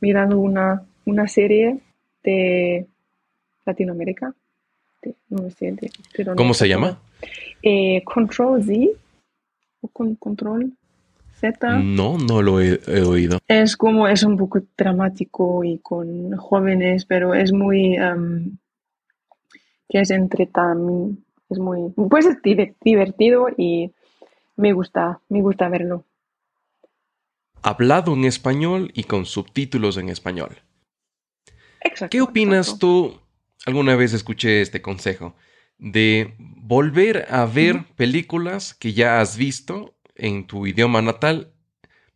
mirando 0.00 0.38
una, 0.38 0.82
una 1.06 1.28
serie 1.28 1.80
de 2.22 2.86
Latinoamérica. 3.64 4.34
no 5.28 5.50
sé, 5.50 5.74
¿Cómo 6.36 6.54
se 6.54 6.68
llama? 6.68 6.98
Eh, 7.62 8.02
Control 8.04 8.62
Z 8.62 8.90
o 9.80 9.88
con 9.88 10.14
Control 10.16 10.72
Z. 11.34 11.78
No, 11.78 12.18
no 12.18 12.42
lo 12.42 12.60
he, 12.60 12.78
oído. 13.02 13.38
Es 13.48 13.76
como, 13.76 14.06
es 14.06 14.22
un 14.22 14.36
poco 14.36 14.60
dramático 14.76 15.64
y 15.64 15.78
con 15.78 16.36
jóvenes, 16.36 17.04
pero 17.04 17.34
es 17.34 17.52
muy, 17.52 17.98
um, 17.98 18.56
que 19.88 20.00
es 20.00 20.10
entretenido, 20.10 21.10
es 21.50 21.58
muy, 21.58 21.90
pues 22.08 22.26
es 22.26 22.36
divertido 22.80 23.48
y 23.56 23.90
me 24.56 24.72
gusta, 24.72 25.20
me 25.28 25.42
gusta 25.42 25.68
verlo. 25.68 26.04
Hablado 27.62 28.14
en 28.14 28.24
español 28.24 28.90
y 28.94 29.04
con 29.04 29.24
subtítulos 29.24 29.96
en 29.96 30.08
español. 30.08 30.62
¿Qué 32.10 32.20
opinas 32.20 32.78
tú? 32.78 33.20
Alguna 33.66 33.94
vez 33.96 34.12
escuché 34.12 34.60
este 34.60 34.82
consejo 34.82 35.36
de 35.78 36.34
volver 36.38 37.26
a 37.30 37.44
ver 37.44 37.84
películas 37.96 38.74
que 38.74 38.92
ya 38.92 39.20
has 39.20 39.36
visto 39.36 39.94
en 40.14 40.46
tu 40.46 40.66
idioma 40.66 41.02
natal, 41.02 41.52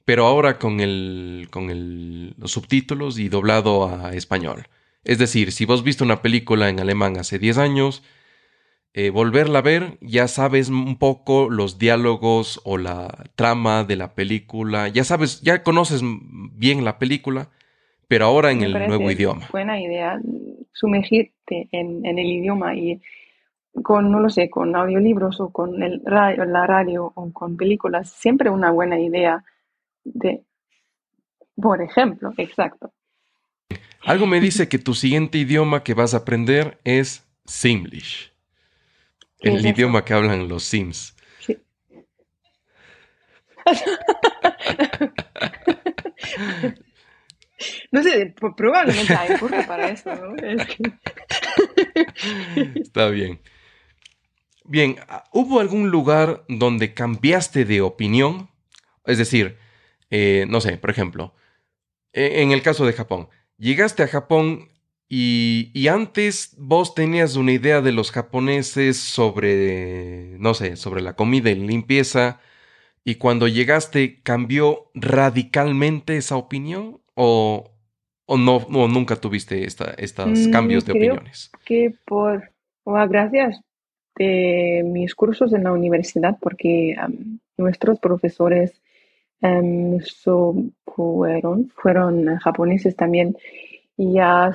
pero 0.04 0.26
ahora 0.26 0.58
con, 0.58 0.80
el, 0.80 1.48
con 1.50 1.70
el, 1.70 2.34
los 2.38 2.52
subtítulos 2.52 3.18
y 3.18 3.28
doblado 3.28 3.88
a 3.88 4.14
español. 4.14 4.68
Es 5.04 5.18
decir, 5.18 5.52
si 5.52 5.64
vos 5.64 5.82
viste 5.82 6.04
una 6.04 6.22
película 6.22 6.68
en 6.68 6.80
alemán 6.80 7.16
hace 7.16 7.38
10 7.38 7.58
años, 7.58 8.02
eh, 8.94 9.10
volverla 9.10 9.58
a 9.58 9.62
ver, 9.62 9.98
ya 10.00 10.26
sabes 10.26 10.68
un 10.68 10.96
poco 10.96 11.50
los 11.50 11.78
diálogos 11.78 12.60
o 12.64 12.78
la 12.78 13.30
trama 13.34 13.84
de 13.84 13.96
la 13.96 14.14
película, 14.14 14.88
ya 14.88 15.04
sabes, 15.04 15.42
ya 15.42 15.62
conoces 15.62 16.00
bien 16.02 16.84
la 16.84 16.98
película, 16.98 17.50
pero 18.08 18.26
ahora 18.26 18.52
en 18.52 18.62
el 18.62 18.72
nuevo 18.72 19.10
idioma. 19.10 19.48
Buena 19.52 19.80
idea 19.80 20.20
sumergirte 20.76 21.68
en, 21.72 22.04
el 22.04 22.18
idioma 22.18 22.74
y 22.74 23.00
con, 23.82 24.10
no 24.10 24.20
lo 24.20 24.28
sé, 24.28 24.50
con 24.50 24.76
audiolibros 24.76 25.40
o 25.40 25.50
con 25.50 25.82
el 25.82 26.02
radio, 26.04 26.44
la 26.44 26.66
radio 26.66 27.12
o 27.14 27.32
con 27.32 27.56
películas, 27.56 28.10
siempre 28.10 28.50
una 28.50 28.70
buena 28.70 29.00
idea 29.00 29.42
de, 30.04 30.42
por 31.54 31.80
ejemplo, 31.82 32.32
exacto. 32.36 32.92
Algo 34.02 34.26
me 34.26 34.40
dice 34.40 34.68
que 34.68 34.78
tu 34.78 34.94
siguiente 34.94 35.38
idioma 35.38 35.82
que 35.82 35.94
vas 35.94 36.14
a 36.14 36.18
aprender 36.18 36.78
es 36.84 37.26
Simlish, 37.44 38.32
el 39.40 39.66
idioma 39.66 40.04
que 40.04 40.14
hablan 40.14 40.48
los 40.48 40.64
Sims. 40.64 41.16
Sí. 41.40 41.58
No 47.90 48.02
sé, 48.02 48.34
probablemente 48.56 49.14
hay 49.14 49.38
curso 49.38 49.56
para 49.66 49.88
eso, 49.90 50.14
¿no? 50.14 50.34
Está 52.74 53.08
bien. 53.08 53.40
Bien, 54.64 54.96
¿hubo 55.32 55.60
algún 55.60 55.90
lugar 55.90 56.44
donde 56.48 56.92
cambiaste 56.94 57.64
de 57.64 57.80
opinión? 57.80 58.50
Es 59.04 59.18
decir, 59.18 59.58
eh, 60.10 60.46
no 60.48 60.60
sé, 60.60 60.76
por 60.76 60.90
ejemplo, 60.90 61.34
e, 62.12 62.42
en 62.42 62.50
el 62.52 62.62
caso 62.62 62.84
de 62.84 62.92
Japón, 62.92 63.28
llegaste 63.58 64.02
a 64.02 64.08
Japón 64.08 64.70
y, 65.08 65.70
y, 65.72 65.86
antes 65.86 66.54
vos 66.58 66.94
tenías 66.96 67.36
una 67.36 67.52
idea 67.52 67.80
de 67.80 67.92
los 67.92 68.10
japoneses 68.10 68.96
sobre, 68.96 70.36
no 70.40 70.52
sé, 70.54 70.74
sobre 70.74 71.00
la 71.00 71.14
comida 71.14 71.50
y 71.50 71.54
limpieza, 71.54 72.40
y 73.04 73.14
cuando 73.16 73.46
llegaste 73.46 74.20
cambió 74.24 74.90
radicalmente 74.94 76.16
esa 76.16 76.34
opinión 76.36 77.00
o, 77.14 77.75
o 78.26 78.36
no, 78.36 78.60
nunca 78.88 79.16
tuviste 79.16 79.64
esta, 79.64 79.94
estos 79.96 80.48
mm, 80.48 80.50
cambios 80.50 80.84
de 80.84 80.92
opiniones? 80.92 81.50
Que 81.64 81.94
por, 82.04 82.52
gracias 82.84 83.60
de 84.16 84.82
mis 84.84 85.14
cursos 85.14 85.52
en 85.52 85.64
la 85.64 85.72
universidad, 85.72 86.38
porque 86.40 86.96
nuestros 87.56 88.00
profesores 88.00 88.82
fueron, 90.84 91.68
fueron 91.68 92.36
japoneses 92.38 92.96
también 92.96 93.36
y 93.96 94.14
ya 94.14 94.52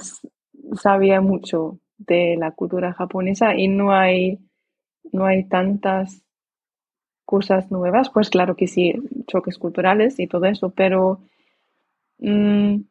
sabía 0.76 1.22
mucho 1.22 1.80
de 1.98 2.36
la 2.38 2.52
cultura 2.52 2.94
japonesa 2.94 3.56
y 3.56 3.68
no 3.68 3.94
hay, 3.94 4.40
no 5.12 5.26
hay 5.26 5.46
tantas 5.46 6.24
cosas 7.26 7.72
nuevas, 7.72 8.10
pues 8.10 8.30
claro 8.30 8.56
que 8.56 8.68
sí, 8.68 8.94
choques 9.28 9.58
culturales 9.58 10.20
y 10.20 10.28
todo 10.28 10.46
eso, 10.46 10.72
pero 10.72 11.22
Mm, 12.22 12.84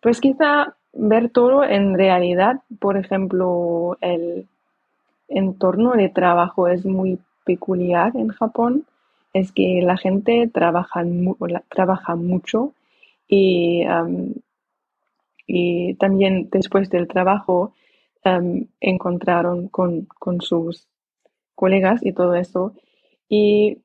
pues 0.00 0.20
quizá 0.20 0.76
ver 0.92 1.30
todo 1.30 1.64
en 1.64 1.94
realidad, 1.96 2.62
por 2.78 2.96
ejemplo, 2.96 3.96
el 4.00 4.48
entorno 5.28 5.92
de 5.92 6.08
trabajo 6.08 6.68
es 6.68 6.84
muy 6.84 7.18
peculiar 7.44 8.12
en 8.16 8.28
Japón, 8.28 8.84
es 9.32 9.52
que 9.52 9.80
la 9.82 9.96
gente 9.96 10.50
trabaja, 10.52 11.04
trabaja 11.68 12.16
mucho 12.16 12.72
y, 13.28 13.84
y 15.46 15.94
también 15.94 16.48
después 16.50 16.90
del 16.90 17.06
trabajo 17.06 17.72
encontraron 18.80 19.68
con, 19.68 20.06
con 20.18 20.40
sus 20.40 20.88
colegas 21.54 22.04
y 22.04 22.12
todo 22.12 22.34
eso. 22.34 22.74
Y 23.28 23.78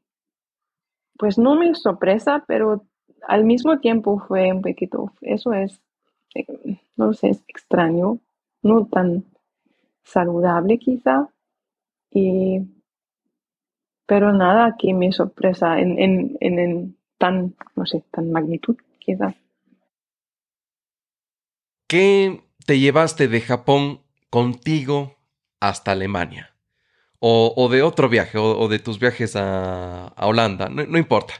pues 1.17 1.37
no 1.37 1.55
me 1.55 1.73
sorpresa, 1.75 2.43
pero 2.47 2.83
al 3.27 3.45
mismo 3.45 3.79
tiempo 3.79 4.19
fue 4.27 4.51
un 4.51 4.61
poquito, 4.61 5.13
eso 5.21 5.53
es, 5.53 5.81
no 6.95 7.13
sé, 7.13 7.29
es 7.29 7.43
extraño, 7.47 8.19
no 8.61 8.85
tan 8.87 9.25
saludable 10.03 10.77
quizá, 10.77 11.29
y, 12.11 12.61
pero 14.05 14.33
nada 14.33 14.75
que 14.77 14.93
me 14.93 15.11
sorpresa 15.11 15.79
en, 15.79 15.99
en, 15.99 16.37
en, 16.39 16.97
tan, 17.17 17.55
no 17.75 17.85
sé, 17.85 18.03
tan 18.11 18.31
magnitud 18.31 18.77
quizá. 18.99 19.35
¿Qué 21.87 22.41
te 22.65 22.79
llevaste 22.79 23.27
de 23.27 23.41
Japón 23.41 24.01
contigo 24.29 25.17
hasta 25.59 25.91
Alemania? 25.91 26.51
O, 27.27 27.69
de 27.71 27.81
otro 27.81 28.07
viaje, 28.07 28.37
o, 28.37 28.67
de 28.67 28.77
tus 28.77 28.99
viajes 28.99 29.35
a, 29.35 30.13
Holanda, 30.17 30.69
no, 30.69 30.97
importa. 30.97 31.33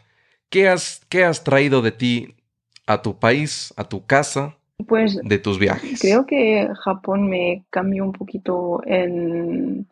¿Qué 0.50 0.68
has, 0.68 1.06
¿Qué 1.10 1.24
has 1.24 1.44
traído 1.44 1.84
de 1.84 1.92
ti 1.92 2.36
a 2.88 3.04
tu 3.04 3.20
país, 3.20 3.72
a 3.78 3.84
tu 3.84 4.06
casa, 4.08 4.58
pues, 4.88 5.20
de 5.24 5.40
tus 5.40 5.60
viajes? 5.60 6.00
Creo 6.02 6.26
que 6.26 6.68
Japón 6.84 7.30
me 7.30 7.66
cambió 7.70 8.04
un 8.04 8.12
poquito 8.12 8.82
en 8.86 9.88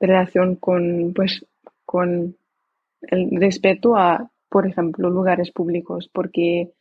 relación 0.00 0.56
con, 0.56 1.12
pues, 1.14 1.44
con 1.84 2.36
el 3.02 3.30
respeto 3.40 3.96
a, 3.96 4.30
por 4.48 4.66
ejemplo, 4.66 5.10
lugares 5.10 5.50
públicos, 5.50 6.10
porque 6.12 6.72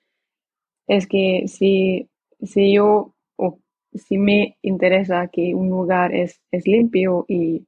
es 0.88 1.08
que 1.08 1.46
si, 1.48 2.10
si 2.42 2.74
yo 2.74 3.14
o 3.36 3.60
si 3.94 4.18
me 4.18 4.58
interesa 4.62 5.28
que 5.28 5.54
un 5.54 5.70
lugar 5.70 6.14
es, 6.14 6.42
es 6.52 6.68
limpio 6.68 7.26
y 7.28 7.68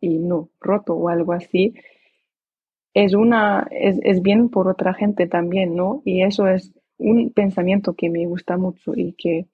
y 0.00 0.18
no 0.18 0.48
roto 0.60 0.94
o 0.94 1.08
algo 1.08 1.32
así, 1.32 1.74
es, 2.94 3.14
una, 3.14 3.68
es, 3.70 4.22
bien 4.22 4.48
por 4.48 4.66
otra 4.66 4.94
gente 4.94 5.26
también, 5.26 5.76
¿no? 5.76 6.02
Y 6.04 6.22
eso 6.22 6.48
es 6.48 6.72
un 7.00 7.30
pensamiento 7.30 7.94
que 7.94 8.08
me 8.08 8.26
gusta 8.26 8.56
mucho 8.56 8.92
y 8.94 9.12
que, 9.14 9.46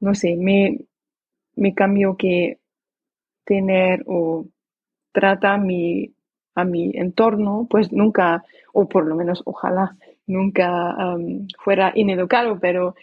no 0.00 0.14
sé, 0.14 0.36
me, 0.36 0.80
me 1.56 1.74
cambio 1.74 2.16
que 2.16 2.58
tener 3.44 4.02
o 4.06 4.46
trata 5.12 5.56
mi, 5.56 6.12
a 6.54 6.64
mi 6.64 6.90
entorno, 6.94 7.66
pues 7.70 7.92
nunca, 7.92 8.44
o 8.72 8.88
por 8.88 9.06
lo 9.06 9.14
menos 9.14 9.42
ojalá 9.44 9.96
nunca 10.26 10.96
fuera 11.58 11.92
ineducado, 11.94 12.58
pero 12.58 12.94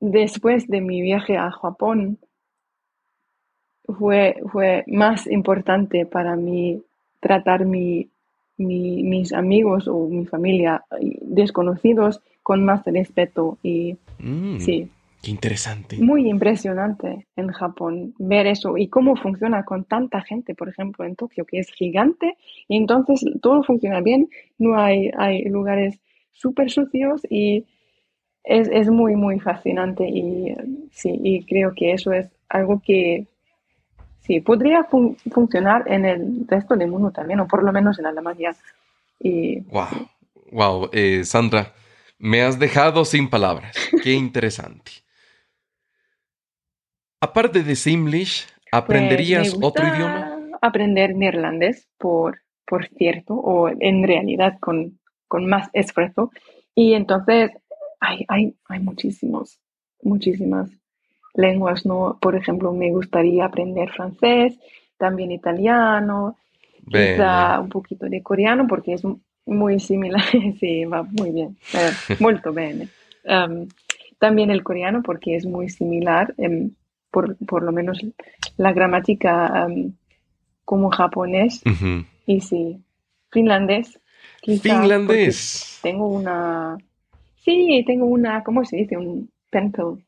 después 0.00 0.68
de 0.68 0.80
mi 0.80 1.00
viaje 1.00 1.36
a 1.36 1.50
Japón, 1.50 2.18
fue, 3.98 4.36
fue 4.50 4.84
más 4.86 5.26
importante 5.26 6.06
para 6.06 6.36
mí 6.36 6.82
tratar 7.20 7.64
mi, 7.64 8.10
mis 8.56 9.32
amigos 9.32 9.88
o 9.88 10.08
mi 10.08 10.26
familia 10.26 10.84
desconocidos 11.22 12.20
con 12.46 12.64
más 12.64 12.84
respeto 12.84 13.58
y 13.60 13.96
mm, 14.20 14.60
sí. 14.60 14.88
Qué 15.20 15.32
interesante. 15.32 15.96
Muy 15.96 16.28
impresionante 16.28 17.26
en 17.34 17.48
Japón 17.48 18.14
ver 18.20 18.46
eso 18.46 18.78
y 18.78 18.86
cómo 18.86 19.16
funciona 19.16 19.64
con 19.64 19.82
tanta 19.82 20.20
gente, 20.20 20.54
por 20.54 20.68
ejemplo, 20.68 21.04
en 21.04 21.16
Tokio, 21.16 21.44
que 21.44 21.58
es 21.58 21.68
gigante, 21.72 22.36
y 22.68 22.76
entonces 22.76 23.24
todo 23.42 23.64
funciona 23.64 24.00
bien, 24.00 24.28
no 24.58 24.78
hay, 24.78 25.10
hay 25.18 25.42
lugares 25.46 25.98
súper 26.30 26.70
sucios 26.70 27.22
y 27.28 27.64
es, 28.44 28.68
es, 28.70 28.90
muy, 28.90 29.16
muy 29.16 29.40
fascinante 29.40 30.08
y 30.08 30.54
sí, 30.92 31.18
y 31.24 31.42
creo 31.42 31.74
que 31.74 31.94
eso 31.94 32.12
es 32.12 32.28
algo 32.48 32.80
que 32.80 33.26
sí, 34.20 34.38
podría 34.40 34.86
funcionar 35.32 35.82
en 35.86 36.04
el 36.04 36.46
resto 36.46 36.76
del 36.76 36.92
mundo 36.92 37.10
también, 37.10 37.40
o 37.40 37.48
por 37.48 37.64
lo 37.64 37.72
menos 37.72 37.98
en 37.98 38.06
Alemania. 38.06 38.54
Y, 39.18 39.58
wow, 39.62 39.88
wow, 40.52 40.88
eh, 40.92 41.24
Sandra, 41.24 41.72
me 42.18 42.42
has 42.42 42.58
dejado 42.58 43.04
sin 43.04 43.28
palabras. 43.28 43.76
Qué 44.02 44.12
interesante. 44.12 44.92
Aparte 47.20 47.62
de 47.62 47.76
Simlish, 47.76 48.46
¿aprenderías 48.72 49.54
pues, 49.54 49.64
otro 49.64 49.86
idioma? 49.86 50.38
Aprender 50.60 51.14
neerlandés, 51.14 51.88
por, 51.98 52.42
por 52.66 52.86
cierto, 52.88 53.34
o 53.34 53.68
en 53.68 54.06
realidad 54.06 54.58
con, 54.60 54.98
con 55.28 55.46
más 55.46 55.68
esfuerzo. 55.72 56.30
Y 56.74 56.94
entonces 56.94 57.50
hay, 58.00 58.24
hay, 58.28 58.54
hay 58.68 58.80
muchísimos, 58.80 59.60
muchísimas 60.02 60.70
lenguas, 61.34 61.86
¿no? 61.86 62.18
Por 62.20 62.36
ejemplo, 62.36 62.72
me 62.72 62.90
gustaría 62.90 63.44
aprender 63.44 63.90
francés, 63.90 64.58
también 64.98 65.32
italiano, 65.32 66.36
quizá 66.90 67.60
un 67.60 67.68
poquito 67.68 68.06
de 68.06 68.22
coreano 68.22 68.66
porque 68.66 68.94
es 68.94 69.04
muy 69.46 69.80
similar, 69.80 70.22
sí, 70.60 70.84
va 70.84 71.02
muy 71.04 71.30
bien, 71.30 71.56
eh, 71.72 72.16
muy 72.20 72.34
bien. 72.54 72.90
también 74.18 74.50
el 74.50 74.62
coreano 74.62 75.02
porque 75.02 75.36
es 75.36 75.46
muy 75.46 75.68
similar, 75.68 76.34
em, 76.38 76.72
por, 77.10 77.36
por, 77.46 77.62
lo 77.62 77.72
menos 77.72 77.98
la 78.58 78.72
gramática 78.72 79.66
como 80.64 80.90
japonés. 80.90 81.62
Y 82.26 82.40
sí, 82.40 82.82
finlandés. 83.30 83.98
finlandés. 84.42 85.78
Tengo 85.82 86.08
una, 86.08 86.76
sí, 87.42 87.84
tengo 87.86 88.06
una, 88.06 88.42
¿cómo 88.42 88.64
se 88.64 88.76
dice? 88.76 88.96
Un 88.96 89.30
pencil 89.50 90.04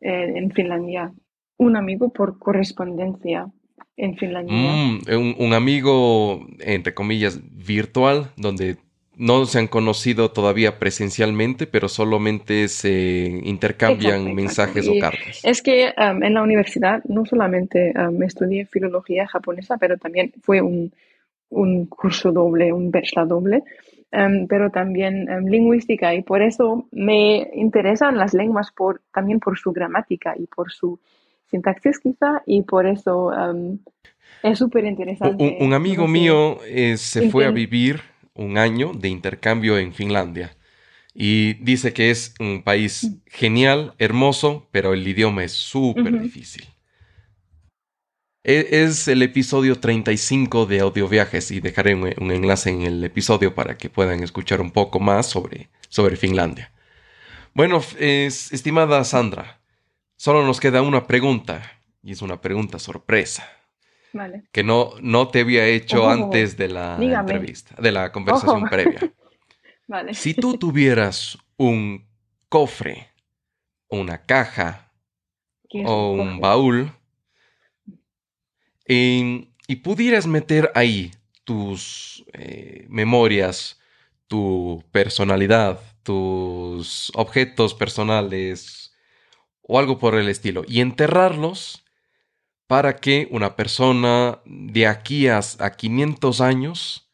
eh, 0.00 0.32
en 0.36 0.50
Finlandia. 0.50 1.12
Un 1.56 1.76
amigo 1.76 2.12
por 2.12 2.38
correspondencia 2.38 3.48
en 3.96 4.16
Finlandia. 4.16 4.54
Mm, 4.54 5.34
un, 5.38 5.52
amigo, 5.52 6.46
entre 6.60 6.94
comillas, 6.94 7.40
virtual, 7.52 8.30
donde 8.36 8.76
no 9.16 9.44
se 9.44 9.58
han 9.58 9.68
conocido 9.68 10.30
todavía 10.30 10.78
presencialmente, 10.78 11.66
pero 11.66 11.88
solamente 11.88 12.68
se 12.68 13.40
intercambian 13.44 14.34
mensajes 14.34 14.88
o 14.88 14.98
cartas. 14.98 15.40
Es 15.44 15.62
que 15.62 15.92
um, 15.98 16.22
en 16.22 16.34
la 16.34 16.42
universidad 16.42 17.04
no 17.04 17.26
solamente 17.26 17.92
um, 17.96 18.22
estudié 18.22 18.64
filología 18.66 19.26
japonesa, 19.26 19.76
pero 19.76 19.98
también 19.98 20.32
fue 20.42 20.62
un, 20.62 20.92
un 21.50 21.86
curso 21.86 22.32
doble, 22.32 22.72
un 22.72 22.90
bachelor 22.90 23.28
doble. 23.28 23.62
Em, 24.12 24.46
pero 24.46 24.70
también 24.70 25.26
em, 25.30 25.46
lingüística 25.46 26.14
y 26.14 26.20
por 26.20 26.42
eso 26.42 26.86
me 26.92 27.50
interesan 27.54 28.18
las 28.18 28.34
lenguas 28.34 28.70
por, 28.70 29.00
también 29.10 29.40
por 29.40 29.58
su 29.58 29.72
gramática 29.72 30.34
y 30.36 30.46
por 30.46 30.70
su 30.70 31.00
sintaxis 31.52 32.00
quizá 32.00 32.42
y 32.46 32.62
por 32.62 32.86
eso 32.86 33.30
es 34.42 34.58
súper 34.58 34.84
interesante. 34.86 35.58
Un, 35.60 35.72
amigo 35.72 36.08
mío 36.08 36.58
eh, 36.66 36.96
se 36.96 37.30
fue 37.30 37.46
a 37.46 37.50
vivir 37.50 38.00
un 38.34 38.58
año 38.58 38.92
de 38.92 39.08
intercambio 39.08 39.78
en 39.78 39.92
Finlandia 39.92 40.56
y 41.14 41.54
dice 41.54 41.92
que 41.92 42.10
es 42.10 42.34
un 42.40 42.62
país 42.62 43.04
mm. 43.04 43.16
genial, 43.26 43.94
hermoso, 43.98 44.68
pero 44.72 44.94
el 44.94 45.06
idioma 45.06 45.44
es 45.44 45.52
súper 45.52 46.20
difícil. 46.20 46.64
E, 48.44 48.82
es 48.84 49.06
el 49.06 49.22
episodio 49.22 49.78
35 49.78 50.66
de 50.66 50.80
Audio 50.80 51.08
Viajes 51.08 51.52
y 51.52 51.60
dejaré 51.60 51.94
un, 51.94 52.30
enlace 52.32 52.70
en 52.70 52.82
el 52.82 53.04
episodio 53.04 53.54
para 53.54 53.76
que 53.76 53.90
puedan 53.90 54.22
escuchar 54.24 54.60
un 54.60 54.72
poco 54.72 54.98
más 54.98 55.26
sobre, 55.26 55.68
sobre 55.88 56.16
Finlandia. 56.16 56.72
Bueno, 57.54 57.82
estimada 58.00 59.04
Sandra, 59.04 59.61
solo 60.22 60.46
nos 60.46 60.60
queda 60.60 60.82
una 60.82 61.04
pregunta 61.08 61.80
y 62.00 62.12
es 62.12 62.22
una 62.22 62.40
pregunta 62.40 62.78
sorpresa. 62.78 63.44
Vale. 64.12 64.44
Que 64.52 64.62
no, 64.62 64.92
no 65.00 65.26
te 65.26 65.40
había 65.40 65.66
hecho 65.66 66.08
antes 66.08 66.56
de 66.56 66.68
la 66.68 66.94
entrevista, 66.94 67.74
de 67.82 67.90
la 67.90 68.12
conversación 68.12 68.62
previa. 68.70 69.12
vale. 69.88 70.14
Si 70.14 70.32
tú 70.34 70.56
tuvieras 70.56 71.36
un 71.56 72.06
cofre, 72.48 73.08
una 73.88 74.24
caja 74.24 74.92
o 75.84 76.12
un 76.12 76.38
baúl 76.38 76.92
y 78.86 79.76
pudieras 79.82 80.28
meter 80.28 80.70
ahí 80.76 81.10
tus 81.42 82.24
eh, 82.32 82.86
memorias, 82.88 83.80
tu 84.28 84.84
personalidad, 84.92 85.80
tus 86.04 87.10
objetos 87.16 87.74
personales 87.74 88.81
o 89.62 89.78
algo 89.78 89.98
por 89.98 90.14
el 90.14 90.28
estilo 90.28 90.62
y 90.66 90.80
enterrarlos 90.80 91.84
para 92.66 92.96
que 92.96 93.28
una 93.30 93.54
persona 93.56 94.40
de 94.44 94.86
aquí 94.86 95.28
a, 95.28 95.40
500 95.40 96.40
años 96.40 97.10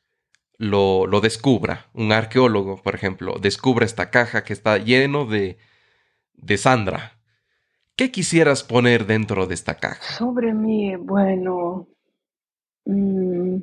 lo, 0.57 1.07
lo, 1.07 1.21
descubra. 1.21 1.87
Un 1.95 2.13
arqueólogo, 2.13 2.83
por 2.83 2.95
ejemplo, 2.95 3.37
descubre 3.41 3.85
esta 3.85 4.11
caja 4.11 4.45
que 4.45 4.53
está 4.53 4.79
lleno 4.79 5.27
de, 5.27 5.59
de 6.35 6.57
Sandra. 6.59 7.19
¿Qué 7.97 8.13
quisieras 8.13 8.63
poner 8.63 9.07
dentro 9.07 9.47
de 9.47 9.55
esta 9.55 9.75
caja? 9.75 10.01
Sobre 10.17 10.55
mí, 10.55 10.95
bueno, 10.95 11.89
mm, 12.85 13.57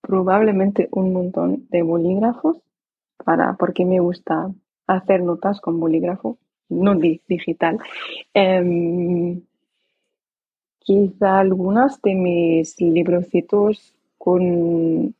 probablemente 0.00 0.88
un 0.90 1.12
montón 1.12 1.68
de 1.68 1.82
bolígrafos, 1.82 2.56
para, 3.22 3.54
porque 3.58 3.84
me 3.84 4.00
gusta 4.00 4.50
hacer 4.88 5.22
notas 5.22 5.60
con 5.60 5.78
bolígrafo, 5.78 6.38
no 6.68 6.94
digital. 6.96 7.78
Em, 8.34 9.40
quizá 10.80 11.38
algunas 11.38 12.00
de 12.02 12.14
mis 12.14 12.80
librocitos 12.80 13.94
con 14.16 15.14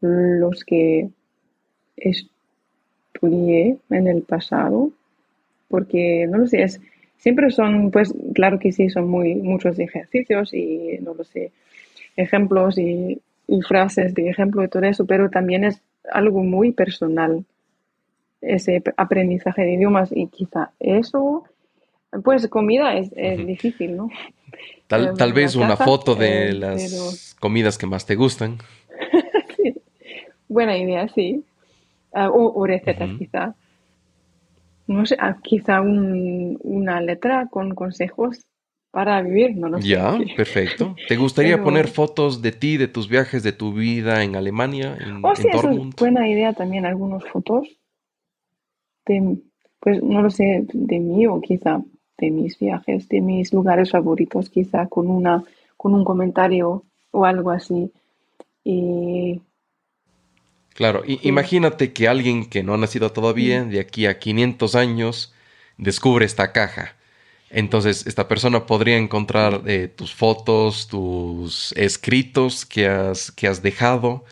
los 0.00 0.64
que 0.64 1.10
estudié 1.96 3.78
en 3.90 4.06
el 4.06 4.22
pasado, 4.22 4.90
porque 5.68 6.26
no 6.28 6.38
lo 6.38 6.46
sé, 6.46 6.62
es, 6.62 6.80
siempre 7.16 7.50
son, 7.50 7.90
pues 7.90 8.14
claro 8.34 8.58
que 8.58 8.72
sí, 8.72 8.88
son 8.88 9.08
muy, 9.08 9.34
muchos 9.34 9.78
ejercicios 9.78 10.54
y 10.54 10.98
no 11.00 11.14
lo 11.14 11.24
sé, 11.24 11.50
ejemplos 12.16 12.78
y, 12.78 13.20
y 13.48 13.62
frases 13.62 14.14
de 14.14 14.28
ejemplo 14.30 14.62
y 14.62 14.68
todo 14.68 14.84
eso, 14.84 15.06
pero 15.06 15.30
también 15.30 15.64
es 15.64 15.82
algo 16.12 16.44
muy 16.44 16.72
personal 16.72 17.44
ese 18.40 18.82
aprendizaje 18.96 19.62
de 19.62 19.74
idiomas 19.74 20.10
y 20.12 20.26
quizá 20.28 20.72
eso, 20.78 21.44
pues 22.22 22.46
comida 22.48 22.94
es, 22.96 23.10
difícil, 23.46 23.96
¿no? 23.96 24.10
Tal, 24.86 25.16
tal 25.16 25.32
vez 25.32 25.56
una 25.56 25.76
foto 25.76 26.14
de 26.14 26.50
eh, 26.50 26.52
las 26.52 27.36
comidas 27.40 27.76
que 27.76 27.86
más 27.86 28.06
te 28.06 28.14
gustan. 28.14 28.58
Buena 30.48 30.76
idea, 30.78 31.08
sí. 31.08 31.44
Ah, 32.12 32.30
o, 32.30 32.64
recetas, 32.66 33.10
quizá. 33.18 33.54
No 34.86 35.04
sé, 35.04 35.16
ah, 35.18 35.36
quizá 35.42 35.80
una 35.80 37.00
letra 37.00 37.48
con 37.50 37.74
consejos 37.74 38.46
para 38.92 39.20
vivir, 39.20 39.56
no 39.56 39.68
lo 39.68 39.82
sé. 39.82 39.88
Ya, 39.88 40.16
perfecto. 40.36 40.94
¿Te 41.08 41.16
gustaría 41.16 41.62
poner 41.62 41.88
fotos 41.88 42.40
de 42.40 42.52
ti, 42.52 42.76
de 42.76 42.86
tus 42.86 43.08
viajes, 43.08 43.42
de 43.42 43.52
tu 43.52 43.74
vida 43.74 44.22
en 44.22 44.36
Alemania, 44.36 44.96
en, 44.98 45.22
oh, 45.24 45.34
sí, 45.34 45.48
Es 45.52 45.62
buena 45.96 46.28
idea 46.28 46.52
también, 46.52 46.86
algunas 46.86 47.24
fotos 47.24 47.68
de, 49.06 49.38
pues 49.80 50.02
no 50.02 50.22
lo 50.22 50.30
sé, 50.30 50.66
de 50.72 50.98
mí 50.98 51.26
o 51.26 51.40
quizá 51.40 51.82
de 52.18 52.30
mis 52.30 52.58
viajes, 52.58 53.08
de 53.08 53.20
mis 53.20 53.52
lugares 53.52 53.90
favoritos, 53.90 54.50
quizá 54.50 54.86
con 54.86 55.08
una, 55.08 55.44
con 55.76 55.94
un 55.94 56.04
comentario 56.04 56.84
o 57.10 57.24
algo 57.24 57.50
así. 57.50 57.90
Y 58.64 59.40
Claro, 60.76 61.02
imagínate 61.06 61.94
que 61.94 62.06
alguien 62.06 62.50
que 62.50 62.62
no 62.62 62.74
ha 62.74 62.76
nacido 62.76 63.10
todavía, 63.10 63.64
de 63.64 63.80
aquí 63.80 64.04
a 64.04 64.18
500 64.18 64.74
años, 64.74 65.32
descubre 65.78 66.26
esta 66.26 66.52
caja. 66.52 66.96
Entonces, 67.48 68.06
esta 68.06 68.28
persona 68.28 68.66
podría 68.66 68.98
encontrar 68.98 69.62
eh, 69.66 69.88
tus 69.88 70.14
fotos, 70.14 70.86
tus 70.86 71.72
escritos 71.78 72.66
que 72.66 72.88
has, 72.88 73.32
que 73.32 73.48
has 73.48 73.62
dejado, 73.62 74.26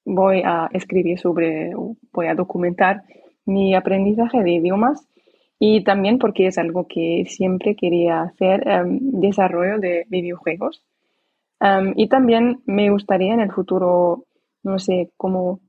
voy 0.08 0.41
a 0.45 0.70
escribir 0.72 1.20
sobre, 1.20 1.74
voy 2.14 2.28
a 2.28 2.34
documentar 2.34 3.03
mi 3.45 3.76
aprendizaje 3.76 4.41
de 4.41 4.51
idiomas 4.51 5.05
y 5.60 5.84
también 5.84 6.18
porque 6.18 6.47
es 6.47 6.58
algo 6.58 6.88
que 6.88 7.26
siempre 7.28 7.76
quería 7.76 8.22
hacer, 8.22 8.68
em, 8.68 8.99
desarrollo 9.01 9.80
de 9.80 10.05
videojuegos. 10.10 10.84
Em, 11.60 11.93
y 11.95 12.08
también 12.08 12.62
me 12.66 12.89
gustaría 12.89 13.34
en 13.34 13.41
el 13.41 13.51
futuro, 13.51 14.26
no 14.64 14.80
sé, 14.80 15.12
cómo 15.18 15.60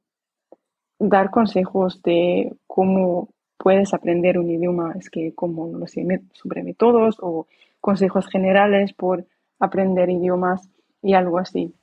dar 0.98 1.30
consejos 1.30 2.00
de 2.02 2.52
cómo 2.66 3.30
puedes 3.56 3.92
aprender 3.92 4.38
un 4.38 4.50
idioma, 4.50 4.94
es 4.98 5.10
que 5.10 5.34
como, 5.34 5.66
no 5.66 5.86
sé, 5.86 6.06
sobre 6.32 6.62
métodos 6.62 7.16
o 7.20 7.46
consejos 7.80 8.28
generales 8.28 8.92
por 8.92 9.26
aprender 9.58 10.10
idiomas 10.10 10.68
y 11.02 11.14
algo 11.14 11.38
así. 11.38 11.74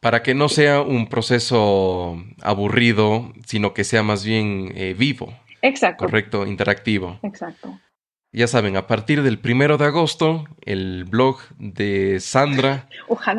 Para 0.00 0.22
que 0.22 0.34
no 0.34 0.48
sea 0.48 0.80
un 0.80 1.08
proceso 1.08 2.22
aburrido, 2.42 3.32
sino 3.46 3.74
que 3.74 3.84
sea 3.84 4.02
más 4.02 4.24
bien 4.24 4.72
eh, 4.74 4.94
vivo. 4.96 5.34
Exacto. 5.62 6.04
Correcto, 6.04 6.46
interactivo. 6.46 7.18
Exacto. 7.22 7.78
Ya 8.32 8.46
saben, 8.46 8.76
a 8.76 8.86
partir 8.86 9.22
del 9.22 9.40
primero 9.40 9.76
de 9.76 9.86
agosto, 9.86 10.44
el 10.60 11.04
blog 11.04 11.40
de 11.58 12.20
Sandra 12.20 12.88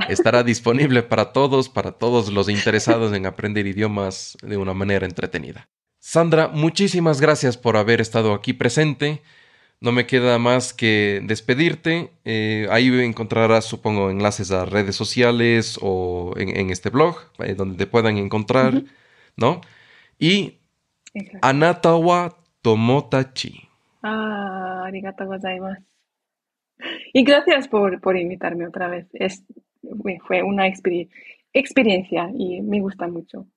estará 0.09 0.43
disponible 0.43 1.01
para 1.01 1.31
todos, 1.31 1.69
para 1.69 1.93
todos 1.93 2.31
los 2.31 2.49
interesados 2.49 3.13
en 3.13 3.25
aprender 3.25 3.67
idiomas 3.67 4.37
de 4.41 4.57
una 4.57 4.73
manera 4.73 5.05
entretenida. 5.05 5.69
Sandra, 5.99 6.49
muchísimas 6.49 7.21
gracias 7.21 7.57
por 7.57 7.77
haber 7.77 8.01
estado 8.01 8.33
aquí 8.33 8.51
presente. 8.51 9.21
No 9.81 9.91
me 9.91 10.05
queda 10.05 10.37
más 10.37 10.73
que 10.73 11.21
despedirte. 11.23 12.11
Eh, 12.23 12.67
ahí 12.69 12.87
encontrarás, 13.01 13.65
supongo, 13.65 14.11
enlaces 14.11 14.51
a 14.51 14.65
redes 14.65 14.95
sociales 14.95 15.79
o 15.81 16.33
en, 16.37 16.69
este 16.69 16.91
blog, 16.91 17.17
eh, 17.39 17.55
donde 17.55 17.77
te 17.77 17.87
puedan 17.87 18.17
encontrar, 18.17 18.83
¿no? 19.35 19.61
Y 20.19 20.59
Anatawa 21.41 22.37
Tomotachi. 22.61 23.67
Ah, 24.03 24.83
arigato 24.85 25.25
gozaimasu. 25.25 25.83
Y 27.13 27.23
gracias 27.23 27.67
por, 27.67 27.99
por 28.01 28.17
invitarme 28.17 28.67
otra 28.67 28.87
vez. 28.87 29.07
Es, 29.13 29.43
fue 30.27 30.43
una 30.43 30.67
experiencia 30.67 32.29
y 32.37 32.61
me 32.61 32.81
gusta 32.81 33.07
mucho. 33.07 33.47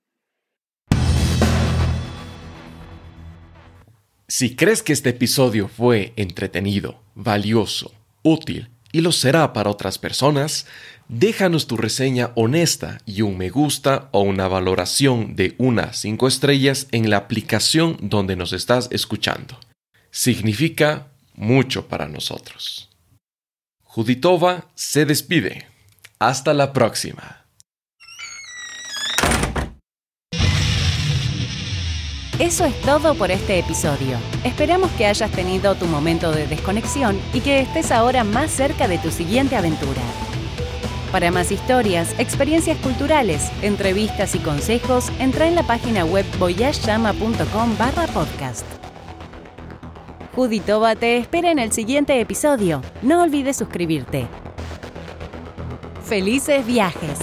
Si 4.37 4.57
crees 4.57 4.82
que 4.82 4.93
este 4.93 5.11
episodio 5.11 5.68
fue 5.68 6.12
entretenido, 6.16 7.01
valioso, 7.14 7.95
útil 8.24 8.68
y 8.91 9.01
lo 9.01 9.12
será 9.12 9.53
para 9.53 9.70
otras 9.70 9.97
personas, 9.99 10.66
déjanos 11.09 11.68
tu 11.68 11.76
reseña 11.76 12.32
honesta 12.35 12.99
y 13.07 13.22
un 13.22 13.39
me 13.39 13.49
gusta 13.49 14.09
o 14.11 14.22
una 14.22 14.49
valoración 14.49 15.37
de 15.37 15.55
unas 15.59 15.99
5 16.01 16.26
estrellas 16.26 16.89
en 16.91 17.11
la 17.11 17.18
aplicación 17.18 17.97
donde 18.01 18.35
nos 18.35 18.53
estás 18.53 18.89
escuchando. 18.91 19.57
Significa 20.11 21.12
mucho 21.35 21.87
para 21.87 22.09
nosotros. 22.09 22.91
Juditova 23.85 24.68
se 24.74 25.07
despide. 25.07 25.68
Hasta 26.18 26.55
la 26.55 26.72
próxima. 26.72 27.43
Eso 32.45 32.66
es 32.66 32.78
todo 32.82 33.14
por 33.14 33.30
este 33.30 33.59
episodio. 33.59 34.18
Esperamos 34.45 34.90
que 34.99 35.07
hayas 35.07 35.30
tenido 35.30 35.74
tu 35.76 35.86
momento 35.86 36.30
de 36.30 36.47
desconexión 36.47 37.18
y 37.32 37.40
que 37.40 37.61
estés 37.61 37.90
ahora 37.90 38.22
más 38.22 38.51
cerca 38.51 38.86
de 38.86 38.99
tu 38.99 39.11
siguiente 39.11 39.57
aventura. 39.57 40.03
Para 41.11 41.30
más 41.30 41.51
historias, 41.51 42.14
experiencias 42.18 42.76
culturales, 42.80 43.51
entrevistas 43.62 44.34
y 44.34 44.40
consejos, 44.40 45.11
entra 45.20 45.47
en 45.47 45.55
la 45.55 45.62
página 45.62 46.05
web 46.05 46.26
voyageyama.com 46.38 47.78
barra 47.78 48.07
podcast. 48.09 48.66
Juditova 50.34 50.97
te 50.97 51.16
espera 51.16 51.51
en 51.51 51.59
el 51.59 51.72
siguiente 51.72 52.20
episodio. 52.20 52.82
No 53.01 53.22
olvides 53.22 53.57
suscribirte. 53.57 54.26
¡Felices 56.05 56.66
viajes! 56.66 57.18